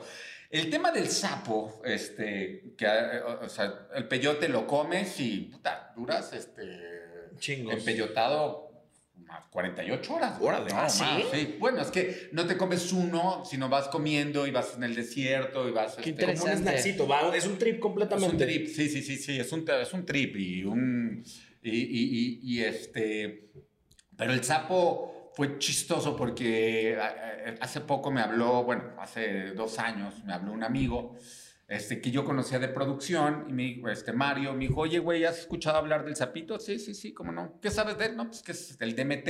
el 0.50 0.70
tema 0.70 0.92
del 0.92 1.08
sapo, 1.08 1.82
este, 1.86 2.74
que, 2.78 2.86
eh, 2.86 3.22
o 3.26 3.46
o 3.46 3.50
sea, 3.50 3.88
el 3.96 4.08
peyote 4.08 4.50
lo 4.50 4.68
comes 4.68 5.20
y, 5.22 5.40
puta, 5.52 5.94
duras, 5.96 6.34
este, 6.34 7.32
Chingos. 7.40 7.76
empeyotado 7.76 8.67
48 9.50 10.14
horas. 10.14 10.38
Órale. 10.40 10.72
¿no? 10.72 10.80
¿Ah, 10.80 10.90
sí? 10.90 11.04
Más, 11.04 11.24
sí. 11.32 11.56
Bueno, 11.60 11.82
es 11.82 11.88
que 11.90 12.30
no 12.32 12.46
te 12.46 12.58
comes 12.58 12.92
uno, 12.92 13.44
sino 13.46 13.70
vas 13.70 13.88
comiendo 13.88 14.46
y 14.48 14.52
vas 14.52 14.76
en 14.76 14.84
el 14.84 14.96
desierto 14.96 15.68
y 15.68 15.72
vas... 15.72 15.96
Qué 15.96 16.10
este, 16.12 16.24
Como 16.26 16.32
un 16.34 16.38
interesante. 16.38 16.62
snackcito, 16.72 17.08
va, 17.08 17.36
es 17.36 17.46
un 17.46 17.58
trip 17.58 17.76
es 17.76 17.82
completamente. 17.82 18.32
un 18.32 18.38
trip, 18.38 18.68
sí, 18.68 18.90
sí, 18.90 19.02
sí, 19.02 19.18
sí, 19.18 19.40
es 19.40 19.52
un, 19.52 19.66
es 19.70 19.94
un 19.94 20.06
trip 20.06 20.36
y 20.38 20.64
un... 20.64 21.24
Y, 21.62 21.70
y- 21.72 21.80
y- 21.80 22.40
y 22.44 22.64
este... 22.64 23.52
Pero 24.16 24.34
el 24.34 24.44
sapo 24.44 25.32
fue 25.36 25.60
chistoso 25.60 26.16
porque 26.16 26.94
eh, 26.94 26.98
eh, 26.98 27.56
hace 27.60 27.82
poco 27.82 28.10
me 28.10 28.22
habló, 28.22 28.64
bueno, 28.64 28.84
hace 29.00 29.52
dos 29.52 29.78
años 29.78 30.24
me 30.26 30.34
habló 30.34 30.52
un 30.52 30.64
amigo 30.64 31.16
este, 31.68 32.00
que 32.00 32.12
yo 32.12 32.24
conocía 32.24 32.60
de 32.60 32.70
producción 32.70 33.46
y 33.50 33.54
me 33.54 33.64
dijo, 33.64 33.90
este, 33.90 34.14
Mario, 34.14 34.54
me 34.54 34.68
dijo, 34.68 34.80
oye, 34.82 35.00
güey, 35.00 35.26
¿has 35.26 35.40
escuchado 35.40 35.78
hablar 35.78 36.06
del 36.06 36.16
sapito? 36.16 36.60
Sí, 36.60 36.80
sí, 36.80 36.94
sí, 36.94 37.14
¿cómo 37.14 37.32
no? 37.32 37.60
¿Qué 37.62 37.70
sabes 37.72 37.98
de 37.98 38.06
él? 38.06 38.16
No, 38.16 38.28
pues 38.28 38.42
que 38.42 38.54
es 38.54 38.78
el 38.80 38.96
DMT. 38.96 39.28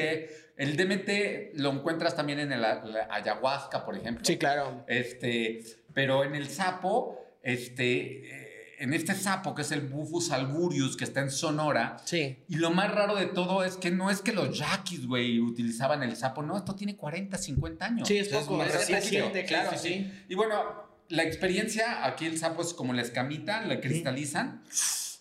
El 0.58 0.78
DMT 0.78 1.60
lo 1.60 1.72
encuentras 1.72 2.16
también 2.16 2.40
en 2.40 2.52
el, 2.52 2.62
la 2.62 3.08
ayahuasca, 3.10 3.84
por 3.86 3.96
ejemplo. 3.98 4.24
Sí, 4.24 4.38
claro. 4.38 4.84
Este, 4.88 5.64
pero 5.94 6.24
en 6.24 6.36
el 6.36 6.48
sapo, 6.48 7.20
este, 7.42 8.28
eh, 8.30 8.76
en 8.80 8.94
este 8.94 9.16
sapo 9.16 9.56
que 9.56 9.64
es 9.64 9.72
el 9.72 9.82
Bufus 9.82 10.32
alburius 10.32 10.96
que 10.96 11.06
está 11.06 11.22
en 11.22 11.32
Sonora, 11.32 11.98
Sí. 12.06 12.38
y 12.48 12.58
lo 12.58 12.70
más 12.70 12.94
raro 12.94 13.16
de 13.16 13.26
todo 13.26 13.64
es 13.64 13.78
que 13.78 13.90
no 13.90 14.12
es 14.12 14.22
que 14.22 14.32
los 14.32 14.56
yaquis, 14.60 15.08
güey, 15.08 15.40
utilizaban 15.40 16.04
el 16.04 16.16
sapo, 16.16 16.44
no, 16.44 16.56
esto 16.56 16.76
tiene 16.76 16.96
40, 16.96 17.36
50 17.36 17.84
años. 17.86 18.08
Sí, 18.08 18.18
es 18.20 18.28
Es 18.32 18.38
poco. 18.44 18.58
más 18.58 18.68
Es 18.76 18.90
reciente. 18.92 19.44
claro, 19.46 19.72
Sí, 19.72 19.78
sí, 19.78 19.88
sí. 19.88 19.94
sí. 20.12 20.26
Y 20.30 20.36
bueno, 20.36 20.87
la 21.10 21.24
experiencia, 21.24 22.06
aquí 22.06 22.26
el 22.26 22.38
sapo 22.38 22.62
es 22.62 22.74
como 22.74 22.94
la 22.94 23.02
escamita, 23.02 23.62
la 23.62 23.80
cristalizan 23.80 24.64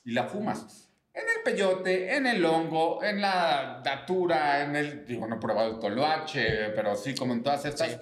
y 0.05 0.13
la 0.13 0.25
fumas. 0.25 0.89
En 1.15 1.23
el 1.23 1.43
peyote, 1.45 2.15
en 2.17 2.27
el 2.27 2.45
hongo, 2.45 3.03
en 3.03 3.21
la 3.21 3.81
datura, 3.83 4.63
en 4.65 4.77
el, 4.77 5.07
digo, 5.07 5.27
no 5.27 5.37
he 5.37 5.41
probado 5.41 5.75
el 5.75 5.79
toloache, 5.79 6.71
pero 6.75 6.95
sí, 6.95 7.15
como 7.15 7.33
en 7.33 7.43
todas 7.43 7.65
estas, 7.65 7.91
Sí. 7.93 7.97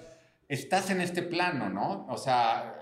estás 0.49 0.89
en 0.89 0.99
este 0.99 1.21
plano, 1.23 1.69
¿no? 1.69 2.05
O 2.09 2.17
sea, 2.17 2.73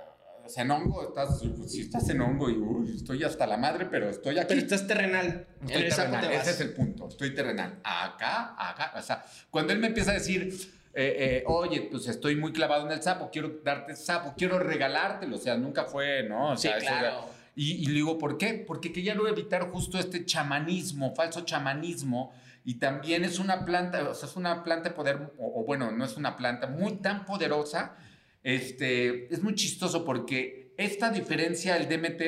o 0.44 0.50
sea, 0.50 0.64
en 0.64 0.72
hongo, 0.72 1.08
estás, 1.08 1.40
si 1.68 1.82
estás 1.82 2.10
en 2.10 2.20
hongo 2.22 2.50
y 2.50 2.54
uy, 2.58 2.96
estoy 2.98 3.24
hasta 3.24 3.46
la 3.48 3.58
madre, 3.58 3.86
pero 3.86 4.10
estoy 4.10 4.38
aquí. 4.40 4.48
Pero 4.50 4.62
estás 4.62 4.88
terrenal. 4.88 5.48
Estoy 5.68 5.90
terrenal, 5.90 6.32
ese 6.32 6.50
es 6.50 6.60
el 6.62 6.74
punto. 6.74 7.08
Estoy 7.08 7.34
terrenal. 7.36 7.80
Acá, 7.84 8.56
acá. 8.58 8.92
O 8.98 9.02
sea, 9.02 9.24
cuando 9.52 9.72
él 9.72 9.80
me 9.80 9.88
empieza 9.88 10.12
a 10.12 10.16
decir, 10.16 10.52
eh, 10.94 11.16
eh, 11.20 11.44
oye, 11.48 11.88
pues 11.92 12.08
estoy 12.08 12.36
muy 12.36 12.52
clavado 12.54 12.86
en 12.86 12.92
el 12.92 13.02
sapo, 13.02 13.30
quiero 13.32 13.60
darte 13.64 13.96
sapo, 13.96 14.34
quiero 14.38 14.60
regalártelo. 14.60 15.36
O 15.36 15.40
sea, 15.40 15.58
nunca 15.58 15.86
fue, 15.86 16.24
¿no? 16.24 16.52
O 16.52 16.58
Sí, 16.58 16.68
sea, 16.68 16.78
eso 16.78 16.88
claro. 16.88 17.06
era- 17.08 17.26
y, 17.56 17.74
y 17.84 17.86
le 17.88 17.94
digo, 17.94 18.18
¿por 18.18 18.38
qué? 18.38 18.64
Porque 18.66 18.92
quería 18.92 19.14
no 19.16 19.28
evitar 19.28 19.70
justo 19.70 20.00
este 20.00 20.26
chamanismo, 20.26 21.14
falso 21.16 21.42
chamanismo. 21.42 22.34
Y 22.66 22.76
también 22.76 23.24
es 23.26 23.40
una 23.40 23.66
planta, 23.66 24.10
o 24.10 24.14
sea, 24.16 24.28
es 24.30 24.36
una 24.36 24.64
planta 24.64 24.90
de 24.90 24.96
poder, 24.96 25.18
o, 25.38 25.62
o 25.62 25.66
bueno, 25.66 25.92
no 25.92 26.06
es 26.06 26.16
una 26.18 26.36
planta 26.38 26.66
muy 26.68 26.94
tan 26.94 27.26
poderosa. 27.26 27.96
Este, 28.42 29.34
es 29.34 29.42
muy 29.42 29.56
chistoso 29.56 30.04
porque 30.06 30.74
esta 30.78 31.10
diferencia, 31.10 31.78
el 31.78 31.88
DMT, 31.88 32.22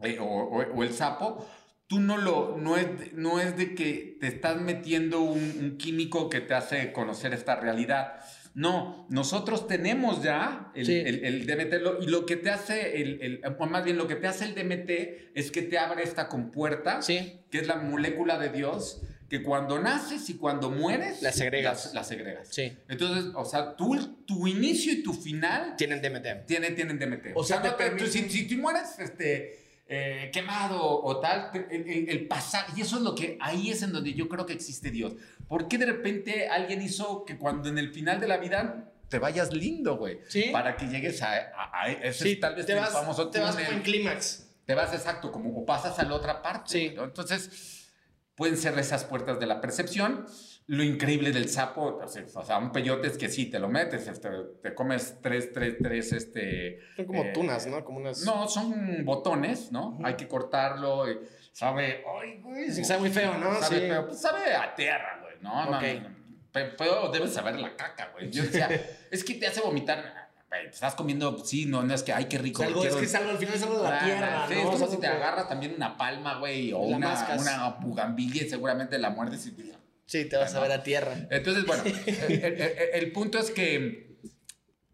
eh, 0.00 0.18
o, 0.20 0.24
o- 0.24 0.74
o 0.74 0.82
el 0.82 0.92
sapo, 0.92 1.46
tú 1.94 2.00
no 2.00 2.16
lo, 2.16 2.56
no 2.58 2.76
es, 2.76 2.86
de- 2.98 3.10
no 3.14 3.40
es 3.40 3.56
de 3.56 3.74
que 3.76 4.16
te 4.20 4.26
estás 4.26 4.60
metiendo 4.60 5.20
un, 5.20 5.38
un 5.60 5.76
químico 5.78 6.28
que 6.28 6.40
te 6.40 6.52
hace 6.54 6.92
conocer 6.92 7.32
esta 7.32 7.54
realidad. 7.56 8.14
No, 8.54 9.06
nosotros 9.10 9.66
tenemos 9.68 10.22
ya 10.22 10.72
el, 10.74 10.86
Sí. 10.86 10.92
el- 10.94 11.24
el 11.24 11.46
DMT 11.46 11.78
lo- 11.80 12.02
y 12.02 12.06
lo 12.06 12.26
que 12.26 12.36
te 12.36 12.50
hace, 12.50 13.00
el, 13.00 13.20
el- 13.22 13.40
o 13.58 13.66
más 13.66 13.84
bien 13.84 13.96
lo 13.96 14.08
que 14.08 14.16
te 14.16 14.26
hace 14.26 14.44
el 14.44 14.54
DMT 14.56 15.30
es 15.34 15.50
que 15.52 15.62
te 15.62 15.78
abre 15.78 16.02
esta 16.02 16.28
compuerta, 16.28 17.00
Sí. 17.02 17.40
que 17.50 17.58
es 17.58 17.66
la 17.68 17.76
molécula 17.76 18.38
de 18.38 18.48
Dios, 18.50 19.02
que 19.28 19.42
cuando 19.42 19.78
naces 19.80 20.28
y 20.30 20.34
cuando 20.34 20.70
mueres, 20.70 21.22
La 21.22 21.30
segregas. 21.32 21.86
La, 21.94 22.00
la 22.00 22.04
segregas. 22.04 22.48
Sí. 22.50 22.72
Entonces, 22.88 23.32
o 23.36 23.44
sea, 23.44 23.74
tú, 23.76 23.96
tu 24.26 24.46
inicio 24.48 24.92
y 24.92 25.02
tu 25.04 25.12
final 25.14 25.74
Tienen 25.76 26.00
DMT. 26.02 26.44
tienen, 26.46 26.74
tienen 26.76 26.98
DMT. 26.98 27.32
O 27.34 27.42
sea, 27.44 27.56
no 27.58 27.62
te 27.62 27.68
te- 27.70 27.76
permite- 27.76 28.04
tú- 28.04 28.10
si, 28.10 28.28
si 28.30 28.46
tú 28.48 28.56
mueres 28.60 28.98
este, 28.98 29.63
eh, 29.86 30.30
quemado 30.32 30.80
o 30.82 31.20
tal, 31.20 31.50
el, 31.70 31.88
el- 31.88 32.08
el 32.08 32.26
pasar, 32.26 32.64
y 32.76 32.80
eso 32.80 32.96
es 32.96 33.02
lo 33.02 33.14
que, 33.14 33.36
ahí 33.40 33.70
es 33.70 33.82
en 33.82 33.92
donde 33.92 34.14
yo 34.14 34.28
creo 34.28 34.46
que 34.46 34.52
existe 34.54 34.90
Dios. 34.90 35.12
¿Por 35.48 35.68
qué 35.68 35.76
de 35.78 35.86
repente 35.86 36.48
alguien 36.48 36.80
hizo 36.82 37.24
que 37.24 37.36
cuando 37.36 37.68
en 37.68 37.76
el 37.78 37.90
final 37.92 38.18
de 38.18 38.26
la 38.28 38.38
vida 38.38 38.90
te 39.10 39.18
vayas 39.18 39.52
lindo, 39.52 39.96
güey? 39.98 40.18
Sí. 40.28 40.46
Para 40.52 40.76
que 40.76 40.86
llegues 40.86 41.20
a, 41.22 41.32
a- 41.34 41.82
a 41.82 41.88
ese 41.90 42.24
Sí, 42.24 42.36
tal 42.36 42.54
vez 42.54 42.64
te 42.66 42.74
vas, 42.74 42.90
famoso 42.92 43.28
te 43.30 43.40
vas 43.40 43.54
túnel. 43.56 43.72
en 43.74 43.82
clímax. 43.82 44.48
Te 44.64 44.74
vas 44.74 44.94
exacto, 44.94 45.30
como 45.30 45.54
o 45.54 45.66
pasas 45.66 45.98
a 45.98 46.04
la 46.04 46.14
otra 46.14 46.40
parte. 46.40 46.70
Sí. 46.70 46.92
¿no? 46.96 47.04
Entonces, 47.04 47.90
pueden 48.34 48.56
ser 48.56 48.78
esas 48.78 49.04
puertas 49.04 49.38
de 49.38 49.44
la 49.46 49.60
percepción. 49.60 50.26
Lo 50.66 50.82
increíble 50.82 51.30
del 51.30 51.50
sapo, 51.50 52.00
o 52.02 52.42
sea, 52.44 52.56
un 52.58 52.72
peyote 52.72 53.08
es 53.08 53.18
que 53.18 53.28
sí, 53.28 53.46
te 53.50 53.58
lo 53.58 53.68
metes, 53.68 54.08
este, 54.08 54.30
te 54.62 54.74
comes 54.74 55.18
tres, 55.20 55.52
tres, 55.52 55.76
tres, 55.82 56.12
este... 56.12 56.80
Son 56.96 57.04
como 57.04 57.22
eh, 57.24 57.32
tunas, 57.34 57.66
¿no? 57.66 57.84
Como 57.84 57.98
unas. 57.98 58.24
No, 58.24 58.48
son 58.48 59.04
botones, 59.04 59.70
¿no? 59.72 59.98
Hay 60.02 60.14
que 60.14 60.26
cortarlo 60.26 61.10
y 61.10 61.18
sabe... 61.52 62.02
Ay, 62.18 62.40
güey. 62.40 62.70
Sí, 62.70 62.82
sabe 62.82 63.00
muy 63.00 63.10
feo, 63.10 63.36
¿no? 63.36 63.60
Sabe, 63.60 63.80
Sí. 63.80 63.86
feo, 63.88 64.06
pues 64.06 64.20
sabe 64.22 64.54
a 64.54 64.74
tierra, 64.74 65.18
güey, 65.20 65.34
¿no? 65.42 65.70
No, 65.70 65.76
Ok. 65.76 65.82
no, 66.02 66.08
no. 66.08 66.14
Pe- 66.50 66.72
Pero 66.78 67.10
debe 67.10 67.28
saber 67.28 67.60
la 67.60 67.76
caca, 67.76 68.10
güey. 68.14 68.30
Yo 68.30 68.42
decía, 68.44 68.68
es 69.10 69.22
que 69.22 69.34
te 69.34 69.46
hace 69.46 69.60
vomitar. 69.60 70.30
Te 70.48 70.68
estás 70.68 70.94
comiendo, 70.94 71.36
sí, 71.44 71.66
no, 71.66 71.82
no 71.82 71.92
es 71.92 72.02
que, 72.04 72.12
ay, 72.14 72.24
qué 72.26 72.38
rico. 72.38 72.62
Algo, 72.62 72.82
es 72.84 72.94
que 72.94 73.04
es 73.04 73.14
algo, 73.16 73.30
al 73.32 73.38
final 73.38 73.54
es 73.56 73.62
algo 73.64 73.76
de 73.78 73.82
la 73.82 73.98
Ah, 74.00 74.04
tierra, 74.04 74.46
sí, 74.48 74.54
¿no? 74.54 74.60
es 74.60 74.66
como 74.80 74.86
si 74.86 74.96
te 74.98 75.06
agarras 75.08 75.48
también 75.48 75.74
una 75.76 75.96
palma, 75.98 76.38
güey, 76.38 76.72
o 76.72 76.88
La 76.88 76.96
una, 76.96 77.08
mascas. 77.08 77.42
una 77.42 77.68
bugambilia 77.80 78.44
y 78.44 78.48
seguramente 78.48 78.98
la 78.98 79.10
muerdes 79.10 79.44
y... 79.48 79.72
Sí, 80.06 80.26
te 80.26 80.36
vas 80.36 80.54
a 80.54 80.60
ver 80.60 80.72
a 80.72 80.82
tierra. 80.82 81.14
Entonces, 81.30 81.64
bueno, 81.66 81.82
el, 82.28 82.32
el- 82.32 82.60
el- 82.60 82.72
el 82.94 83.12
punto 83.12 83.38
es 83.38 83.50
que 83.50 84.16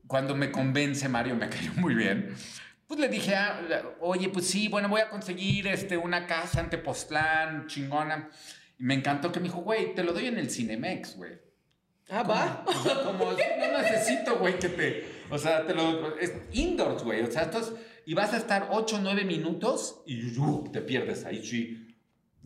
cuando 0.06 0.34
me 0.36 0.50
convence 0.50 1.08
Mario, 1.08 1.36
me 1.36 1.48
cayó 1.48 1.72
muy 1.74 1.94
bien. 1.94 2.34
Pues 2.86 2.98
le 2.98 3.08
dije, 3.08 3.34
ah, 3.36 3.60
oye, 4.00 4.28
pues 4.30 4.46
sí, 4.48 4.66
bueno, 4.68 4.88
voy 4.88 5.00
a 5.00 5.08
conseguir 5.08 5.68
este, 5.68 5.96
una 5.96 6.26
casa 6.26 6.60
en 6.60 6.70
Tepoztlán, 6.70 7.66
chingona. 7.68 8.28
Y 8.78 8.82
me 8.84 8.94
encantó 8.94 9.30
que 9.30 9.38
me 9.38 9.44
dijo, 9.46 9.60
güey, 9.60 9.94
te 9.94 10.02
lo 10.02 10.12
doy 10.12 10.26
en 10.26 10.38
el 10.38 10.50
Cinemex, 10.50 11.16
güey. 11.16 11.32
Ah, 12.08 12.24
va. 12.24 12.64
O 12.66 12.82
sea, 12.82 13.04
como 13.04 13.30
no 13.30 13.82
necesito, 13.82 14.36
güey, 14.38 14.58
que 14.58 14.68
te. 14.68 15.04
O 15.30 15.38
sea, 15.38 15.64
te 15.64 15.74
lo. 15.74 16.18
Es 16.18 16.32
indoors, 16.52 17.04
güey. 17.04 17.20
O 17.22 17.30
sea, 17.30 17.42
estos. 17.42 17.74
Y 18.06 18.14
vas 18.14 18.32
a 18.32 18.38
estar 18.38 18.66
8 18.72 18.96
o 18.96 18.98
9 19.00 19.22
minutos 19.24 20.02
y 20.06 20.36
uh, 20.36 20.64
te 20.72 20.80
pierdes 20.80 21.24
ahí, 21.24 21.44
sí. 21.44 21.79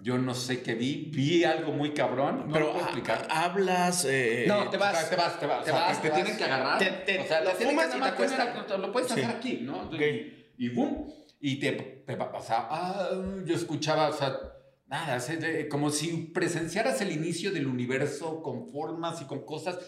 Yo 0.05 0.19
no 0.19 0.35
sé 0.35 0.63
qué 0.63 0.75
vi, 0.75 1.09
vi 1.11 1.45
algo 1.45 1.73
muy 1.73 1.95
cabrón. 1.95 2.45
No 2.49 2.53
Pero 2.53 2.67
lo 2.67 2.73
puedo 2.73 2.85
ha- 2.85 2.89
explicar. 2.89 3.27
hablas. 3.31 4.05
eh, 4.07 4.45
No, 4.47 4.69
te 4.69 4.77
vas. 4.77 5.09
te 5.09 5.17
vas, 5.17 5.41
te 5.41 5.47
vas. 5.47 5.65
Te 5.65 5.71
o 5.71 5.75
sea, 5.75 5.87
vas, 5.87 6.03
te, 6.03 6.11
te 6.11 6.15
tienen 6.15 6.37
que 6.37 6.45
agarrar. 6.45 6.79
Te- 6.79 6.91
te- 6.91 7.21
o 7.21 7.25
sea, 7.27 7.41
lo 7.41 7.51
te 7.53 7.65
fumas 7.65 7.87
que 7.87 7.97
y 7.97 8.01
te 8.03 8.13
puedes 8.93 9.09
Sí. 9.11 9.21
hacer 9.21 9.35
aquí, 9.37 9.59
¿no? 9.63 9.81
Ok. 9.89 10.03
Y 10.59 10.69
boom. 10.69 11.11
Y 11.41 11.59
te, 11.59 11.73
te 12.07 12.17
va 12.17 12.27
a 12.27 12.33
pasar. 12.33 12.67
Ah, 12.71 13.09
yo 13.47 13.55
escuchaba, 13.57 14.09
o 14.09 14.13
sea, 14.13 14.39
nada, 14.89 15.19
como 15.71 15.89
si 15.89 16.09
presenciaras 16.35 17.01
el 17.01 17.11
inicio 17.11 17.51
del 17.51 17.67
universo 17.67 18.43
con 18.43 18.69
formas 18.71 19.23
y 19.23 19.25
con 19.25 19.47
cosas 19.47 19.79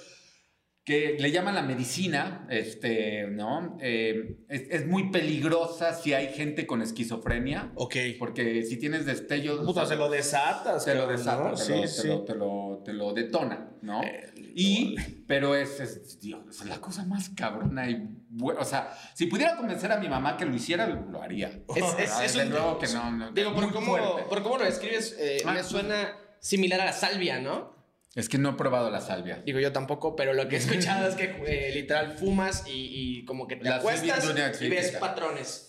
que 0.87 1.17
le 1.19 1.33
llaman 1.33 1.57
la 1.57 1.63
medicina, 1.63 2.47
este, 2.49 3.27
¿no? 3.27 3.77
Eh, 3.81 4.37
es, 4.49 4.63
es 4.71 4.87
muy 4.87 5.11
peligrosa 5.11 5.93
si 5.93 6.15
hay 6.15 6.33
gente 6.33 6.65
con 6.65 6.81
esquizofrenia, 6.81 7.73
Ok. 7.75 7.97
porque 8.21 8.63
si 8.63 8.77
tienes 8.79 9.05
destellos... 9.05 9.67
Puta, 9.67 9.83
o 9.83 9.87
sea, 9.87 9.97
se 9.97 9.97
lo 9.97 10.09
desatas. 10.09 10.85
te 10.85 10.95
lo 10.95 11.09
desata, 11.09 11.51
¿no? 11.51 11.55
te, 11.57 11.63
Sí, 11.65 11.73
lo, 11.73 11.81
te 11.81 11.89
sí. 11.89 12.07
lo- 12.09 12.23
te 12.23 12.35
lo- 12.37 12.83
te 12.85 12.93
lo 12.93 13.13
detona, 13.13 13.73
¿no? 13.83 14.01
y, 14.55 14.95
pero 15.27 15.57
es, 15.57 15.81
es, 15.81 16.21
Dios, 16.21 16.41
es 16.49 16.65
la 16.67 16.81
cosa 16.81 17.05
más 17.05 17.31
cabrona 17.31 17.91
y, 17.91 17.97
bu- 18.33 18.55
o 18.57 18.65
sea, 18.65 18.97
si 19.13 19.27
pudiera 19.27 19.57
convencer 19.57 19.91
a 19.91 19.99
mi 19.99 20.09
mamá 20.09 20.37
que 20.37 20.45
lo 20.47 20.55
hiciera, 20.55 20.87
lo, 20.87 21.21
haría. 21.21 21.49
Es- 21.75 22.23
es- 22.23 22.37
un- 22.37 22.51
luego 22.51 22.79
que 22.79 22.87
no, 22.95 23.11
no, 23.11 23.33
Digo, 23.33 23.53
por 23.55 23.73
cómo, 23.73 23.97
por 24.29 24.41
cómo 24.45 24.59
lo 24.59 24.65
describes, 24.65 25.17
eh, 25.19 25.39
Ah. 25.45 25.53
me 25.53 25.65
suena 25.65 26.17
similar 26.39 26.81
a 26.81 26.85
la 26.85 26.93
salvia, 26.93 27.41
¿no? 27.41 27.75
Es 28.17 28.29
que 28.29 28.39
no 28.39 28.51
he 28.51 28.53
probado 28.55 28.91
la 28.91 29.01
salvia. 29.01 29.43
Digo, 29.45 29.61
yo 29.61 29.73
tampoco, 29.73 30.17
pero 30.17 30.33
lo 30.33 30.49
que 30.49 30.57
he 30.57 30.59
escuchado 30.59 31.07
es 31.07 31.15
que 31.15 31.25
eh, 31.47 31.71
literal 31.75 32.13
fumas 32.19 32.65
y, 32.67 33.19
y 33.21 33.25
como 33.27 33.47
que 33.47 33.57
te 33.57 33.69
La 33.69 33.77
acuestas 33.77 34.25
y 34.61 34.69
ves 34.69 34.91
sí. 34.91 34.97
patrones. 34.99 35.63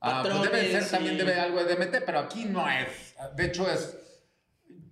Ah, 0.00 0.20
pues 0.22 0.34
debe 0.34 0.44
Patrones 0.44 0.70
ser, 0.70 0.90
también 0.90 1.16
debe 1.16 1.34
algo 1.40 1.64
de 1.64 1.74
DMT, 1.74 2.04
pero 2.04 2.18
aquí 2.18 2.44
no 2.44 2.68
es. 2.68 3.14
De 3.36 3.46
hecho, 3.46 3.70
es. 3.70 3.96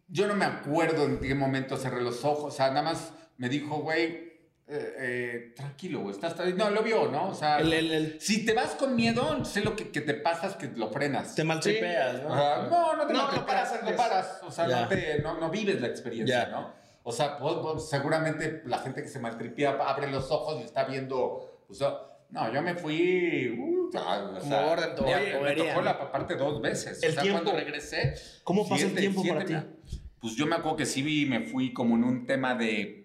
Yo 0.08 0.26
no 0.26 0.34
me 0.34 0.46
acuerdo 0.46 1.04
en 1.04 1.20
qué 1.20 1.34
momento 1.34 1.76
cerré 1.76 2.00
los 2.02 2.24
ojos. 2.24 2.54
O 2.54 2.56
sea, 2.56 2.68
nada 2.68 2.82
más 2.82 3.12
me 3.36 3.50
dijo, 3.50 3.76
güey, 3.82 4.32
eh, 4.68 4.94
eh, 4.98 5.52
tranquilo, 5.54 6.00
güey, 6.00 6.14
estás. 6.14 6.34
No, 6.54 6.70
lo 6.70 6.82
vio, 6.82 7.08
¿no? 7.10 7.28
O 7.28 7.34
sea, 7.34 7.58
El- 7.58 7.74
el- 7.74 7.92
el- 7.92 8.20
si 8.22 8.46
te 8.46 8.54
vas 8.54 8.70
con 8.70 8.96
miedo, 8.96 9.44
sé 9.44 9.60
lo 9.62 9.76
que, 9.76 9.90
que 9.90 10.00
te 10.00 10.14
pasa 10.14 10.46
es 10.46 10.54
que 10.54 10.68
lo 10.68 10.88
frenas. 10.90 11.34
Te 11.34 11.44
maltripeas, 11.44 12.22
¿no? 12.22 12.32
Ajá. 12.32 12.68
No, 12.70 12.96
no 12.96 13.06
te 13.06 13.12
No, 13.12 13.18
maltripeas, 13.18 13.40
lo 13.40 13.46
paras 13.46 13.70
lo 13.72 13.78
antes. 13.80 13.96
paras. 13.96 14.40
O 14.44 14.50
sea, 14.50 14.66
no, 14.66 14.88
te, 14.88 15.18
no, 15.20 15.38
no 15.38 15.50
vives 15.50 15.78
la 15.82 15.88
experiencia, 15.88 16.44
Ya. 16.46 16.50
¿no? 16.50 16.81
O 17.04 17.10
sea, 17.12 17.38
pues, 17.38 17.54
pues, 17.62 17.88
seguramente 17.88 18.62
la 18.66 18.78
gente 18.78 19.02
que 19.02 19.08
se 19.08 19.18
maltripea 19.18 19.70
abre 19.72 20.10
los 20.10 20.30
ojos 20.30 20.60
y 20.60 20.64
está 20.64 20.84
viendo. 20.84 21.62
O 21.68 21.74
sea, 21.74 21.94
no, 22.30 22.52
yo 22.52 22.62
me 22.62 22.74
fui. 22.74 23.48
uh, 23.58 23.88
o 23.88 23.92
sea, 24.40 24.66
orden, 24.66 24.90
me- 25.04 25.14
oye, 25.14 25.40
me 25.40 25.54
tocó 25.68 25.82
la 25.82 26.10
parte 26.12 26.36
dos 26.36 26.60
veces. 26.62 27.02
El 27.02 27.10
o 27.10 27.12
sea, 27.14 27.22
tiempo. 27.22 27.42
cuando 27.42 27.58
regresé. 27.60 28.14
¿Cómo 28.44 28.62
pasa 28.68 28.74
el 28.84 28.90
siete- 28.90 29.00
tiempo 29.00 29.22
para 29.26 29.46
siete- 29.46 29.66
ti? 29.90 29.98
Pues 30.20 30.36
yo 30.36 30.46
me 30.46 30.54
acuerdo 30.54 30.76
que 30.76 30.86
sí 30.86 31.02
vi, 31.02 31.26
me 31.26 31.40
fui 31.40 31.72
como 31.72 31.96
en 31.96 32.04
un 32.04 32.26
tema 32.26 32.54
de 32.54 33.00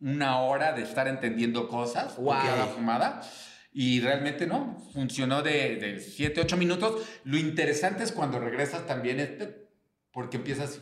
una 0.00 0.40
hora 0.40 0.72
de 0.72 0.82
estar 0.82 1.06
entendiendo 1.06 1.68
cosas. 1.68 2.16
Wow. 2.16 2.32
era 2.34 2.66
fumada. 2.66 3.22
Y 3.72 4.00
realmente 4.00 4.46
no, 4.46 4.76
funcionó 4.92 5.40
de 5.42 5.98
7, 6.00 6.40
8 6.42 6.56
minutos. 6.58 7.02
Lo 7.24 7.38
interesante 7.38 8.02
es 8.04 8.12
cuando 8.12 8.38
regresas 8.38 8.86
también, 8.86 9.18
este, 9.20 9.68
porque 10.12 10.36
empiezas, 10.36 10.80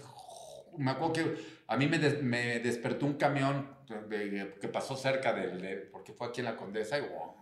me 0.76 0.90
acuerdo 0.90 1.12
que 1.12 1.36
a 1.70 1.76
mí 1.76 1.86
me, 1.86 1.98
des- 1.98 2.22
me 2.22 2.58
despertó 2.58 3.06
un 3.06 3.14
camión 3.14 3.76
de- 4.08 4.28
de- 4.30 4.54
que 4.60 4.68
pasó 4.68 4.96
cerca 4.96 5.32
del, 5.32 5.60
de- 5.62 5.76
porque 5.92 6.12
fue 6.12 6.26
aquí 6.28 6.40
en 6.40 6.46
la 6.46 6.56
Condesa 6.56 6.98
y 6.98 7.02
wow, 7.02 7.34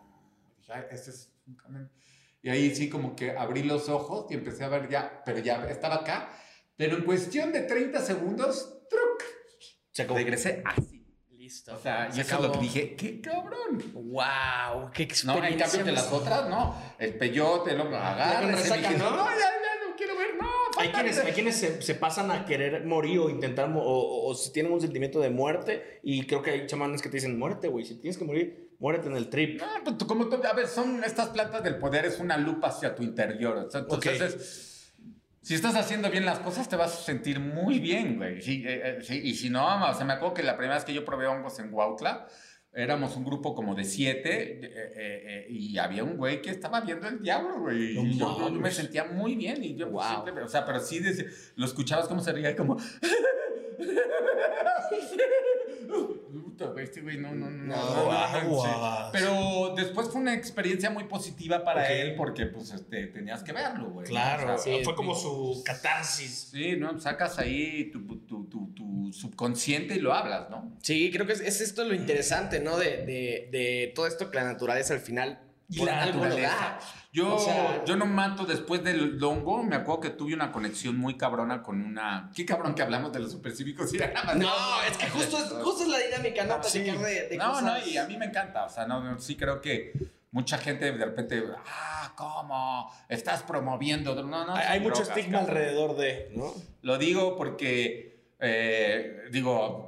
dije, 0.59 0.73
"Ay, 0.73 0.83
este 0.91 1.11
es 1.11 1.33
un 1.47 1.57
camión. 1.57 1.91
Y 2.43 2.51
ahí 2.51 2.75
sí 2.75 2.89
como 2.89 3.17
que 3.17 3.37
abrí 3.37 3.63
los 3.65 3.89
ojos 3.89 4.27
y 4.31 4.35
empecé 4.35 4.65
a 4.65 4.69
ver 4.69 4.89
ya, 4.89 5.23
pero 5.25 5.39
ya 5.39 5.65
estaba 5.69 5.97
acá, 5.97 6.31
pero 6.77 6.97
en 6.97 7.05
cuestión 7.05 7.53
de 7.53 7.63
30 7.63 8.01
segundos, 8.01 8.79
¡truc! 8.89 9.25
Se 9.91 10.03
acabó. 10.03 10.19
regresé 10.19 10.63
así. 10.65 11.05
Listo. 11.31 11.75
O 11.75 11.79
sea, 11.79 12.09
y 12.15 12.21
eso 12.21 12.21
es 12.21 12.31
lo 12.33 12.39
que 12.41 12.47
acabó. 12.49 12.61
dije, 12.63 12.95
qué 12.97 13.21
cabrón. 13.21 13.79
Wow, 13.95 14.91
qué 14.93 15.05
No, 15.25 15.35
experiencia. 15.35 15.49
en 15.49 15.59
cambio 15.59 15.85
que 15.85 15.93
las 15.93 16.13
otras, 16.13 16.49
no. 16.49 16.77
El 16.99 17.17
peyote, 17.17 17.71
el 17.73 17.81
hombro, 17.81 17.97
agarra. 17.97 18.47
resaca, 18.53 18.91
¿no? 18.93 19.11
No, 19.17 19.31
ya, 19.31 19.39
ya, 19.39 19.89
no 19.89 19.97
quiero 19.97 20.17
ver, 20.19 20.35
no. 20.41 20.49
Hay 20.79 20.89
quienes, 20.89 21.19
hay 21.19 21.33
quienes 21.33 21.57
se, 21.57 21.83
se 21.83 21.95
pasan 21.95 22.31
a 22.31 22.45
querer 22.45 22.85
morir 22.85 23.19
o 23.19 23.29
intentar, 23.31 23.69
o, 23.71 23.81
o- 23.81 24.31
o 24.31 24.35
si 24.35 24.53
tienen 24.53 24.73
un 24.73 24.81
sentimiento 24.81 25.21
de 25.21 25.31
muerte, 25.31 26.01
y 26.03 26.27
creo 26.27 26.43
que 26.43 26.51
hay 26.53 26.67
chamanes 26.67 27.03
que 27.03 27.09
te 27.09 27.17
dicen, 27.17 27.39
muérete, 27.39 27.69
güey, 27.69 27.85
si 27.85 27.97
tienes 27.97 28.17
que 28.19 28.25
morir, 28.25 28.71
muérete 28.79 29.09
en 29.09 29.17
el 29.17 29.29
trip. 29.29 29.61
No, 29.61 29.67
pues 29.85 29.99
tú, 29.99 30.07
como 30.07 30.29
tú, 30.29 30.37
a 30.45 30.53
ver, 30.53 30.67
son 30.69 31.03
estas 31.05 31.29
plantas 31.31 31.63
del 31.63 31.77
poder, 31.79 32.05
es 32.07 32.21
una 32.21 32.37
lupa 32.37 32.69
hacia 32.69 32.95
tu 32.95 33.03
interior. 33.03 33.59
Entonces, 33.59 33.93
Ok. 33.99 34.07
es- 34.07 34.95
si 35.43 35.55
estás 35.55 35.77
haciendo 35.77 36.11
bien 36.11 36.27
las 36.27 36.41
cosas, 36.41 36.69
te 36.69 36.77
vas 36.77 36.93
a 36.93 37.03
sentir 37.03 37.41
muy 37.41 37.79
bien, 37.79 38.17
güey. 38.19 38.43
Sí, 38.43 38.63
eh, 38.67 38.83
eh, 38.85 38.99
sí, 39.03 39.19
y 39.25 39.35
si 39.35 39.49
no, 39.49 39.89
o 39.91 39.95
sea, 39.95 40.05
me 40.05 40.13
acuerdo 40.13 40.35
que 40.35 40.43
la 40.43 40.57
primera 40.57 40.75
vez 40.75 40.85
que 40.85 40.93
yo 40.93 41.05
probé 41.07 41.27
hongos 41.27 41.59
en 41.59 41.73
Huautla, 41.73 42.27
éramos 42.83 43.17
un 43.17 43.25
grupo 43.25 43.55
como 43.55 43.75
de 43.75 43.85
siete, 43.85 44.61
eh, 44.63 44.71
eh, 44.73 44.93
eh, 44.97 45.47
y 45.51 45.77
había 45.79 46.05
un 46.05 46.17
güey 46.17 46.41
que 46.41 46.51
estaba 46.51 46.81
viendo 46.81 47.09
el 47.09 47.21
diablo, 47.21 47.61
güey. 47.61 47.95
No 47.95 48.03
y 48.05 48.17
yo, 48.19 48.39
yo 48.39 48.51
me 48.53 48.71
sentía 48.71 49.05
muy 49.05 49.35
bien, 49.35 49.63
y 49.65 49.75
yo, 49.75 49.91
Wow. 49.91 50.23
siempre- 50.25 50.45
o 50.45 50.49
sea, 50.49 50.65
pero 50.65 50.79
sí, 50.81 51.01
decía- 51.01 51.27
lo 51.57 51.67
escuchabas 51.67 52.07
como 52.09 52.21
se 52.23 52.33
reía, 52.33 52.55
como... 52.57 52.77
Puta, 56.33 56.67
güey, 56.67 56.85
este 56.85 57.01
güey, 57.01 57.17
no, 57.19 57.35
no, 57.35 57.51
no, 57.51 57.67
no, 57.67 58.05
no, 58.05 58.43
no, 58.45 58.63
sí. 58.63 58.69
Pero 59.13 59.75
después 59.77 60.09
fue 60.09 60.21
una 60.21 60.35
experiencia 60.35 60.91
muy 60.91 61.05
positiva 61.05 61.65
para 61.65 61.83
Ok. 61.83 61.91
él 61.91 62.15
porque 62.17 62.47
pues 62.47 62.73
este, 62.73 63.07
tenías 63.09 63.43
que 63.43 63.53
verlo, 63.53 63.91
güey. 63.91 64.07
Claro, 64.07 64.55
O 64.55 64.59
sea, 64.59 64.79
sí, 64.79 64.85
fue 64.85 64.95
como 64.95 65.15
su 65.15 65.63
catarsis. 65.65 66.49
Sí, 66.53 66.77
¿no? 66.77 66.99
Sacas 67.01 67.39
ahí 67.39 67.91
tu, 67.91 68.05
tu, 68.27 68.47
tu, 68.49 68.73
tu 68.75 69.13
subconsciente 69.13 69.95
y 69.97 70.01
lo 70.01 70.13
hablas, 70.13 70.51
¿no? 70.51 70.77
Sí, 70.83 71.11
creo 71.13 71.27
que 71.27 71.33
es, 71.33 71.41
es 71.41 71.61
esto 71.61 71.85
lo 71.85 71.95
interesante, 71.95 72.61
¿no? 72.61 72.77
De, 72.77 73.05
de, 73.07 73.49
de 73.53 73.93
todo 73.95 74.07
esto 74.07 74.31
que 74.31 74.37
la 74.39 74.45
naturaleza 74.45 74.95
al 74.95 75.01
final 75.01 75.41
Y 75.69 75.79
por 75.79 75.87
la 75.87 76.07
naturaleza. 76.07 76.79
Yo, 77.13 77.35
O 77.35 77.39
sea- 77.39 77.85
yo 77.85 77.97
no 77.97 78.07
mato 78.07 78.45
después 78.45 78.83
del 78.85 79.23
hongo. 79.23 79.63
Me 79.63 79.77
acuerdo 79.77 80.01
que 80.01 80.11
tuve 80.11 80.35
una 80.35 80.51
conexión 80.53 80.97
muy 80.97 81.17
cabrona 81.17 81.63
con 81.63 81.81
una. 81.83 82.31
Qué 82.35 82.45
cabrón 82.47 82.75
que 82.75 82.83
hablamos 82.83 83.13
de 83.13 83.21
los 83.21 83.33
supercívicos. 83.33 83.93
y 83.95 83.99
nada 83.99 84.25
más. 84.25 84.37
No, 84.37 84.51
es 84.89 84.97
que 84.97 85.09
justo 85.11 85.37
es, 85.39 85.45
justo 85.65 85.83
es 85.85 85.89
la 85.89 85.99
dinámica, 85.99 86.45
¿no? 86.45 86.63
Sí. 86.63 86.81
Platicar 86.81 87.07
de, 87.07 87.29
de 87.29 87.37
No, 87.37 87.49
cosas. 87.51 87.65
no, 87.65 87.87
y 87.91 87.97
a 87.97 88.07
mí 88.07 88.17
me 88.17 88.27
encanta. 88.27 88.65
O 88.65 88.69
sea, 88.71 88.87
no, 88.87 89.03
no, 89.03 89.19
sí 89.19 89.37
creo 89.37 89.61
que 89.61 89.93
mucha 90.31 90.59
gente 90.59 90.93
de 90.93 91.05
repente. 91.05 91.43
Ah, 91.67 92.13
¿cómo? 92.17 92.91
Estás 93.09 93.43
promoviendo. 93.43 94.15
No, 94.23 94.45
no. 94.47 94.55
hay 94.55 94.67
hay 94.67 94.81
mucho 94.81 95.03
estigma 95.03 95.41
cabrón. 95.41 95.57
alrededor 95.57 95.97
de, 95.97 96.33
¿no? 96.37 96.53
Lo 96.83 96.99
digo 96.99 97.37
porque, 97.37 98.33
eh, 98.39 99.25
digo, 99.33 99.88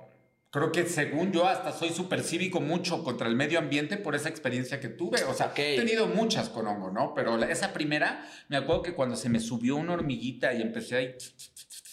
creo 0.51 0.73
que 0.73 0.85
según 0.87 1.31
yo 1.33 1.47
hasta 1.47 1.73
soy 1.73 1.91
súper 1.91 2.23
cívico 2.23 2.61
mucho 2.61 3.05
contra 3.05 3.29
el 3.29 3.37
medio 3.37 3.59
ambiente 3.59 3.97
por 3.97 4.15
esa 4.17 4.29
experiencia 4.29 4.81
que 4.81 4.89
tuve. 4.89 5.23
O 5.25 5.35
sea, 5.35 5.47
Ok. 5.47 5.59
he 5.61 5.77
tenido 5.77 6.07
muchas 6.09 6.49
con 6.49 6.67
hongo, 6.67 6.91
¿no? 6.91 7.15
Pero 7.15 7.37
la- 7.37 7.51
esa 7.51 7.73
primera, 7.73 8.27
me 8.49 8.57
acuerdo 8.57 8.83
que 8.83 8.95
cuando 8.95 9.15
se 9.17 9.29
me 9.29 9.39
subió 9.41 9.77
una 9.77 9.93
hormiguita 9.95 10.53
y 10.53 10.63
empecé 10.63 10.97
ahí, 10.97 11.15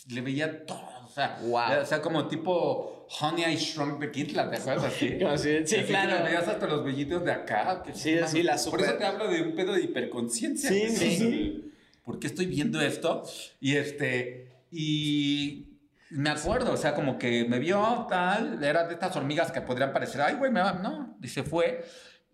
le 0.09 0.21
veía 0.21 0.65
todo. 0.65 0.81
O 1.05 1.09
sea, 1.09 1.39
Wow. 1.43 1.81
o 1.81 1.85
sea 1.85 2.01
como 2.01 2.27
tipo 2.27 3.07
Honey 3.21 3.45
I 3.53 3.57
Shrunk 3.57 3.99
the 3.99 4.11
Kids, 4.11 4.33
¿te 4.33 4.39
acuerdas 4.39 4.83
así? 4.85 5.07
Si- 5.37 5.65
sí, 5.67 5.75
Así 5.77 5.83
claro. 5.87 6.23
veías 6.23 6.47
hasta 6.47 6.67
los 6.67 6.83
vellitos 6.83 7.23
de 7.25 7.31
acá. 7.31 7.83
que 7.85 7.93
Sí, 7.93 8.15
sí, 8.27 8.43
la 8.43 8.53
Por 8.53 8.59
eso 8.59 8.71
super- 8.71 8.97
te 8.97 9.05
hablo 9.05 9.27
de 9.27 9.41
un 9.41 9.55
pedo 9.55 9.73
de 9.73 9.81
hiperconciencia. 9.83 10.69
Sí, 10.69 10.89
sí, 10.95 11.15
sí. 11.17 11.71
¿Por 12.03 12.19
qué 12.19 12.27
estoy 12.27 12.45
viendo 12.45 12.79
esto? 12.81 13.23
Y 13.59 13.75
este, 13.75 14.47
y 14.71 15.66
me 16.11 16.29
acuerdo, 16.29 16.73
o 16.73 16.77
sea, 16.77 16.93
como 16.95 17.17
que 17.17 17.45
me 17.45 17.59
vio 17.59 18.05
tal, 18.09 18.63
era 18.63 18.85
de 18.87 18.93
estas 18.93 19.15
hormigas 19.15 19.51
que 19.51 19.61
podrían 19.61 19.91
parecer, 19.93 20.21
ay, 20.21 20.35
güey, 20.35 20.51
me 20.51 20.61
va, 20.61 20.73
no, 20.73 21.17
y 21.21 21.27
se 21.27 21.43
fue. 21.43 21.85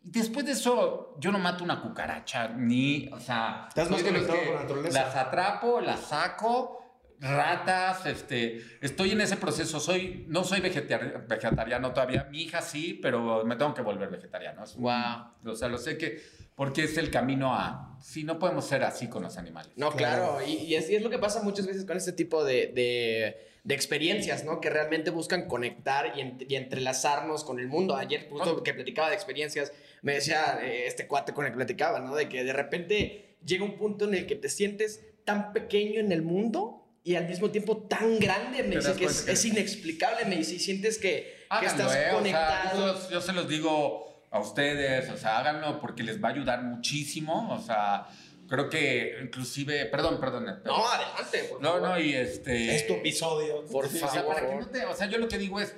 Y 0.05 0.11
después 0.11 0.45
de 0.45 0.51
eso, 0.51 1.15
yo 1.19 1.31
no 1.31 1.39
mato 1.39 1.63
una 1.63 1.81
cucaracha, 1.81 2.49
ni, 2.49 3.09
o 3.11 3.19
sea, 3.19 3.65
Estás 3.69 3.89
más 3.89 4.03
conectado 4.03 4.37
con 4.45 4.53
la 4.55 4.61
naturaleza. 4.61 5.03
Las 5.03 5.15
atrapo, 5.15 5.81
las 5.81 5.99
saco, 6.01 6.79
ratas, 7.19 8.05
este, 8.05 8.61
estoy 8.81 9.11
en 9.11 9.21
ese 9.21 9.37
proceso, 9.37 9.79
soy, 9.79 10.25
no 10.27 10.43
soy 10.43 10.59
vegetari- 10.59 11.25
vegetariano 11.25 11.93
todavía, 11.93 12.27
mi 12.29 12.41
hija 12.41 12.61
sí, 12.61 12.99
pero 13.01 13.45
me 13.45 13.55
tengo 13.55 13.73
que 13.73 13.81
volver 13.81 14.09
vegetariano. 14.09 14.63
Wow. 14.77 15.51
O 15.53 15.55
sea, 15.55 15.69
lo 15.69 15.77
sé 15.77 15.97
que, 15.97 16.21
porque 16.55 16.83
es 16.83 16.97
el 16.97 17.09
camino 17.11 17.53
a, 17.53 17.97
sí, 18.01 18.23
no 18.23 18.37
podemos 18.39 18.65
ser 18.65 18.83
así 18.83 19.07
con 19.07 19.23
los 19.23 19.37
animales. 19.37 19.71
No, 19.75 19.91
claro, 19.91 20.39
y, 20.45 20.51
y 20.53 20.75
es, 20.75 20.89
y 20.89 20.95
es 20.95 21.01
lo 21.01 21.09
que 21.09 21.17
pasa 21.19 21.41
muchas 21.41 21.65
veces 21.65 21.85
con 21.85 21.97
este 21.97 22.11
tipo 22.13 22.43
de, 22.43 22.67
de- 22.67 23.51
de 23.63 23.75
experiencias, 23.75 24.43
¿no? 24.43 24.59
Que 24.59 24.69
realmente 24.69 25.09
buscan 25.09 25.47
conectar 25.47 26.11
y, 26.17 26.19
ent- 26.19 26.45
y 26.49 26.55
entrelazarnos 26.57 27.45
con 27.45 27.59
el 27.59 27.67
mundo. 27.67 27.95
Ayer, 27.95 28.27
justo 28.29 28.61
que 28.61 28.73
platicaba 28.73 29.07
de 29.09 29.15
experiencias, 29.15 29.71
me 30.01 30.15
decía 30.15 30.59
eh, 30.61 30.85
este 30.85 31.07
cuate 31.07 31.31
con 31.33 31.45
el 31.45 31.51
que 31.51 31.55
platicaba, 31.55 32.01
¿no? 32.01 32.13
De 32.13 32.27
que 32.27 32.43
de 32.43 32.51
repente 32.51 33.37
llega 33.45 33.63
un 33.63 33.77
punto 33.77 34.03
en 34.05 34.15
el 34.15 34.27
que 34.27 34.35
te 34.35 34.49
sientes 34.49 34.99
tan 35.23 35.53
pequeño 35.53 36.01
en 36.01 36.11
el 36.11 36.23
mundo 36.23 36.81
y 37.05 37.15
al 37.15 37.25
mismo 37.27 37.51
tiempo 37.51 37.77
tan 37.87 38.19
grande. 38.19 38.63
Me 38.63 38.75
dice 38.75 38.93
que 38.95 39.05
es, 39.05 39.21
que- 39.21 39.31
es 39.31 39.45
inexplicable, 39.45 40.25
me 40.25 40.35
dice, 40.35 40.55
y 40.55 40.59
sientes 40.59 40.97
que, 40.97 41.09
que 41.09 41.45
Háganlo, 41.49 41.83
estás 41.83 41.95
eh, 41.95 41.99
o 41.99 42.01
sea, 42.03 42.13
conectado. 42.15 42.99
yo, 43.01 43.09
yo 43.11 43.21
se 43.21 43.31
los 43.31 43.47
digo 43.47 44.12
a 44.33 44.39
ustedes, 44.39 45.09
o 45.11 45.15
sea, 45.17 45.37
háganlo 45.37 45.79
porque 45.79 46.03
les 46.03 46.21
va 46.21 46.29
a 46.29 46.31
ayudar 46.31 46.63
muchísimo, 46.63 47.53
o 47.53 47.59
sea, 47.61 48.07
creo 48.49 48.69
que 48.69 49.19
inclusive, 49.23 49.85
perdón, 49.85 50.19
perdón. 50.19 50.45
No, 50.65 50.87
adelante. 50.87 51.43
por 51.49 51.61
No, 51.61 51.73
favor. 51.73 51.89
no, 51.89 51.99
y 51.99 52.13
este... 52.13 52.75
Es 52.75 52.87
tu 52.87 52.93
episodio. 52.93 53.63
Por 53.71 53.85
o 53.85 53.89
sea, 53.89 54.25
para 54.25 54.49
que 54.49 54.55
no 54.55 54.65
te, 54.67 54.85
o 54.85 54.93
sea, 54.95 55.07
yo 55.07 55.17
lo 55.19 55.27
que 55.27 55.37
digo 55.37 55.59
es 55.59 55.75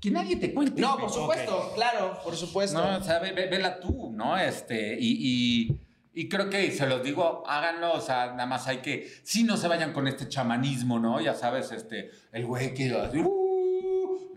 que 0.00 0.10
nadie 0.10 0.36
te 0.36 0.52
cuente. 0.54 0.80
No, 0.80 0.96
por 0.96 1.10
supuesto, 1.10 1.72
claro, 1.74 2.18
por 2.24 2.34
supuesto. 2.34 2.78
No, 2.82 2.96
o 2.98 3.02
sea, 3.04 3.18
ve- 3.18 3.32
ve- 3.32 3.48
vela 3.48 3.78
tú, 3.80 4.10
¿no? 4.14 4.38
Este, 4.38 4.96
y, 4.98 5.68
y, 5.68 5.78
y 6.22 6.28
creo 6.30 6.48
que 6.48 6.70
se 6.70 6.86
los 6.86 7.02
digo, 7.02 7.44
háganlo, 7.46 7.92
o 7.92 8.00
sea, 8.00 8.28
nada 8.28 8.46
más 8.46 8.66
hay 8.66 8.78
que, 8.78 9.12
sí, 9.22 9.44
no 9.44 9.58
se 9.58 9.68
vayan 9.68 9.92
con 9.92 10.08
este 10.08 10.26
chamanismo, 10.26 10.98
¿no? 10.98 11.20
Ya 11.20 11.34
sabes, 11.34 11.70
este, 11.70 12.10
el 12.32 12.46
güey 12.46 12.72
que, 12.72 12.94
así, 12.96 13.18
uh, 13.18 14.30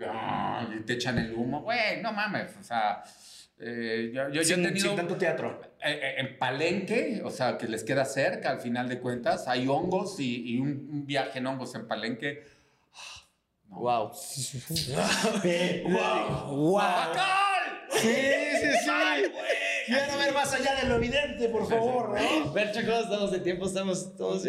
y 0.78 0.82
te 0.84 0.93
echan 0.93 1.18
el 1.18 1.34
humo, 1.34 1.61
güey, 1.61 2.01
no 2.01 2.11
mames, 2.11 2.51
o 2.59 2.64
sea, 2.64 3.03
eh, 3.66 4.11
yo, 4.14 4.28
yo, 4.30 4.34
yo 4.36 4.43
Sin, 4.43 4.59
he 4.61 4.68
tenido... 4.68 4.88
sin 4.88 4.95
tanto 4.95 5.16
teatro. 5.16 5.61
eh, 5.84 5.99
eh, 6.01 6.16
En 6.18 6.38
Palenque, 6.38 7.22
o 7.24 7.30
sea, 7.30 7.57
que 7.57 7.68
les 7.68 7.84
queda 7.84 8.05
cerca 8.05 8.49
al 8.51 8.59
final 8.59 8.88
de 8.89 8.99
cuentas, 8.99 9.47
hay 9.47 9.68
hongos 9.68 10.20
y, 10.20 10.53
y 10.55 10.59
un, 10.59 10.88
un 10.91 11.05
viaje 11.05 11.39
en 11.39 11.47
hongos 11.47 11.74
en 11.76 11.88
Palenque. 11.88 12.43
Wow. 13.68 14.11
¡Wow! 16.53 16.82
Sí, 17.93 18.09
sí, 18.09 18.70
sí. 18.86 19.32
Quiero 19.86 20.18
ver 20.18 20.34
más 20.34 20.51
allá 20.53 20.76
de 20.82 20.88
lo 20.89 20.95
evidente, 20.95 21.47
por 21.49 21.70
favor, 21.70 22.20
¿no? 22.20 22.51
Ver, 22.51 22.72
chicos, 22.72 23.03
estamos 23.03 23.32
de 23.32 23.39
tiempo, 23.39 23.66
estamos 23.68 24.16
todos. 24.18 24.47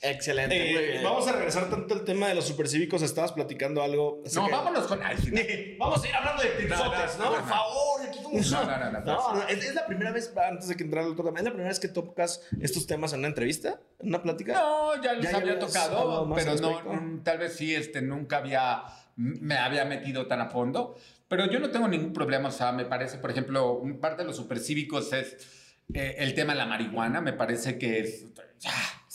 Excelente, 0.00 0.56
Eh, 0.70 0.74
muy 0.74 0.84
bien. 0.84 1.02
vamos 1.04 1.26
a 1.26 1.32
regresar 1.32 1.68
tanto 1.68 1.92
al 1.94 2.04
tema 2.04 2.28
de 2.28 2.34
los 2.36 2.46
supercívicos. 2.46 3.02
Estabas 3.02 3.32
platicando 3.32 3.82
algo. 3.82 4.22
No, 4.34 4.46
que- 4.46 4.52
vámonos 4.52 4.86
con... 4.86 5.02
Ay, 5.02 5.16
sí, 5.16 5.30
no. 5.78 5.84
Vamos 5.84 6.04
a 6.04 6.08
ir 6.08 6.14
hablando 6.14 6.42
de 6.42 6.48
tipsotes, 6.50 7.18
No, 7.18 7.24
¿no? 7.24 7.30
no, 7.30 7.36
Por 7.38 7.48
favor, 7.48 8.00
aquí 8.06 8.18
No, 8.22 8.64
no, 8.64 8.78
no, 8.78 8.90
no, 8.92 9.00
No, 9.00 9.34
no, 9.34 9.48
es, 9.48 9.64
es 9.64 9.74
la 9.74 9.86
primera 9.86 10.12
vez, 10.12 10.32
antes 10.36 10.68
de 10.68 10.76
que 10.76 10.84
entrara 10.84 11.04
el 11.06 11.12
otro 11.12 11.24
tema, 11.24 11.38
es 11.38 11.44
la 11.44 11.50
primera 11.50 11.68
vez 11.68 11.80
que 11.80 11.88
tocas 11.88 12.42
estos 12.60 12.86
temas 12.86 13.12
en 13.12 13.18
una 13.20 13.28
entrevista, 13.28 13.80
en 13.98 14.08
una 14.08 14.22
plática. 14.22 14.52
No, 14.52 15.02
ya 15.02 15.14
les 15.14 15.30
Ya 15.32 15.36
había 15.38 15.58
tocado, 15.58 16.32
pero 16.34 16.52
al 16.52 16.60
no, 16.60 16.80
mm, 16.94 17.24
tal 17.24 17.38
vez 17.38 17.54
sí, 17.56 17.74
este, 17.74 18.00
nunca 18.00 18.36
había, 18.36 18.84
me 19.16 19.56
había 19.56 19.84
metido 19.84 20.26
tan 20.28 20.40
a 20.40 20.48
fondo. 20.48 20.96
Pero 21.26 21.50
yo 21.50 21.58
no 21.58 21.70
tengo 21.70 21.88
ningún 21.88 22.12
problema, 22.12 22.48
o 22.50 22.52
sea, 22.52 22.70
me 22.72 22.84
parece, 22.84 23.18
por 23.18 23.30
ejemplo, 23.32 23.82
parte 24.00 24.22
de 24.22 24.28
los 24.28 24.36
supercívicos 24.36 25.12
es 25.12 25.74
eh, 25.92 26.14
el 26.18 26.34
tema 26.34 26.52
de 26.52 26.58
la 26.60 26.66
marihuana, 26.66 27.20
me 27.20 27.32
parece 27.34 27.78
que 27.78 27.98
es... 28.00 28.24
ya, 28.60 28.70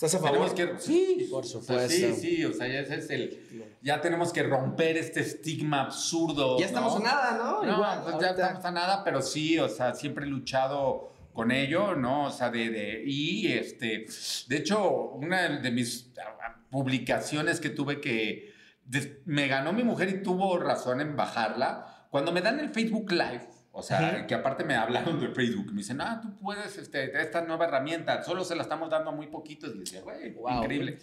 ¿Estás 0.05 0.15
a 0.21 0.25
tenemos 0.25 0.51
favor? 0.51 0.75
que, 0.75 0.79
sí, 0.79 1.27
Por 1.31 1.43
o 1.43 1.47
sea, 1.47 1.61
supuesto. 1.61 1.89
sí, 1.89 2.13
sí, 2.13 2.45
o 2.45 2.53
sea, 2.53 2.67
ya 2.67 2.79
ese 2.79 2.95
es 2.95 3.09
el... 3.09 3.39
Ya 3.81 4.01
tenemos 4.01 4.31
que 4.33 4.43
romper 4.43 4.97
este 4.97 5.21
estigma 5.21 5.81
absurdo. 5.81 6.57
Ya 6.59 6.65
estamos 6.65 6.93
¿no? 6.93 6.99
a 6.99 7.03
nada, 7.03 7.37
¿no? 7.37 7.63
No, 7.63 7.73
Igual, 7.73 7.99
pues 8.03 8.15
ya 8.19 8.27
ahorita. 8.29 8.45
estamos 8.47 8.65
a 8.65 8.71
nada, 8.71 9.03
pero 9.03 9.21
sí, 9.21 9.57
o 9.59 9.69
sea, 9.69 9.93
siempre 9.93 10.25
he 10.25 10.27
luchado 10.27 11.11
con 11.33 11.51
ello, 11.51 11.95
¿no? 11.95 12.25
O 12.25 12.31
sea, 12.31 12.49
de, 12.49 12.69
de 12.69 13.03
y 13.05 13.47
este, 13.53 14.05
de 14.47 14.57
hecho, 14.57 14.89
una 15.13 15.49
de 15.59 15.71
mis 15.71 16.11
ah, 16.19 16.55
publicaciones 16.69 17.59
que 17.59 17.69
tuve 17.69 17.99
que, 18.01 18.53
des- 18.85 19.17
me 19.25 19.47
ganó 19.47 19.73
mi 19.73 19.83
mujer 19.83 20.09
y 20.09 20.21
tuvo 20.23 20.57
razón 20.59 21.01
en 21.01 21.15
bajarla, 21.15 22.07
cuando 22.11 22.31
me 22.31 22.41
dan 22.41 22.59
el 22.59 22.69
Facebook 22.69 23.11
Live, 23.11 23.47
o 23.75 23.81
sea, 23.81 24.27
que 24.27 24.35
aparte 24.35 24.63
me 24.63 24.75
hablaron 24.75 25.19
del 25.19 25.33
Facebook, 25.33 25.71
me 25.71 25.79
dicen, 25.79 25.99
ah, 25.99 26.19
tú 26.21 26.35
puedes, 26.37 26.77
este, 26.77 27.19
esta 27.19 27.41
nueva 27.41 27.65
herramienta, 27.65 28.21
solo 28.23 28.45
se 28.45 28.55
la 28.55 28.61
estamos 28.61 28.89
dando 28.89 29.09
a 29.09 29.13
muy 29.13 29.27
poquitos, 29.27 29.73
y 29.75 29.79
decía, 29.79 30.01
güey, 30.01 30.31
Wow. 30.33 30.59
increíble. 30.63 30.99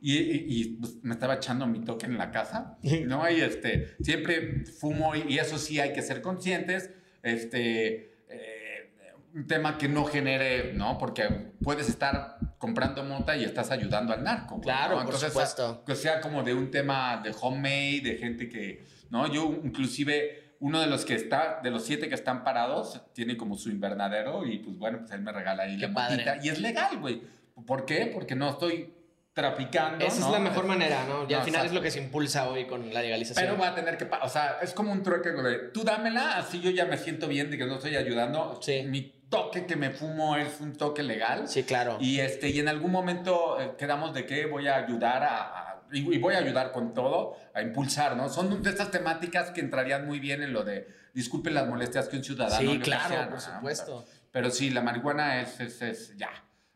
Y, 0.00 0.16
y- 0.18 0.44
y, 0.48 0.64
pues, 0.76 0.96
me 1.02 1.14
estaba 1.14 1.34
echando 1.34 1.66
mi 1.66 1.80
toque 1.80 2.06
en 2.06 2.16
la 2.16 2.30
casa, 2.30 2.78
¿no? 3.06 3.28
Y 3.30 3.40
este, 3.40 3.96
siempre 4.00 4.64
fumo 4.66 5.14
y, 5.16 5.24
y 5.34 5.38
eso 5.38 5.58
sí 5.58 5.80
hay 5.80 5.92
que 5.92 6.02
ser 6.02 6.20
conscientes, 6.22 6.90
este, 7.22 8.12
eh, 8.28 8.92
un 9.34 9.46
tema 9.46 9.76
que 9.78 9.88
no 9.88 10.04
genere, 10.04 10.72
¿no? 10.74 10.98
Porque 10.98 11.24
puedes 11.62 11.88
estar 11.88 12.38
comprando 12.58 13.02
mota 13.02 13.36
y 13.36 13.44
estás 13.44 13.70
ayudando 13.70 14.12
al 14.12 14.22
narco. 14.22 14.60
Claro, 14.60 15.00
¿no? 15.00 15.06
por 15.06 15.16
supuesto. 15.16 15.82
Que 15.84 15.96
sea 15.96 16.20
como 16.20 16.42
de 16.44 16.54
un 16.54 16.70
tema 16.70 17.20
de 17.24 17.34
homemade, 17.40 18.00
de 18.02 18.16
gente 18.18 18.48
que, 18.48 18.84
¿no? 19.10 19.32
Yo 19.32 19.58
inclusive... 19.64 20.43
Uno 20.64 20.80
de 20.80 20.86
los 20.86 21.04
que 21.04 21.14
está, 21.14 21.60
de 21.62 21.70
los 21.70 21.84
siete 21.84 22.08
que 22.08 22.14
están 22.14 22.42
parados, 22.42 23.02
tiene 23.12 23.36
como 23.36 23.54
su 23.58 23.68
invernadero 23.70 24.46
y 24.46 24.60
pues 24.60 24.78
bueno, 24.78 25.00
pues 25.00 25.10
él 25.12 25.20
me 25.20 25.30
regala 25.30 25.64
ahí 25.64 25.76
Qué 25.76 25.88
la 25.88 25.88
motita. 25.88 26.36
Y 26.42 26.48
es 26.48 26.58
legal, 26.60 26.98
güey. 27.00 27.20
¿Por 27.66 27.84
qué? 27.84 28.10
Porque 28.12 28.34
no 28.34 28.48
estoy 28.48 28.94
traficando. 29.34 30.02
Esa 30.06 30.24
es 30.24 30.30
la 30.32 30.38
mejor 30.38 30.64
manera, 30.66 31.04
¿no? 31.06 31.26
Y 31.28 31.34
al 31.34 31.42
final 31.42 31.66
es 31.66 31.72
lo 31.72 31.82
que 31.82 31.90
se 31.90 31.98
impulsa 32.00 32.48
hoy 32.48 32.66
con 32.66 32.94
la 32.94 33.02
legalización. 33.02 33.44
Pero 33.44 33.58
va 33.60 33.68
a 33.68 33.74
tener 33.74 33.98
que, 33.98 34.08
o 34.22 34.28
sea, 34.28 34.58
es 34.62 34.72
como 34.72 34.90
un 34.92 35.02
trueque, 35.02 35.32
güey. 35.32 35.72
Tú 35.72 35.84
dámela, 35.84 36.38
así 36.38 36.60
yo 36.60 36.70
ya 36.70 36.86
me 36.86 36.96
siento 36.96 37.28
bien 37.28 37.50
de 37.50 37.58
que 37.58 37.66
no 37.66 37.74
estoy 37.74 37.96
ayudando. 37.96 38.58
Sí. 38.62 38.84
Mi 38.86 39.02
toque 39.28 39.66
que 39.66 39.76
me 39.76 39.90
fumo 39.90 40.36
es 40.36 40.60
un 40.60 40.76
toque 40.76 41.02
legal. 41.02 41.46
Sí, 41.48 41.64
claro. 41.64 41.98
Y, 42.00 42.20
este, 42.20 42.48
y 42.48 42.60
en 42.60 42.68
algún 42.68 42.90
momento 42.92 43.60
eh, 43.60 43.72
quedamos 43.76 44.14
de 44.14 44.24
que 44.24 44.46
voy 44.46 44.68
a 44.68 44.76
ayudar 44.76 45.22
a, 45.24 45.42
a- 45.70 45.73
y, 45.92 46.14
y 46.14 46.18
voy 46.18 46.34
a 46.34 46.38
ayudar 46.38 46.72
con 46.72 46.94
todo 46.94 47.36
a 47.54 47.62
impulsar, 47.62 48.16
¿no? 48.16 48.28
Son 48.28 48.62
de 48.62 48.70
estas 48.70 48.90
temáticas 48.90 49.50
que 49.50 49.60
entrarían 49.60 50.06
muy 50.06 50.20
bien 50.20 50.42
en 50.42 50.52
lo 50.52 50.64
de 50.64 50.86
disculpen 51.14 51.54
las 51.54 51.68
molestias 51.68 52.08
que 52.08 52.16
un 52.16 52.24
ciudadano. 52.24 52.72
Sí, 52.72 52.78
claro, 52.80 53.30
por 53.30 53.34
¿no? 53.34 53.40
supuesto. 53.40 54.04
Pero 54.30 54.50
sí, 54.50 54.70
la 54.70 54.82
marihuana 54.82 55.40
es, 55.40 55.60
es, 55.60 55.80
es 55.80 56.16
ya. 56.16 56.30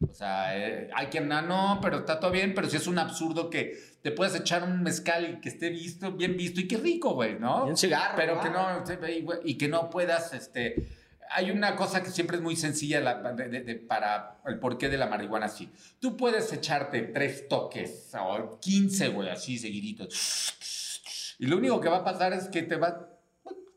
O 0.08 0.14
sea, 0.14 0.56
eh, 0.56 0.90
hay 0.94 1.08
quien 1.08 1.26
no, 1.26 1.42
no, 1.42 1.80
pero 1.82 1.98
está 1.98 2.20
todo 2.20 2.30
bien, 2.30 2.54
pero 2.54 2.68
sí 2.68 2.76
es 2.76 2.86
un 2.86 3.00
absurdo 3.00 3.50
que 3.50 3.76
te 4.00 4.12
puedas 4.12 4.36
echar 4.36 4.62
un 4.62 4.80
mezcal 4.82 5.28
y 5.28 5.40
que 5.40 5.48
esté 5.48 5.70
visto, 5.70 6.12
bien 6.12 6.36
visto 6.36 6.60
y 6.60 6.68
qué 6.68 6.76
rico, 6.76 7.14
güey, 7.14 7.36
¿no? 7.38 7.66
Y 7.66 7.70
un 7.70 7.76
cigarro, 7.76 8.14
Pero 8.16 8.36
¿no? 8.36 8.40
que 8.40 8.50
no, 8.50 8.86
se 8.86 8.96
ve, 8.96 9.20
güey, 9.22 9.40
y 9.44 9.58
que 9.58 9.66
no 9.68 9.90
puedas, 9.90 10.32
este... 10.34 10.97
Hay 11.30 11.50
una 11.50 11.76
cosa 11.76 12.02
que 12.02 12.10
siempre 12.10 12.36
es 12.36 12.42
muy 12.42 12.56
sencilla 12.56 13.00
la- 13.00 13.14
de- 13.32 13.48
de- 13.48 13.60
de- 13.60 13.74
para 13.76 14.38
el 14.46 14.58
porqué 14.58 14.88
de 14.88 14.96
la 14.98 15.06
marihuana 15.06 15.46
así. 15.46 15.70
Tú 16.00 16.16
puedes 16.16 16.52
echarte 16.52 17.02
tres 17.02 17.48
toques 17.48 18.12
o 18.18 18.58
15, 18.60 19.08
güey, 19.08 19.28
así 19.28 19.58
seguiditos. 19.58 20.54
Y 21.38 21.46
lo 21.46 21.56
único 21.58 21.80
que 21.80 21.88
va 21.88 21.98
a 21.98 22.04
pasar 22.04 22.32
es 22.32 22.48
que 22.48 22.62
te 22.62 22.76
vas... 22.76 22.94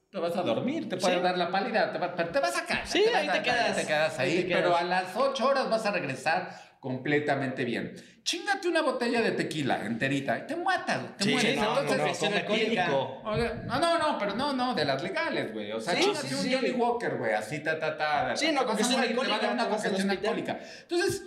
Te 0.09 0.19
vas 0.19 0.35
a 0.35 0.41
dormir, 0.41 0.89
te 0.89 0.97
puede 0.97 1.15
Sí. 1.15 1.21
dar 1.21 1.37
la 1.37 1.49
pálida, 1.49 1.89
te, 1.93 1.97
va- 1.97 2.13
te 2.13 2.39
vas 2.41 2.57
a 2.57 2.65
caer. 2.65 2.85
Sí, 2.85 3.05
ahí 3.15 3.27
a- 3.29 3.31
te 3.31 3.41
quedas. 3.43 3.75
Te 3.77 3.85
quedas 3.87 4.19
ahí, 4.19 4.37
Ahí 4.39 4.43
te 4.43 4.55
pero 4.55 4.75
a 4.75 4.83
las 4.83 5.15
8 5.15 5.47
horas 5.47 5.69
vas 5.69 5.85
a 5.85 5.91
regresar 5.91 6.70
completamente 6.82 7.63
bien. 7.63 7.93
Chingate 8.23 8.67
una 8.67 8.82
botella 8.82 9.21
de 9.21 9.32
tequila 9.32 9.86
enterita 9.86 10.38
y 10.39 10.47
te 10.47 10.55
matas, 10.55 11.15
te 11.17 11.23
Sí, 11.23 11.32
mueres. 11.32 11.55
no, 11.55 11.79
Entonces, 11.79 12.21
no, 12.21 12.29
no, 12.29 12.36
alcohólica. 12.36 12.88
no, 12.88 13.79
no, 13.79 13.97
no, 13.97 14.17
pero 14.19 14.36
no, 14.36 14.53
no, 14.53 14.75
de 14.75 14.84
las 14.86 15.01
legales, 15.01 15.53
güey. 15.53 15.71
O 15.71 15.79
sea, 15.79 15.95
Sí, 15.95 16.01
chingate 16.03 16.27
sí, 16.27 16.36
un. 16.36 16.53
Johnny 16.53 16.71
Walker, 16.71 17.17
güey, 17.17 17.34
así, 17.34 17.59
ta, 17.63 17.79
ta, 17.79 17.95
ta. 17.97 18.36
Sí, 18.36 18.51
no, 18.51 18.51
Te 18.51 18.55
vas 18.57 18.63
a 18.63 18.67
congestión 18.67 18.99
morir, 18.99 19.15
te 19.19 19.27
va 19.29 19.36
a 19.36 19.39
dar 19.39 19.49
alcohólica, 19.59 19.65
una 19.65 19.75
hospital. 19.75 20.09
alcohólica. 20.09 20.59
Entonces, 20.82 21.23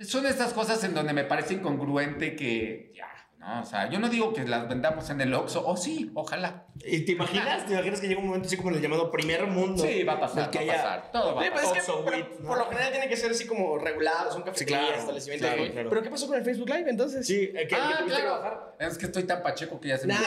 son 0.00 0.26
estas 0.26 0.52
cosas 0.52 0.82
en 0.84 0.94
donde 0.94 1.12
me 1.12 1.24
parece 1.24 1.54
incongruente 1.54 2.34
que, 2.34 2.92
ya, 2.96 3.06
¿no? 3.46 3.60
O 3.62 3.64
sea, 3.64 3.88
yo 3.90 3.98
no 3.98 4.08
digo 4.08 4.32
que 4.32 4.44
las 4.44 4.68
vendamos 4.68 5.08
en 5.10 5.20
el 5.20 5.32
Oxxo, 5.34 5.66
o 5.66 5.76
sí, 5.76 6.10
ojalá. 6.14 6.66
¿Y 6.84 7.00
te 7.04 7.12
imaginas? 7.12 7.66
¿Te 7.66 7.72
imaginas 7.74 8.00
que 8.00 8.08
llega 8.08 8.20
un 8.20 8.26
momento 8.26 8.46
así 8.46 8.56
como 8.56 8.70
el 8.70 8.80
llamado 8.80 9.10
primer 9.10 9.46
mundo? 9.46 9.82
Sí, 9.84 10.02
va 10.02 10.14
a 10.14 10.20
pasar, 10.20 10.50
que 10.50 10.64
va 10.66 10.72
a 10.72 10.76
pasar, 10.76 11.12
todo 11.12 11.34
va 11.34 11.40
a 11.40 11.44
Sí, 11.44 11.50
pues 11.52 11.62
pasar. 11.64 11.78
es 11.78 11.84
que 11.86 11.92
pero 12.04 12.18
¿no? 12.40 12.46
por 12.48 12.58
lo 12.58 12.64
general 12.68 12.90
tiene 12.92 13.08
que 13.08 13.16
ser 13.16 13.30
así 13.30 13.46
como 13.46 13.78
regulado, 13.78 14.32
son 14.32 14.42
cafeterías, 14.42 14.80
claro, 14.80 14.98
establecimientos. 14.98 15.48
claro, 15.50 15.64
¿no? 15.66 15.72
claro. 15.72 15.88
Pero 15.90 16.02
¿qué 16.02 16.10
pasó 16.10 16.26
con 16.26 16.36
el 16.36 16.44
Facebook 16.44 16.68
Live 16.68 16.90
entonces? 16.90 17.26
Sí, 17.26 17.50
que, 17.52 17.74
Ah, 17.74 18.02
que 18.04 18.10
bajar. 18.10 18.20
claro. 18.22 18.74
Es 18.80 18.98
que 18.98 19.06
estoy 19.06 19.24
tan 19.24 19.42
pacheco 19.42 19.80
que 19.80 19.88
ya 19.88 19.98
se 19.98 20.06
me... 20.06 20.14
Bien, 20.14 20.24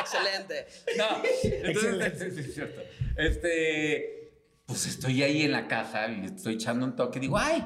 excelente. 0.00 0.66
No, 0.96 1.04
entonces, 1.42 2.18
sí, 2.34 2.42
sí, 2.42 2.48
es 2.48 2.54
cierto. 2.54 2.82
Este, 3.16 4.32
pues 4.66 4.86
estoy 4.86 5.22
ahí 5.22 5.42
en 5.42 5.52
la 5.52 5.68
casa 5.68 6.08
y 6.08 6.26
estoy 6.26 6.54
echando 6.54 6.84
un 6.86 6.96
toque. 6.96 7.20
Digo, 7.20 7.38
ay. 7.38 7.64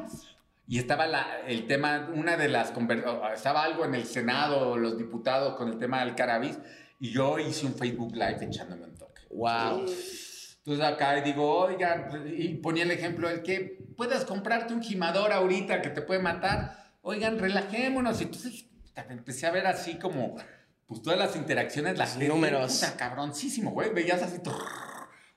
Y 0.70 0.78
estaba 0.78 1.08
la, 1.08 1.40
el 1.48 1.66
tema, 1.66 2.08
una 2.14 2.36
de 2.36 2.46
las 2.46 2.72
estaba 3.34 3.64
algo 3.64 3.84
en 3.84 3.96
el 3.96 4.04
Senado, 4.04 4.76
los 4.76 4.96
diputados 4.96 5.56
con 5.56 5.68
el 5.68 5.80
tema 5.80 6.04
del 6.04 6.14
cannabis, 6.14 6.60
y 7.00 7.10
yo 7.10 7.40
hice 7.40 7.66
un 7.66 7.74
Facebook 7.74 8.12
Live 8.14 8.38
echándome 8.40 8.84
un 8.84 8.94
toque. 8.94 9.22
Wow. 9.30 9.80
Entonces 9.80 10.84
acá 10.84 11.18
y 11.18 11.22
digo, 11.22 11.58
oigan, 11.58 12.24
y 12.24 12.54
ponía 12.58 12.84
el 12.84 12.92
ejemplo 12.92 13.28
el 13.28 13.42
que 13.42 13.84
puedas 13.96 14.24
comprarte 14.24 14.72
un 14.72 14.80
gimador 14.80 15.32
ahorita 15.32 15.82
que 15.82 15.90
te 15.90 16.02
puede 16.02 16.20
matar. 16.20 16.92
Oigan, 17.02 17.40
relajémonos. 17.40 18.20
Y 18.20 18.24
entonces 18.24 18.66
empecé 19.08 19.48
a 19.48 19.50
ver 19.50 19.66
así 19.66 19.98
como, 19.98 20.36
pues 20.86 21.02
todas 21.02 21.18
las 21.18 21.34
interacciones, 21.34 21.98
las 21.98 22.16
números. 22.16 22.74
Puta, 22.74 22.96
cabroncísimo, 22.96 23.72
güey. 23.72 23.92
Veías 23.92 24.22
así, 24.22 24.38
trrr, 24.38 24.54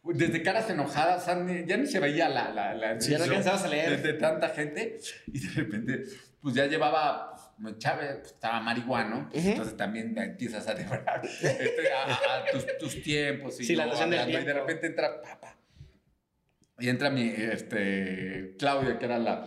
desde 0.04 0.44
caras 0.44 0.70
enojadas, 0.70 1.26
ya 1.66 1.78
ni 1.78 1.88
se 1.88 2.00
veía 2.00 2.28
la... 2.30 2.52
la, 2.52 2.74
la 2.74 3.00
Sí, 3.00 3.12
ya 3.12 3.20
no 3.20 3.24
alcanzabas 3.24 3.64
a 3.64 3.68
leer. 3.70 4.02
De, 4.02 4.14
de 4.14 4.20
tanta 4.20 4.50
gente. 4.50 5.00
Y 5.28 5.40
de 5.40 5.50
repente, 5.54 6.04
pues 6.42 6.56
ya 6.56 6.66
llevaba... 6.66 7.36
pues, 7.62 7.76
echaba, 7.76 8.02
pues, 8.02 8.34
estaba 8.34 8.60
marihuano, 8.60 9.30
entonces 9.32 9.78
también 9.78 10.18
empiezas 10.18 10.68
a 10.68 10.74
devorar 10.74 11.22
este, 11.24 11.92
a, 11.94 12.52
tus, 12.52 12.78
tus 12.78 13.02
tiempos 13.02 13.60
y, 13.62 13.64
Sí, 13.64 13.76
la 13.76 13.86
noción 13.86 14.10
del 14.10 14.30
y 14.30 14.44
de 14.44 14.54
repente 14.54 14.88
entra 14.88 15.22
papá. 15.22 15.58
Y 16.80 16.90
entra 16.90 17.10
mi, 17.10 17.30
este, 17.30 18.56
Claudia, 18.58 18.98
que 18.98 19.06
era 19.06 19.20
la, 19.20 19.46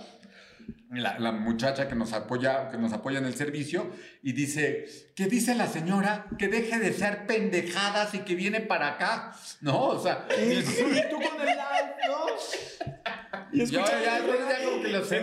la, 0.91 1.19
la 1.19 1.33
muchacha 1.33 1.89
que 1.89 1.95
nos, 1.95 2.12
apoya, 2.12 2.71
que 2.71 2.79
nos 2.79 2.93
apoya 2.93 3.19
en 3.19 3.27
el 3.27 3.35
servicio, 3.35 3.91
y 4.23 4.33
dice, 4.33 4.87
que 5.14 5.27
dice 5.27 5.55
la 5.55 5.67
señora 5.67 6.27
que 6.39 6.49
deje 6.49 6.79
de 6.79 6.93
ser 6.93 7.27
pendejadas 7.27 8.14
y 8.14 8.21
que 8.21 8.35
viene 8.35 8.61
para 8.61 8.89
acá, 8.89 9.33
¿no? 9.61 9.89
O 9.89 10.03
sea, 10.03 10.27
Y 10.39 10.62
tú 11.11 11.17
con 11.17 11.41
el 11.41 11.47
live, 11.47 11.95
¿no? 12.07 12.27
Yo 13.53 13.64
ya, 13.64 13.85
ya, 13.87 14.19
ya 14.19 14.64
como 14.64 14.83
que 14.83 14.89
lo 14.89 15.05
sé. 15.05 15.21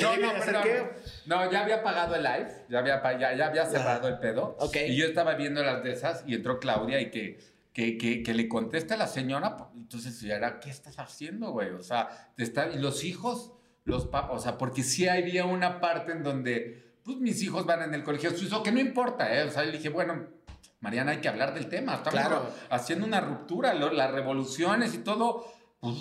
No, 0.00 0.16
no, 0.16 0.30
¿Hacer 0.30 0.44
perdón. 0.44 0.62
qué? 0.62 0.82
No, 1.26 1.50
ya 1.50 1.62
había 1.62 1.82
pagado 1.82 2.14
el 2.14 2.22
live, 2.22 2.48
ya 2.68 2.78
había, 2.78 3.02
ya, 3.18 3.34
ya 3.34 3.46
había 3.46 3.66
cerrado 3.66 4.08
el 4.08 4.18
pedo. 4.18 4.56
Ok. 4.60 4.76
Y 4.86 4.96
yo 4.96 5.06
estaba 5.06 5.34
viendo 5.34 5.62
las 5.62 5.82
de 5.82 5.92
esas 5.92 6.22
y 6.26 6.34
entró 6.34 6.60
Claudia 6.60 7.00
y 7.00 7.10
que, 7.10 7.38
que, 7.80 7.96
que, 7.96 8.22
que 8.22 8.34
le 8.34 8.46
contesta 8.48 8.94
a 8.94 8.98
la 8.98 9.06
señora. 9.06 9.56
pues, 9.56 9.70
Entonces, 9.74 10.20
yo 10.20 10.34
era, 10.34 10.60
¿qué 10.60 10.68
estás 10.70 10.98
haciendo, 10.98 11.50
güey? 11.52 11.70
O 11.70 11.82
sea, 11.82 12.32
te 12.36 12.42
está, 12.42 12.68
y 12.70 12.78
los 12.78 13.04
hijos, 13.04 13.52
los 13.84 14.06
papás, 14.06 14.32
o 14.34 14.38
sea, 14.38 14.58
porque 14.58 14.82
sí 14.82 15.08
había 15.08 15.46
una 15.46 15.80
parte 15.80 16.12
en 16.12 16.22
donde, 16.22 16.94
pues 17.02 17.16
mis 17.16 17.42
hijos 17.42 17.64
van 17.64 17.82
en 17.82 17.94
el 17.94 18.02
colegio 18.02 18.30
suizo, 18.36 18.62
que 18.62 18.70
no 18.72 18.80
importa, 18.80 19.34
¿eh? 19.34 19.44
O 19.44 19.50
sea, 19.50 19.62
le 19.64 19.72
dije, 19.72 19.88
bueno, 19.88 20.26
Mariana, 20.80 21.12
hay 21.12 21.18
que 21.18 21.28
hablar 21.28 21.54
del 21.54 21.68
tema. 21.68 21.94
Estamos 21.94 22.20
Claro. 22.20 22.50
haciendo 22.68 23.06
una 23.06 23.20
ruptura, 23.20 23.72
lo- 23.74 23.92
las 23.92 24.10
revoluciones 24.12 24.92
y 24.94 24.98
todo, 24.98 25.46
pues 25.80 25.96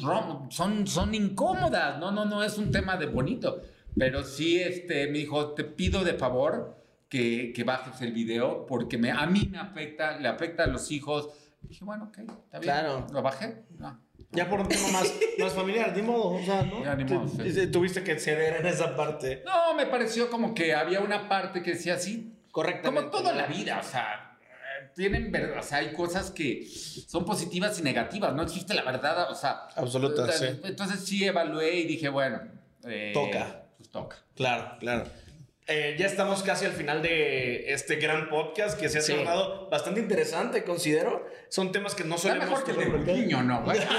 son, 0.50 0.86
son 0.86 1.16
incómodas. 1.16 1.98
No, 2.00 2.12
no, 2.12 2.26
no 2.26 2.44
es 2.44 2.58
un 2.58 2.72
tema 2.72 2.98
de 2.98 3.06
bonito. 3.06 3.62
Pero 3.98 4.24
sí, 4.24 4.60
este, 4.60 5.08
me 5.08 5.20
dijo, 5.20 5.54
te 5.54 5.64
pido 5.64 6.04
de 6.04 6.14
favor 6.14 6.78
que, 7.10 7.52
que 7.54 7.64
bajes 7.64 8.02
el 8.02 8.12
video 8.14 8.66
porque 8.66 8.98
me, 8.98 9.12
a 9.12 9.26
mí 9.26 9.48
me 9.52 9.58
afecta, 9.58 10.18
le 10.20 10.28
afecta 10.28 10.64
a 10.66 10.68
los 10.68 10.92
hijos. 10.92 11.30
Dije, 11.62 11.86
bueno, 11.86 12.06
ok, 12.06 12.18
está 12.20 12.60
bien. 12.60 12.62
Claro. 12.62 13.08
Lo 13.12 13.22
bajé. 13.22 13.64
No. 13.78 14.00
Ya 14.32 14.50
por 14.50 14.60
un 14.62 14.68
tema 14.68 14.88
más, 14.92 15.12
más 15.40 15.54
familiar, 15.54 15.96
ni 15.96 16.02
modo, 16.04 16.32
o 16.36 16.44
sea, 16.44 16.62
¿no? 16.64 16.84
Ya, 16.84 16.96
ni 16.96 17.04
modo, 17.04 17.30
Te- 17.32 17.52
sí. 17.52 17.68
Tuviste 17.68 18.04
que 18.04 18.20
ceder 18.20 18.58
en 18.62 18.68
esa 18.68 18.96
parte. 18.96 19.44
No, 19.46 19.74
me 19.74 19.86
pareció 19.88 20.30
como 20.30 20.54
que 20.54 20.74
había 20.76 21.00
una 21.00 21.28
parte 21.28 21.62
que 21.64 21.72
decía 21.74 21.96
así, 21.96 22.36
Correctamente. 22.52 23.10
Como 23.12 23.24
toda 23.24 23.34
la 23.34 23.46
vida, 23.46 23.80
o 23.80 23.84
sea, 23.84 24.38
tienen 24.96 25.32
verdad, 25.32 25.60
o 25.60 25.64
sea, 25.64 25.78
hay 25.80 25.94
cosas 25.94 26.32
que 26.32 26.66
son 26.68 27.24
positivas 27.26 27.80
y 27.80 27.84
negativas, 27.84 28.34
no 28.34 28.42
existe 28.42 28.74
la 28.74 28.82
verdad, 28.84 29.30
o 29.32 29.36
sea. 29.36 29.68
Absoluta, 29.76 30.28
eh, 30.28 30.32
sí. 30.34 30.62
Entonces 30.64 31.06
sí 31.06 31.26
evalué 31.26 31.76
y 31.76 31.86
dije, 31.86 32.10
bueno. 32.10 32.40
eh, 32.86 33.12
Toca. 33.14 33.66
Pues 33.78 33.90
toca. 33.90 34.18
Claro, 34.36 34.78
claro. 34.80 35.06
Eh, 35.72 35.96
ya 36.00 36.08
estamos 36.08 36.42
casi 36.42 36.66
al 36.66 36.72
final 36.72 37.02
de 37.04 37.72
este 37.72 37.98
gran 37.98 38.28
podcast 38.28 38.80
que 38.80 38.90
se 38.90 38.98
ha 38.98 39.02
Sí. 39.02 39.14
tornado 39.14 39.70
bastante 39.70 40.00
interesante, 40.00 40.64
considero. 40.64 41.28
Son 41.50 41.72
temas 41.72 41.94
que 41.94 42.04
no 42.04 42.16
Está 42.16 42.30
solemos 42.30 42.50
mejor 42.50 42.64
que 42.66 42.72
el 42.72 42.78
de 42.78 42.86
tocar 42.86 43.00
por 43.02 43.10
acá. 43.10 43.20
niño, 43.20 43.44
¿no, 43.44 43.64
güey? 43.64 43.80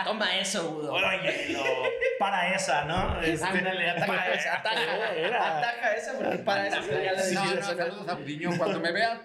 Ah, 0.00 0.02
toma 0.04 0.38
eso, 0.38 0.70
Budo. 0.70 0.92
Oye, 0.92 1.46
no, 1.50 1.62
para 2.18 2.54
esa, 2.54 2.84
¿no? 2.84 3.20
Este, 3.22 3.44
Ándale, 3.44 3.90
ataja 3.90 4.32
esa, 4.32 4.54
ataja, 4.58 5.14
Era. 5.16 5.58
ataja 5.58 5.94
esa, 5.96 6.12
porque 6.18 6.38
para 6.38 6.68
eso 6.68 6.80
ya 7.02 7.12
la 7.12 7.22
Sí, 7.22 7.34
no, 7.34 7.44
no, 7.44 7.50
decisión. 7.52 7.78
saludos 7.78 8.08
a. 8.08 8.58
Cuando 8.58 8.80
me 8.80 8.92
veas, 8.92 9.18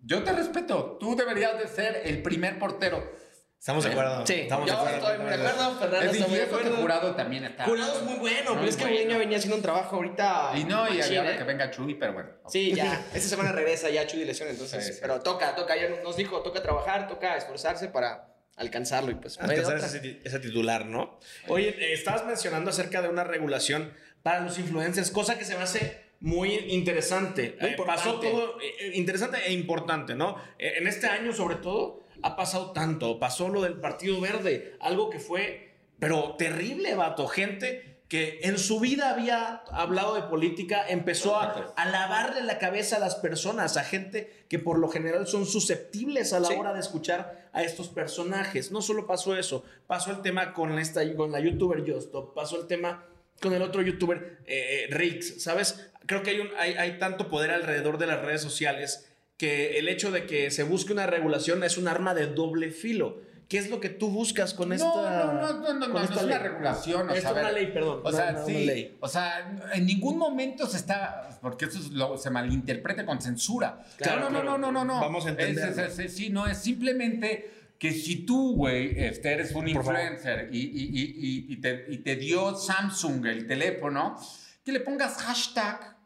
yo 0.00 0.22
te 0.22 0.32
respeto. 0.32 0.96
Tú 1.00 1.16
deberías 1.16 1.58
de 1.58 1.66
ser 1.68 2.02
el 2.04 2.22
primer 2.22 2.58
portero. 2.60 3.12
Estamos 3.58 3.84
de 3.84 3.90
acuerdo. 3.90 4.24
Sí, 4.26 4.32
estamos 4.34 4.66
de 4.66 4.72
yo 4.72 4.78
acuerdo. 4.78 4.96
estoy 4.98 5.18
muy 5.18 5.28
de 5.28 5.34
acuerdo, 5.34 5.78
Fernando 5.78 6.06
Es 6.10 6.12
está 6.16 6.28
muy 6.28 6.38
de 6.38 6.44
que 6.44 6.54
acuerdo. 6.54 6.76
jurado 6.76 7.14
también 7.16 7.44
está. 7.44 7.64
Jurado 7.64 7.98
es 7.98 8.02
muy 8.04 8.14
bueno, 8.18 8.54
pero 8.54 8.64
es 8.66 8.76
que 8.76 8.84
bueno. 8.84 8.96
Gudiño 8.98 9.18
venía 9.18 9.36
haciendo 9.38 9.56
un 9.56 9.62
trabajo 9.62 9.96
ahorita. 9.96 10.52
Y 10.54 10.64
no, 10.64 10.88
y 10.94 11.00
ahora 11.02 11.34
¿eh? 11.34 11.38
que 11.38 11.44
venga 11.44 11.70
Chuy, 11.70 11.94
pero 11.94 12.12
bueno. 12.12 12.30
Sí, 12.48 12.72
ya. 12.74 13.04
Esta 13.14 13.28
semana 13.28 13.50
regresa 13.52 13.90
ya 13.90 14.06
Chuy 14.06 14.20
de 14.20 14.26
lesión, 14.26 14.48
entonces. 14.48 14.86
Sí, 14.86 14.92
sí. 14.92 14.98
Pero 15.02 15.20
toca, 15.20 15.54
toca. 15.56 15.76
Ya 15.76 15.88
nos 16.02 16.16
dijo, 16.16 16.40
toca 16.42 16.62
trabajar, 16.62 17.08
toca 17.08 17.36
esforzarse 17.36 17.88
para 17.88 18.32
alcanzarlo 18.56 19.10
y 19.10 19.14
pues. 19.16 19.36
de 19.36 19.44
Alcanzar 19.44 19.76
ese, 19.78 20.00
ti- 20.00 20.20
ese 20.24 20.38
titular, 20.38 20.86
¿no? 20.86 21.18
Oye, 21.48 21.70
eh, 21.70 21.92
estabas 21.94 22.24
mencionando 22.26 22.70
acerca 22.70 23.02
de 23.02 23.08
una 23.08 23.24
regulación 23.24 23.92
para 24.22 24.40
los 24.40 24.56
influencers, 24.58 25.10
cosa 25.10 25.36
que 25.36 25.44
se 25.44 25.56
me 25.56 25.64
hace 25.64 26.04
muy 26.20 26.54
interesante. 26.68 27.56
Muy 27.60 27.70
Eh, 27.70 27.76
pasó 27.84 28.20
todo 28.20 28.60
eh, 28.60 28.66
eh, 28.80 28.90
interesante 28.94 29.38
e 29.46 29.52
importante, 29.52 30.14
¿no? 30.14 30.36
Eh, 30.58 30.74
en 30.78 30.86
este 30.86 31.08
año, 31.08 31.32
sobre 31.32 31.56
todo, 31.56 32.04
ha 32.22 32.36
pasado 32.36 32.72
tanto. 32.72 33.18
Pasó 33.18 33.48
lo 33.48 33.62
del 33.62 33.74
Partido 33.74 34.20
Verde, 34.20 34.76
algo 34.80 35.10
que 35.10 35.18
fue, 35.20 35.74
pero 35.98 36.34
terrible, 36.36 36.94
vato. 36.94 37.26
Gente 37.28 37.96
que 38.08 38.40
en 38.44 38.58
su 38.58 38.80
vida 38.80 39.10
había 39.10 39.56
hablado 39.70 40.14
de 40.14 40.22
política, 40.22 40.82
empezó 40.88 41.36
a, 41.36 41.74
a 41.76 41.84
lavarle 41.90 42.42
la 42.42 42.58
cabeza 42.58 42.96
a 42.96 43.00
las 43.00 43.16
personas, 43.16 43.76
a 43.76 43.84
gente 43.84 44.44
que 44.48 44.58
por 44.58 44.78
lo 44.78 44.88
general 44.88 45.26
son 45.26 45.44
susceptibles 45.44 46.32
a 46.32 46.40
la 46.40 46.48
Sí. 46.48 46.54
hora 46.54 46.72
de 46.72 46.80
escuchar 46.80 47.50
a 47.52 47.62
estos 47.62 47.88
personajes. 47.88 48.72
No 48.72 48.80
solo 48.80 49.06
pasó 49.06 49.36
eso, 49.36 49.62
pasó 49.86 50.10
el 50.10 50.22
tema 50.22 50.54
con, 50.54 50.78
esta, 50.78 51.02
con 51.16 51.32
la 51.32 51.40
youtuber 51.40 51.84
Justo, 51.86 52.32
pasó 52.34 52.58
el 52.58 52.66
tema 52.66 53.04
con 53.42 53.52
el 53.52 53.60
otro 53.60 53.82
youtuber 53.82 54.38
eh, 54.46 54.86
Rix, 54.90 55.42
¿sabes? 55.42 55.90
Creo 56.06 56.22
que 56.22 56.30
hay, 56.30 56.40
un, 56.40 56.48
hay, 56.58 56.72
hay 56.74 56.98
tanto 56.98 57.28
poder 57.28 57.50
alrededor 57.50 57.98
de 57.98 58.06
las 58.06 58.22
redes 58.22 58.40
sociales 58.40 59.06
que 59.38 59.78
el 59.78 59.88
hecho 59.88 60.10
de 60.10 60.26
que 60.26 60.50
se 60.50 60.64
busque 60.64 60.92
una 60.92 61.06
regulación 61.06 61.62
es 61.64 61.78
un 61.78 61.88
arma 61.88 62.12
de 62.14 62.26
doble 62.26 62.70
filo. 62.70 63.20
¿Qué 63.48 63.56
es 63.56 63.70
lo 63.70 63.80
que 63.80 63.88
tú 63.88 64.10
buscas 64.10 64.52
con 64.52 64.74
esta 64.74 64.84
No, 64.86 65.32
no, 65.32 65.32
no, 65.32 65.52
no, 65.62 65.74
no, 65.74 65.88
no, 65.88 66.02
esta 66.02 66.16
es 66.16 66.22
una 66.24 66.38
regulación. 66.38 67.08
O 67.08 67.14
Es 67.14 67.22
sea, 67.22 67.32
una 67.32 67.42
ver, 67.44 67.54
ley, 67.54 67.66
perdón, 67.72 68.00
O 68.04 68.12
sea, 68.12 68.44
sí. 68.44 68.66
ley. 68.66 68.98
O 69.00 69.08
sea, 69.08 69.58
en 69.72 69.86
ningún 69.86 70.18
momento 70.18 70.66
se 70.66 70.76
está, 70.76 71.38
porque 71.40 71.64
eso 71.64 71.78
es 71.78 71.90
lo- 71.92 72.18
se 72.18 72.28
malinterpreta 72.28 73.06
con 73.06 73.22
censura. 73.22 73.86
Claro, 73.96 74.22
no, 74.22 74.30
no, 74.30 74.40
claro. 74.42 74.58
no, 74.58 74.72
no, 74.72 74.84
no, 74.84 74.84
no. 74.84 75.00
Vamos 75.00 75.24
a 75.24 75.30
entenderlo. 75.30 75.82
Es- 75.82 75.92
es- 75.94 75.98
es- 75.98 76.14
sí, 76.16 76.28
no, 76.28 76.46
es 76.46 76.58
simplemente 76.58 77.50
que 77.78 77.92
si 77.92 78.26
tú, 78.26 78.54
güey, 78.54 79.00
este, 79.02 79.32
eres 79.32 79.52
un 79.52 79.60
Por 79.60 79.68
influencer 79.70 80.50
y, 80.52 80.58
y- 80.58 80.90
y- 80.92 81.46
y- 81.48 81.52
y 81.54 81.56
te, 81.58 81.86
y 81.88 81.98
te 81.98 82.16
dio 82.16 82.54
Samsung 82.54 83.24
el 83.26 83.46
teléfono, 83.46 84.16
que 84.62 84.72
le 84.72 84.80
pongas 84.80 85.16
hashtag 85.22 85.96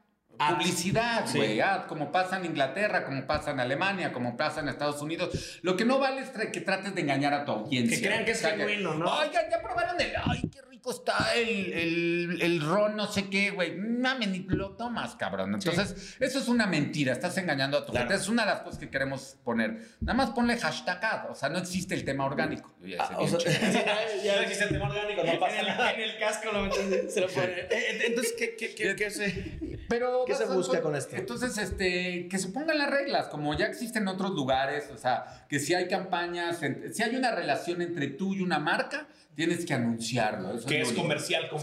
Ad. 0.48 0.56
publicidad, 0.56 1.24
güey, 1.34 1.60
ad, 1.60 1.86
como 1.86 2.10
pasa 2.10 2.38
en 2.38 2.46
Inglaterra, 2.46 3.04
como 3.04 3.26
pasa 3.26 3.52
en 3.52 3.60
Alemania, 3.60 4.12
como 4.12 4.36
pasa 4.36 4.60
en 4.60 4.68
Estados 4.68 5.00
Unidos. 5.02 5.58
Lo 5.62 5.76
que 5.76 5.84
no 5.84 5.98
vale 5.98 6.22
es 6.22 6.30
que 6.50 6.60
trates 6.60 6.94
de 6.94 7.00
engañar 7.00 7.34
a 7.34 7.44
tu 7.44 7.52
audiencia. 7.52 7.96
Que 7.96 8.06
crean 8.06 8.24
que 8.24 8.32
es 8.32 8.40
genuino, 8.40 8.94
¿no? 8.94 9.18
Oigan, 9.18 9.44
ya 9.50 9.60
probaron 9.60 10.00
el. 10.00 10.12
Ay, 10.24 10.42
qué 10.52 10.60
rico 10.62 10.71
está 10.90 11.34
el, 11.36 11.72
el, 11.72 12.42
el 12.42 12.60
ron, 12.60 12.96
no 12.96 13.06
sé 13.06 13.28
qué, 13.30 13.50
güey. 13.50 13.76
Mames, 13.76 14.28
ni 14.28 14.40
lo 14.40 14.70
tomas, 14.70 15.14
cabrón. 15.14 15.54
Entonces, 15.54 16.16
eso 16.18 16.38
es 16.40 16.48
una 16.48 16.66
mentira. 16.66 17.12
Estás 17.12 17.36
engañando 17.38 17.78
a 17.78 17.86
tu 17.86 17.92
Claro. 17.92 18.08
gente. 18.08 18.20
Es 18.22 18.28
una 18.28 18.44
de 18.44 18.50
las 18.50 18.60
cosas 18.62 18.80
que 18.80 18.90
queremos 18.90 19.36
poner. 19.44 19.80
Nada 20.00 20.14
más 20.14 20.30
ponle 20.30 20.56
hashtag 20.56 21.04
ad. 21.04 21.30
O 21.30 21.34
sea, 21.34 21.48
no 21.48 21.58
existe 21.58 21.94
el 21.94 22.04
tema 22.04 22.24
orgánico. 22.26 22.74
Yo 22.80 22.88
ya 22.88 23.02
Ah, 23.04 23.16
o 23.18 23.28
sea, 23.28 23.38
ya 24.24 24.36
no 24.36 24.42
existe 24.42 24.64
el 24.64 24.70
tema 24.70 24.88
orgánico, 24.88 25.22
no 25.24 25.38
pasa 25.38 25.54
En 25.54 25.60
el, 25.60 25.66
nada. 25.66 25.92
en 25.92 26.00
el 26.00 26.18
casco 26.18 26.52
lo 26.52 26.62
metes, 26.62 27.14
se 27.14 27.20
lo 27.20 27.28
pone. 27.28 27.46
Eh, 27.70 28.02
Entonces, 28.06 28.34
¿qué, 28.38 28.56
qué, 28.56 28.74
qué, 28.74 28.96
qué 28.96 29.10
se...? 29.10 29.58
Pero 29.88 30.24
¿Qué 30.26 30.34
se 30.34 30.46
busca 30.46 30.80
con 30.80 30.96
esto? 30.96 31.16
Entonces, 31.16 31.58
este, 31.58 32.26
que 32.28 32.38
se 32.38 32.48
pongan 32.48 32.78
las 32.78 32.88
reglas, 32.90 33.26
como 33.28 33.54
ya 33.56 33.66
existen 33.66 34.02
en 34.04 34.08
otros 34.08 34.30
lugares, 34.30 34.88
o 34.90 34.96
sea, 34.96 35.44
que 35.50 35.58
si 35.58 35.74
hay 35.74 35.86
campañas, 35.86 36.60
si 36.92 37.02
hay 37.02 37.14
una 37.14 37.30
relación 37.32 37.82
entre 37.82 38.06
tú 38.06 38.32
y 38.34 38.40
una 38.40 38.58
marca, 38.58 39.06
tienes 39.34 39.64
que 39.64 39.72
anunciarlo. 39.74 40.54
Eso 40.54 40.66
Que 40.66 40.80
es 40.82 40.88
único. 40.88 41.02
comercial 41.02 41.42
Sí, 41.44 41.48
ya, 41.48 41.52
ya 41.52 41.58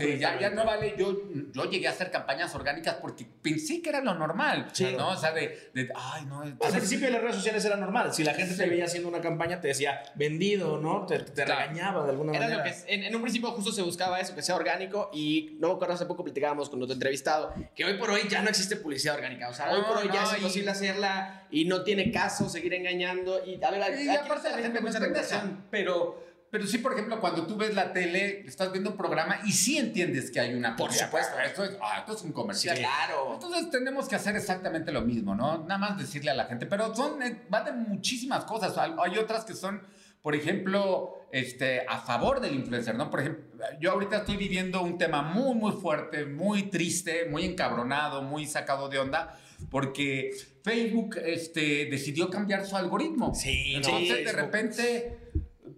completamente. 0.49 0.55
no 0.55 0.65
vale. 0.65 0.95
Yo, 0.97 1.17
yo 1.53 1.69
llegué 1.69 1.87
a 1.87 1.91
hacer 1.91 2.09
campañas 2.11 2.53
orgánicas 2.55 2.95
porque 2.95 3.25
pensé 3.41 3.81
que 3.81 3.89
era 3.89 4.01
lo 4.01 4.15
normal, 4.15 4.69
Sí. 4.73 4.95
¿no? 4.97 5.09
O 5.09 5.15
sea, 5.17 5.31
de, 5.33 5.69
de, 5.73 5.89
ay, 5.95 6.25
no. 6.25 6.41
Al 6.41 6.49
entonces- 6.49 6.77
principio 6.77 7.05
de 7.07 7.13
las 7.13 7.21
redes 7.21 7.35
sociales 7.35 7.63
era 7.65 7.75
normal. 7.75 8.13
Si 8.13 8.23
la 8.23 8.33
gente 8.33 8.55
te 8.55 8.63
Sí. 8.63 8.69
veía 8.69 8.85
haciendo 8.85 9.07
una 9.09 9.21
campaña, 9.21 9.61
te 9.61 9.67
decía 9.67 10.01
vendido, 10.15 10.79
¿no? 10.79 11.05
Te, 11.05 11.19
te 11.19 11.43
Claro. 11.43 11.59
regañaba 11.61 12.03
de 12.05 12.09
alguna 12.11 12.31
Era 12.31 12.41
manera. 12.41 12.57
lo 12.57 12.63
que 12.63 12.69
es- 12.71 12.85
en, 12.87 13.03
en 13.03 13.15
un 13.15 13.21
principio 13.21 13.51
justo 13.51 13.71
se 13.71 13.81
buscaba 13.83 14.19
eso, 14.19 14.33
que 14.35 14.41
sea 14.41 14.55
orgánico 14.55 15.09
y 15.13 15.57
no 15.59 15.67
me 15.69 15.73
acuerdo, 15.75 15.93
hace 15.93 16.05
poco 16.05 16.23
platicábamos 16.23 16.69
con 16.69 16.81
otro 16.81 16.93
entrevistado, 16.93 17.53
que 17.75 17.85
hoy 17.85 17.97
por 17.97 18.09
hoy 18.09 18.21
ya 18.29 18.41
no 18.41 18.49
existe 18.49 18.75
publicidad 18.77 19.15
orgánica, 19.15 19.47
o 19.49 19.53
sea, 19.53 19.71
hoy 19.71 19.81
No, 19.81 19.87
por 19.87 19.97
hoy 19.97 20.09
ya 20.11 20.21
no, 20.23 20.27
es 20.27 20.33
y- 20.33 20.37
imposible 20.37 20.71
hacerla 20.71 21.47
y 21.51 21.65
no 21.65 21.83
tiene 21.83 22.11
caso 22.11 22.49
seguir 22.49 22.73
engañando 22.73 23.45
y 23.45 23.63
a 23.63 23.69
ver, 23.71 23.99
Y 24.01 24.09
aparte 24.09 24.49
la 24.49 24.57
gente 24.57 24.81
mucha 24.81 24.97
es 24.97 25.33
pero, 25.69 26.28
pero 26.51 26.65
sí, 26.65 26.79
por 26.79 26.93
ejemplo, 26.93 27.19
cuando 27.19 27.45
tú 27.45 27.55
ves 27.57 27.75
la 27.75 27.93
tele, 27.93 28.41
estás 28.47 28.71
viendo 28.71 28.91
un 28.91 28.97
programa 28.97 29.39
y 29.45 29.51
sí 29.51 29.77
entiendes 29.77 30.31
que 30.31 30.39
hay 30.39 30.55
una 30.55 30.75
Por 30.75 30.91
supuesto. 30.91 31.37
Esto 31.39 31.63
es, 31.63 31.77
ah, 31.81 31.99
esto 31.99 32.13
es 32.13 32.23
un 32.23 32.31
comercial. 32.31 32.77
Claro. 32.77 33.33
Entonces 33.35 33.69
tenemos 33.69 34.07
que 34.07 34.15
hacer 34.15 34.35
exactamente 34.35 34.91
lo 34.91 35.01
mismo, 35.01 35.35
¿no? 35.35 35.59
Nada 35.59 35.77
más 35.77 35.97
decirle 35.97 36.31
a 36.31 36.33
la 36.33 36.45
gente, 36.45 36.65
pero 36.65 36.95
son, 36.95 37.21
eh, 37.21 37.43
va 37.53 37.61
de 37.61 37.71
muchísimas 37.71 38.45
cosas. 38.45 38.75
Hay, 38.77 39.17
otras 39.17 39.45
que 39.45 39.53
son, 39.53 39.83
por 40.23 40.33
ejemplo, 40.33 41.27
este, 41.31 41.85
a 41.87 41.99
favor 41.99 42.39
del 42.39 42.55
influencer, 42.55 42.95
¿no? 42.95 43.11
Por 43.11 43.19
ejemplo, 43.19 43.43
yo 43.79 43.91
ahorita 43.91 44.17
estoy 44.17 44.37
viviendo 44.37 44.81
un 44.81 44.97
tema 44.97 45.21
muy, 45.21 45.53
muy 45.53 45.73
fuerte, 45.73 46.25
muy 46.25 46.63
triste, 46.63 47.25
muy 47.29 47.45
encabronado, 47.45 48.23
muy 48.23 48.47
sacado 48.47 48.89
de 48.89 48.97
onda, 48.97 49.37
porque 49.69 50.31
Facebook 50.63 51.17
este, 51.23 51.85
decidió 51.91 52.29
cambiar 52.29 52.65
su 52.65 52.75
algoritmo. 52.75 53.35
Sí, 53.35 53.75
Entonces, 53.75 54.17
sí, 54.17 54.23
de 54.23 54.31
repente, 54.31 55.18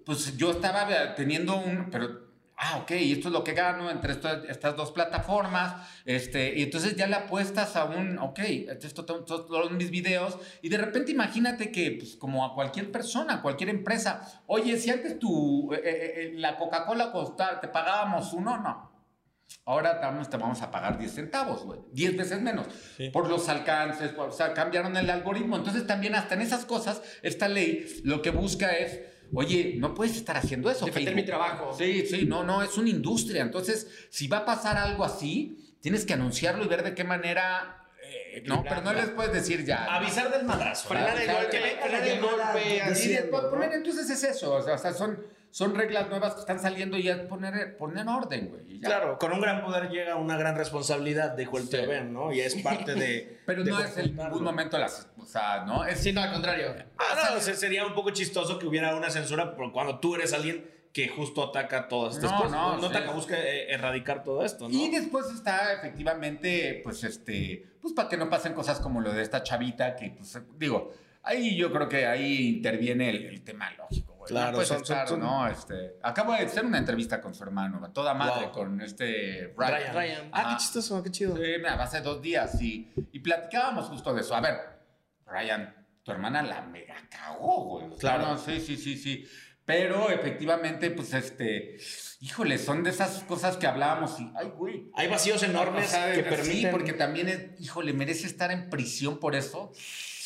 pues 0.06 0.38
yo 0.38 0.52
estaba 0.52 1.16
teniendo 1.16 1.56
un, 1.58 1.90
pero, 1.92 2.30
ah, 2.58 2.78
ok, 2.82 2.92
esto 2.92 3.28
es 3.30 3.34
lo 3.34 3.44
que 3.44 3.54
gano 3.54 3.90
entre 3.90 4.14
esto- 4.14 4.44
estas 4.46 4.76
dos 4.76 4.92
plataformas, 4.92 5.88
este, 6.06 6.58
y 6.60 6.64
entonces 6.64 6.96
ya 6.96 7.08
le 7.08 7.16
apuestas 7.16 7.76
a 7.76 7.86
un, 7.86 8.18
ok, 8.20 8.40
esto 8.40 9.04
to- 9.06 9.24
to- 9.24 9.46
todos 9.46 9.72
mis 9.72 9.90
videos, 9.90 10.38
y 10.62 10.70
de 10.70 10.78
repente 10.78 11.12
imagínate 11.12 11.72
que, 11.72 11.92
pues, 12.00 12.16
como 12.16 12.46
a 12.46 12.54
cualquier 12.54 12.92
persona, 12.92 13.42
cualquier 13.42 13.70
empresa, 13.70 14.42
oye, 14.48 14.78
si 14.78 14.90
antes 14.90 15.18
tu, 15.20 15.74
eh, 15.74 15.82
eh, 15.84 16.14
eh, 16.16 16.32
la 16.36 16.58
Coca-Cola 16.58 17.12
costaba, 17.12 17.60
te 17.60 17.68
pagábamos 17.68 18.32
uno, 18.34 18.58
no. 18.58 18.92
Ahora 19.66 20.00
te 20.00 20.06
vamos, 20.06 20.30
te 20.30 20.38
vamos 20.38 20.62
a 20.62 20.72
pagar 20.72 20.98
10 20.98 21.14
centavos, 21.14 21.64
güey. 21.66 21.82
10 21.92 22.16
veces 22.16 22.42
menos. 22.42 22.68
Por 23.10 23.28
los 23.30 23.50
alcances, 23.50 24.12
por- 24.12 24.30
o 24.30 24.32
sea, 24.32 24.54
cambiaron 24.54 24.96
el 24.96 25.10
algoritmo. 25.10 25.58
Entonces 25.58 25.86
también 25.86 26.16
hasta 26.16 26.36
en 26.36 26.42
esas 26.42 26.64
cosas, 26.64 27.02
esta 27.22 27.50
ley 27.50 27.86
lo 28.06 28.22
que 28.22 28.30
busca 28.30 28.72
es, 28.72 29.02
oye, 29.34 29.76
no 29.78 29.94
puedes 29.94 30.16
estar 30.16 30.38
haciendo 30.38 30.70
eso. 30.70 30.86
Defender 30.86 31.16
mi 31.16 31.26
trabajo. 31.26 31.74
Sí, 31.78 32.06
sí, 32.06 32.26
no, 32.26 32.44
no, 32.44 32.62
es 32.64 32.78
una 32.78 32.90
industria. 32.90 33.42
Entonces, 33.42 33.88
si 34.10 34.28
va 34.28 34.40
a 34.40 34.46
pasar 34.46 34.78
algo 34.78 35.04
así, 35.04 35.76
tienes 35.82 36.06
que 36.06 36.14
anunciarlo 36.14 36.64
y 36.64 36.68
ver 36.68 36.84
de 36.84 36.94
qué 36.94 37.04
manera. 37.04 37.86
eh, 38.04 38.44
no, 38.46 38.64
pero 38.64 38.82
no 38.82 38.94
les 38.94 39.10
puedes 39.10 39.34
decir 39.34 39.66
ya. 39.66 39.86
¿no? 39.86 39.92
Avisar 39.92 40.32
del 40.32 40.46
madrazo. 40.46 40.88
Frenar 40.90 41.20
el 41.20 41.32
golpe, 41.32 41.78
frenar 41.82 42.08
el 42.08 42.22
golpe. 42.22 43.50
Poner, 43.50 43.74
entonces 43.74 44.10
es 44.10 44.24
eso, 44.24 44.54
o 44.54 44.78
sea, 44.78 44.94
son, 44.94 45.24
son 45.52 45.76
reglas 45.76 46.10
nuevas 46.10 46.34
que 46.34 46.40
están 46.40 46.60
saliendo 46.60 46.98
y 46.98 47.10
es 47.10 47.18
poner, 47.18 47.76
poner 47.78 48.08
orden, 48.08 48.48
güey. 48.50 48.80
ya. 48.80 48.88
Claro, 48.88 49.20
con 49.20 49.32
un 49.34 49.42
gran 49.42 49.62
poder 49.62 49.90
llega 49.90 50.16
una 50.16 50.38
gran 50.38 50.56
responsabilidad, 50.56 51.36
dijo 51.36 51.58
el 51.58 51.68
Sí. 51.68 51.78
Ben, 51.86 52.12
¿no? 52.14 52.32
Y 52.34 52.40
es 52.40 52.56
parte 52.56 52.96
de. 52.96 53.40
Pero 53.46 53.64
de 53.64 53.72
no 53.72 53.80
es 53.80 53.98
en 53.98 54.16
ningún 54.16 54.44
momento 54.44 54.78
las. 54.78 55.10
O 55.18 55.26
sea, 55.26 55.64
¿no? 55.66 55.86
Es, 55.86 56.00
Sí, 56.00 56.14
no, 56.14 56.22
al 56.22 56.32
contrario. 56.32 56.74
Ah, 56.98 57.32
no, 57.36 57.40
se- 57.40 57.56
sería 57.56 57.86
un 57.86 57.94
poco 57.94 58.10
chistoso 58.12 58.58
que 58.58 58.66
hubiera 58.66 58.96
una 58.96 59.10
censura 59.10 59.56
por 59.56 59.72
cuando 59.72 60.00
tú 60.00 60.16
eres 60.16 60.34
alguien 60.34 60.70
que 60.94 61.08
justo 61.08 61.44
ataca 61.44 61.88
todas 61.88 62.16
estas 62.16 62.32
No, 62.32 62.38
cosas. 62.38 62.52
no, 62.52 62.76
No, 62.78 62.82
sí. 62.82 62.96
ataca, 62.96 63.12
busca 63.12 63.38
eh, 63.40 63.72
erradicar 63.72 64.24
todo 64.24 64.44
esto, 64.44 64.68
¿no? 64.68 64.76
Y 64.76 64.90
después 64.90 65.26
está 65.34 65.72
efectivamente, 65.74 66.82
pues 66.84 67.04
este, 67.04 67.66
pues 67.82 67.94
para 67.94 68.10
que 68.10 68.18
no 68.18 68.30
pasen 68.30 68.54
cosas 68.54 68.80
como 68.80 69.00
lo 69.02 69.14
de 69.14 69.22
esta 69.22 69.42
chavita 69.44 69.96
que, 69.96 70.12
pues 70.12 70.38
digo, 70.58 70.92
ahí 71.24 71.56
yo 71.56 71.72
creo 71.72 71.88
que 71.88 72.06
ahí 72.08 72.50
interviene 72.58 73.10
el, 73.10 73.26
el 73.26 73.42
tema 73.42 73.72
lógico, 73.78 74.11
güey. 74.22 74.30
Claro, 74.30 74.48
no 74.48 74.54
puedes 74.54 74.68
son- 74.70 74.82
estar, 74.82 75.08
son- 75.08 75.20
¿no? 75.20 75.48
Este, 75.48 75.98
acabo 76.02 76.34
de 76.34 76.40
hacer 76.40 76.66
una 76.66 76.78
entrevista 76.78 77.20
con 77.22 77.34
su 77.36 77.44
hermano, 77.44 77.84
a 77.86 77.92
toda 77.92 78.14
madre, 78.14 78.46
Wow. 78.46 78.52
con 78.52 78.82
este 78.82 79.54
Ryan. 79.58 79.74
Ryan. 79.82 79.94
Ryan. 79.96 80.30
Ah, 80.32 80.50
qué 80.52 80.58
chistoso, 80.64 81.02
qué 81.04 81.12
chido. 81.12 81.36
Sí, 81.36 81.42
mira, 81.58 81.82
hace 81.82 82.02
dos 82.02 82.22
días 82.22 82.62
y, 82.62 82.92
y 83.12 83.20
platicábamos 83.20 83.86
justo 83.88 84.14
de 84.14 84.22
eso. 84.22 84.36
A 84.36 84.42
ver, 84.42 84.58
Ryan, 85.26 85.76
tu 86.04 86.12
hermana 86.12 86.42
la 86.42 86.62
mega 86.62 86.96
cagó, 87.10 87.80
güey. 87.80 87.98
Claro. 88.00 88.28
no, 88.28 88.38
sí, 88.38 88.60
sí, 88.60 88.78
sí, 88.78 88.98
sí. 88.98 89.26
Pero 89.64 90.10
efectivamente, 90.10 90.90
pues 90.92 91.14
este, 91.14 91.78
híjole, 92.20 92.58
son 92.58 92.84
de 92.84 92.90
esas 92.90 93.24
cosas 93.24 93.58
que 93.58 93.68
hablábamos 93.68 94.20
y, 94.20 94.30
ay, 94.36 94.48
güey. 94.58 94.90
Hay 94.96 95.08
vacíos 95.08 95.42
enormes 95.44 95.94
que 95.94 96.16
sí, 96.16 96.22
permiten. 96.24 96.72
porque 96.72 96.94
también 96.94 97.30
es, 97.30 97.62
híjole, 97.62 97.94
merece 97.94 98.26
estar 98.28 98.52
en 98.52 98.70
prisión 98.70 99.20
por 99.20 99.36
eso. 99.36 99.72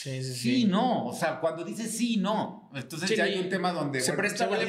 Sí, 0.05 0.23
sí, 0.23 0.35
Sí, 0.35 0.61
y 0.61 0.65
no. 0.65 1.07
O 1.07 1.13
sea, 1.13 1.39
cuando 1.39 1.63
dices 1.63 1.97
sí 1.97 2.13
y 2.13 2.17
no, 2.17 2.69
entonces 2.75 3.09
Sí, 3.09 3.15
ya 3.15 3.23
hay 3.23 3.39
un 3.39 3.49
tema 3.49 3.71
donde. 3.71 4.01
se 4.01 4.13
presta 4.13 4.45
la 4.45 4.59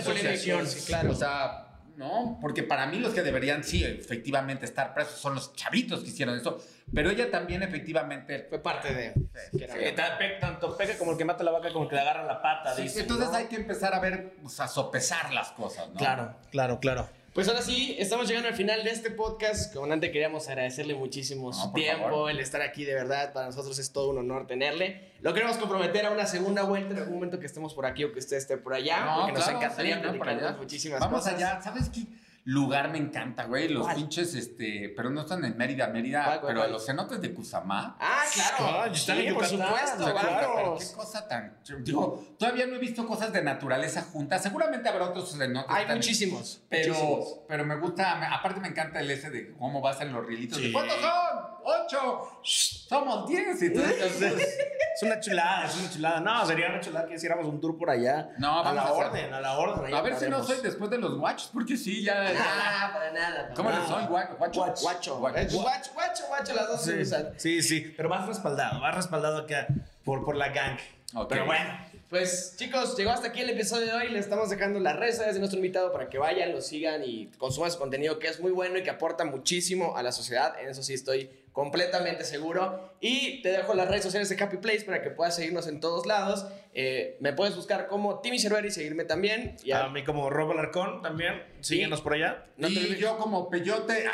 sí, 0.65 0.87
claro. 0.87 1.11
O 1.11 1.15
sea, 1.15 1.67
no, 1.97 2.39
porque 2.41 2.63
para 2.63 2.87
mí 2.87 2.99
los 2.99 3.13
que 3.13 3.21
deberían, 3.21 3.63
sí, 3.63 3.85
efectivamente 3.85 4.65
estar 4.65 4.95
presos 4.95 5.21
son 5.21 5.35
los 5.35 5.55
chavitos 5.55 6.01
que 6.01 6.09
hicieron 6.09 6.39
eso. 6.39 6.59
Pero 6.95 7.11
ella 7.11 7.31
también, 7.31 7.63
efectivamente. 7.63 8.47
Fue 8.49 8.63
parte 8.63 8.95
de. 8.95 9.93
tanto 10.41 10.75
pega 10.75 10.97
como 10.97 11.13
el 11.13 11.19
que 11.19 11.27
mata 11.27 11.45
la 11.45 11.51
vaca 11.51 11.71
como 11.71 11.85
el 11.85 11.91
que 11.91 11.97
le 11.97 12.01
agarra 12.01 12.25
la 12.25 12.41
pata. 12.41 12.75
Sí, 12.75 12.85
dice, 12.85 13.01
entonces 13.03 13.29
¿no? 13.29 13.37
hay 13.37 13.45
que 13.45 13.57
empezar 13.57 13.93
a 13.93 14.01
ver, 14.01 14.37
o 14.43 14.49
sea, 14.49 14.69
sopesar 14.69 15.35
las 15.35 15.51
cosas, 15.51 15.89
¿no? 15.89 15.97
Claro, 15.97 16.35
claro, 16.51 16.81
claro. 16.81 17.11
Pues 17.37 17.49
ahora 17.49 17.61
sí, 17.61 17.95
estamos 17.99 18.27
llegando 18.29 18.49
al 18.49 18.55
final 18.55 18.83
de 18.83 18.89
este 18.89 19.11
podcast. 19.11 19.75
Como 19.75 19.93
antes 19.93 20.11
queríamos 20.11 20.49
agradecerle 20.49 20.95
muchísimo 20.95 21.53
su 21.53 21.67
No, 21.67 21.73
tiempo, 21.75 22.05
favor. 22.05 22.31
el 22.31 22.41
estar 22.41 22.63
aquí, 22.63 22.87
de 22.87 22.95
verdad. 22.95 23.35
Para 23.35 23.45
nosotros 23.45 23.79
es 23.79 23.93
todo 23.93 24.09
un 24.09 24.17
honor 24.17 24.47
tenerle. 24.47 25.13
Lo 25.21 25.35
queremos 25.35 25.59
comprometer 25.59 26.07
a 26.07 26.13
una 26.13 26.25
segunda 26.25 26.63
vuelta 26.63 26.95
en 26.95 27.01
algún 27.01 27.17
momento 27.17 27.39
que 27.39 27.45
estemos 27.45 27.75
por 27.75 27.85
aquí 27.85 28.05
o 28.05 28.13
que 28.15 28.21
usted 28.21 28.39
esté 28.39 28.57
por 28.57 28.73
allá. 28.73 29.05
No, 29.05 29.17
porque 29.27 29.33
nos 29.35 29.49
encantaría 29.49 29.97
sí, 29.97 30.03
no, 30.03 30.19
platicar 30.19 30.57
muchísimas 30.57 30.99
Vamos 31.01 31.21
cosas. 31.21 31.35
allá, 31.35 31.61
¿sabes 31.63 31.91
qué 31.91 32.07
lugar 32.47 32.91
me 32.91 32.99
encanta, 32.99 33.45
güey? 33.47 33.69
Los 33.69 33.83
¿Cuál? 33.83 33.97
pinches, 33.97 34.35
este, 34.37 34.93
pero 34.97 35.11
no 35.11 35.23
están 35.23 35.45
en 35.45 35.57
Mérida, 35.59 35.89
Mérida, 35.89 36.25
¿Cuál, 36.25 36.41
cuál, 36.41 36.47
pero 36.49 36.61
cuál? 36.61 36.73
los 36.73 36.87
cenotes 36.87 37.21
de 37.21 37.35
Cusamá. 37.35 37.97
Ah, 38.01 38.23
claro. 38.33 38.85
En 38.87 39.35
por 39.35 39.45
supuesto, 39.47 40.05
claro. 40.05 40.19
claro. 40.21 40.53
Pero 40.57 40.79
qué 40.79 40.87
cosa 40.95 41.27
tan. 41.27 41.59
Digo, 41.81 42.25
todavía 42.39 42.67
no 42.67 42.77
he 42.77 42.79
visto 42.79 43.05
cosas 43.05 43.33
de 43.33 43.43
naturaleza 43.43 44.03
juntas. 44.03 44.45
Seguramente 44.45 44.89
habrá 44.89 45.07
otros 45.11 45.37
cenotes. 45.37 45.71
Hay 45.75 45.87
tan- 45.87 45.97
muchísimos. 45.97 46.63
Pero, 46.69 46.95
muchísimos. 46.95 47.39
pero 47.49 47.65
me 47.65 47.77
gusta, 47.81 48.33
aparte 48.33 48.61
me 48.61 48.69
encanta 48.69 49.01
el 49.01 49.11
ese 49.11 49.29
de 49.31 49.53
cómo 49.57 49.81
vas 49.81 50.01
en 50.01 50.13
los 50.13 50.25
rielitos. 50.25 50.59
Sí. 50.59 50.71
¿Cuántos 50.73 51.01
son? 51.01 51.57
¡Ocho! 51.65 52.41
Shh, 52.45 52.87
Somos 52.89 53.29
diez. 53.29 53.61
Y 53.61 53.73
tú- 53.73 53.81
Es 53.81 55.03
una 55.03 55.19
chulada, 55.21 55.67
es 55.67 55.77
una 55.81 55.91
chulada. 55.91 56.21
No, 56.21 56.47
sería 56.47 56.69
una 56.69 56.81
chulada 56.81 57.07
que 57.09 57.15
hiciéramos 57.17 57.45
un 57.47 57.61
tour 57.61 57.77
por 57.77 57.91
allá. 57.91 58.31
No, 58.39 58.63
a 58.65 58.73
la 58.73 58.83
a 58.83 58.93
orden, 58.93 59.35
a 59.35 59.41
la 59.41 59.59
orden. 59.59 59.93
a 59.93 60.01
ver 60.01 60.17
si 60.17 60.29
no 60.29 60.43
soy 60.45 60.59
después 60.63 60.89
de 60.91 60.99
los 60.99 61.19
guachos, 61.19 61.51
porque 61.53 61.77
sí, 61.77 62.03
ya. 62.05 62.33
Ah, 62.79 62.91
para 62.93 63.11
nada. 63.13 63.43
para 63.45 63.55
¿Cómo 63.55 63.71
le 63.71 63.77
nada. 63.77 64.09
Gua- 64.09 64.37
¿Guacho? 64.39 64.61
Guacho. 64.61 64.81
Guacho. 64.81 65.19
Guacho, 65.19 65.93
guacho, 65.95 66.23
guacho, 66.29 66.55
las 66.55 66.69
dos 66.69 66.83
se 66.83 66.97
Sí, 66.97 67.03
usan. 67.03 67.33
sí, 67.37 67.63
sí, 67.63 67.95
pero 67.97 68.09
vas 68.09 68.27
respaldado, 68.27 68.81
vas 68.81 68.95
respaldado 68.95 69.39
acá 69.39 69.67
por, 70.05 70.25
por 70.25 70.37
la 70.37 70.49
gang. 70.51 70.79
Ok. 71.15 71.29
Pero 71.31 71.47
bueno, 71.47 71.79
Pues 72.09 72.55
chicos, 72.57 72.97
llegó 72.97 73.11
hasta 73.11 73.29
aquí 73.29 73.41
el 73.41 73.51
episodio 73.51 73.87
de 73.87 73.93
hoy. 73.95 74.09
Le 74.11 74.19
estamos 74.21 74.49
dejando 74.51 74.79
las 74.79 74.95
redes 74.97 75.19
de 75.19 75.39
nuestro 75.39 75.59
invitado 75.59 75.93
para 75.93 76.09
que 76.09 76.19
vayan, 76.19 76.53
lo 76.53 76.61
sigan 76.61 77.03
y 77.05 77.27
consuman 77.39 77.71
su 77.73 77.79
contenido 77.79 78.19
que 78.21 78.29
es 78.29 78.39
muy 78.41 78.53
bueno 78.53 78.79
y 78.79 78.85
que 78.85 78.91
aporta 78.91 79.25
muchísimo 79.25 79.97
a 79.97 80.03
la 80.05 80.13
sociedad. 80.13 80.55
En 80.61 80.69
eso 80.69 80.83
sí 80.85 80.95
estoy 80.95 81.29
completamente 81.57 82.23
seguro. 82.25 82.93
Y 83.01 83.41
te 83.41 83.49
dejo 83.49 83.73
las 83.73 83.89
redes 83.89 84.03
sociales 84.03 84.29
de 84.29 84.37
Happy 84.45 84.59
Place 84.59 84.83
para 84.83 85.01
que 85.01 85.09
puedas 85.09 85.35
seguirnos 85.35 85.67
en 85.67 85.81
todos 85.81 86.05
lados. 86.05 86.47
Eh, 86.75 87.17
me 87.21 87.33
puedes 87.33 87.57
buscar 87.57 87.87
como 87.87 88.21
Timmy 88.21 88.39
Cervera 88.39 88.67
y 88.67 88.71
seguirme 88.71 89.05
también. 89.05 89.57
Y 89.65 89.73
a 89.73 89.89
mí 89.89 90.05
como 90.05 90.29
Robo 90.29 90.53
Alarcón 90.53 91.01
también, 91.01 91.43
síguenos 91.63 92.03
por 92.03 92.13
allá. 92.13 92.45
no 92.59 92.69
y 92.69 92.97
yo 92.97 93.17
como 93.17 93.49
peyote. 93.49 94.05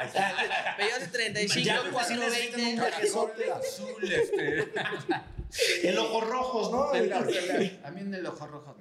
Peyote 0.77 1.07
35, 1.11 1.67
Ya, 1.67 1.83
pues, 1.91 2.07
sí 2.07 2.15
necesito 2.15 2.59
420. 2.59 2.71
un 2.71 2.77
trajezote. 2.77 3.51
azul, 3.51 4.13
este. 4.13 4.69
El 5.83 5.99
ojos 5.99 6.27
rojos, 6.29 6.71
¿no? 6.71 6.87
También 7.83 8.15
el 8.15 8.27
ojo 8.27 8.47
rojo. 8.47 8.75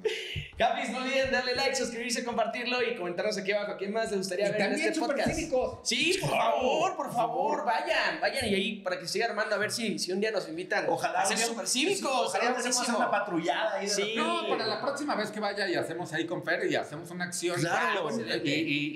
Capis, 0.57 0.89
no 0.91 0.99
olviden 0.99 1.31
darle 1.31 1.55
like, 1.55 1.75
suscribirse, 1.75 2.23
compartirlo 2.23 2.81
y 2.81 2.95
comentarnos 2.95 3.37
aquí 3.37 3.51
abajo 3.51 3.73
a 3.73 3.77
quién 3.77 3.91
más 3.91 4.09
les 4.11 4.19
gustaría 4.19 4.47
Y 4.47 4.51
ver 4.51 4.61
en 4.61 4.67
también 4.69 4.87
este 4.89 4.99
podcast. 4.99 5.39
Sí, 5.83 6.17
por 6.21 6.29
favor, 6.29 6.95
por 6.95 7.13
favor, 7.13 7.65
vayan, 7.65 8.21
vayan 8.21 8.45
y 8.47 8.53
ahí 8.55 8.75
para 8.81 8.99
que 8.99 9.07
siga 9.07 9.25
armando 9.25 9.55
a 9.55 9.57
ver 9.57 9.71
si, 9.71 9.97
si 9.99 10.11
un 10.11 10.19
día 10.21 10.31
nos 10.31 10.47
invitan 10.47 10.85
Ojalá 10.87 11.21
a 11.21 11.25
ser 11.25 11.35
un 11.35 11.39
día- 11.39 11.47
super 11.47 11.67
cívicos. 11.67 12.11
Ojalá 12.27 12.51
hacemos 12.51 12.87
una 12.89 13.11
patrullada 13.11 13.73
ahí. 13.79 13.87
de 13.87 13.91
Sí. 13.91 14.13
No, 14.15 14.47
para 14.47 14.65
la 14.67 14.79
próxima 14.81 15.15
vez 15.15 15.31
que 15.31 15.39
vaya 15.39 15.67
y 15.67 15.75
hacemos 15.75 16.13
ahí 16.13 16.25
con 16.25 16.43
Fer 16.45 16.71
y 16.71 16.75
hacemos 16.75 17.09
una 17.11 17.25
acción. 17.25 17.59
Claro, 17.59 18.07
y, 18.43 18.49
y- 18.49 18.91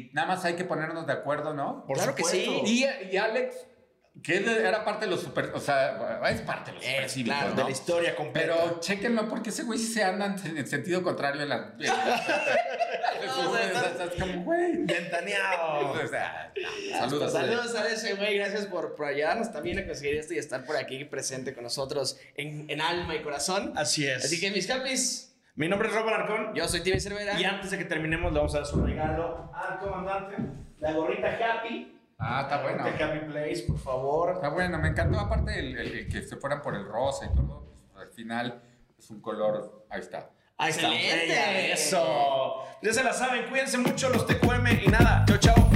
y 0.00 0.10
nada 0.14 0.28
más 0.28 0.44
hay 0.44 0.54
que 0.54 0.64
ponernos 0.64 1.06
de 1.06 1.12
acuerdo, 1.12 1.54
¿no? 1.54 1.84
Por 1.86 1.96
Claro 1.96 2.14
que 2.14 2.24
supuesto. 2.24 2.66
sí. 2.66 2.84
Y, 3.10 3.14
y 3.14 3.16
Alex, 3.18 3.54
que 4.22 4.36
él 4.38 4.48
era 4.48 4.84
parte 4.84 5.06
de 5.06 5.10
los 5.12 5.22
super. 5.22 5.52
O 5.54 5.60
sea, 5.60 6.20
es 6.30 6.40
parte 6.42 6.70
de 6.72 6.76
los 6.76 6.84
super 6.84 7.08
cívicos, 7.08 7.38
claro, 7.38 7.50
¿no? 7.50 7.56
De 7.56 7.64
la 7.64 7.70
historia 7.70 8.16
completa. 8.16 8.54
Pero 8.54 8.80
chéquenlo 8.80 9.28
porque 9.28 9.50
ese 9.50 9.62
güey 9.62 9.78
sí 9.78 9.92
se 9.92 10.04
anda 10.04 10.34
en 10.44 10.58
en 10.58 10.66
sentido 10.66 11.02
contrario 11.02 11.42
en 11.42 11.48
la. 11.48 11.74
Ventaneado. 14.86 15.92
O 15.92 16.06
sea, 16.08 16.52
Saludos. 16.98 17.32
Saludos 17.32 17.74
a 17.74 17.88
ese 17.88 18.14
güey, 18.14 18.36
gracias 18.38 18.66
por, 18.66 18.94
por 18.94 19.06
ayudarnos 19.06 19.52
también 19.52 19.78
a 19.78 19.86
conseguir 19.86 20.16
esto 20.16 20.34
y 20.34 20.38
estar 20.38 20.64
por 20.64 20.76
aquí 20.76 21.04
presente 21.04 21.54
con 21.54 21.64
nosotros 21.64 22.18
en, 22.36 22.68
en 22.68 22.80
alma 22.80 23.14
y 23.14 23.22
corazón. 23.22 23.72
Así 23.76 24.06
es. 24.06 24.24
Así 24.24 24.40
que 24.40 24.50
mis 24.50 24.66
capis, 24.66 25.34
Mi 25.54 25.68
nombre 25.68 25.88
es 25.88 25.94
Robo 25.94 26.08
Alarcón. 26.08 26.54
yo 26.54 26.66
soy 26.68 26.80
Timmy 26.82 27.00
Cervera. 27.00 27.40
Y 27.40 27.44
antes 27.44 27.70
de 27.70 27.78
que 27.78 27.84
terminemos, 27.84 28.32
le 28.32 28.38
vamos 28.38 28.54
a 28.54 28.58
dar 28.58 28.66
su 28.66 28.84
regalo 28.84 29.50
al 29.54 29.78
comandante. 29.78 30.36
La 30.78 30.92
gorrita 30.92 31.28
Happy. 31.28 31.99
Ah, 32.20 32.42
está 32.42 32.62
bueno. 32.62 32.82
gorrita 32.84 33.06
Happy 33.06 33.18
Place, 33.20 33.64
por 33.66 33.78
favor. 33.78 34.32
Está 34.34 34.48
bueno, 34.50 34.78
me 34.78 34.88
encantó. 34.88 35.18
Aparte, 35.18 35.58
el, 35.58 35.76
el- 35.78 35.92
el 36.00 36.08
que 36.08 36.22
se 36.22 36.36
fueran 36.36 36.60
por 36.62 36.74
el 36.74 36.84
rosa 36.84 37.26
y 37.26 37.34
todo. 37.34 37.66
pues, 37.92 38.06
al 38.06 38.12
final 38.12 38.62
es 38.98 39.10
un 39.10 39.20
color. 39.20 39.86
Ahí 39.90 40.00
está. 40.00 40.30
Ahí 40.58 40.70
está. 40.70 40.88
Excelente. 40.94 41.72
Eso. 41.72 42.64
Ya 42.82 42.92
se 42.92 43.02
la 43.02 43.12
saben. 43.14 43.48
Cuídense 43.48 43.78
mucho 43.78 44.10
los 44.10 44.26
TQM 44.26 44.66
y 44.84 44.88
nada. 44.88 45.24
Chau, 45.26 45.38
chau. 45.38 45.69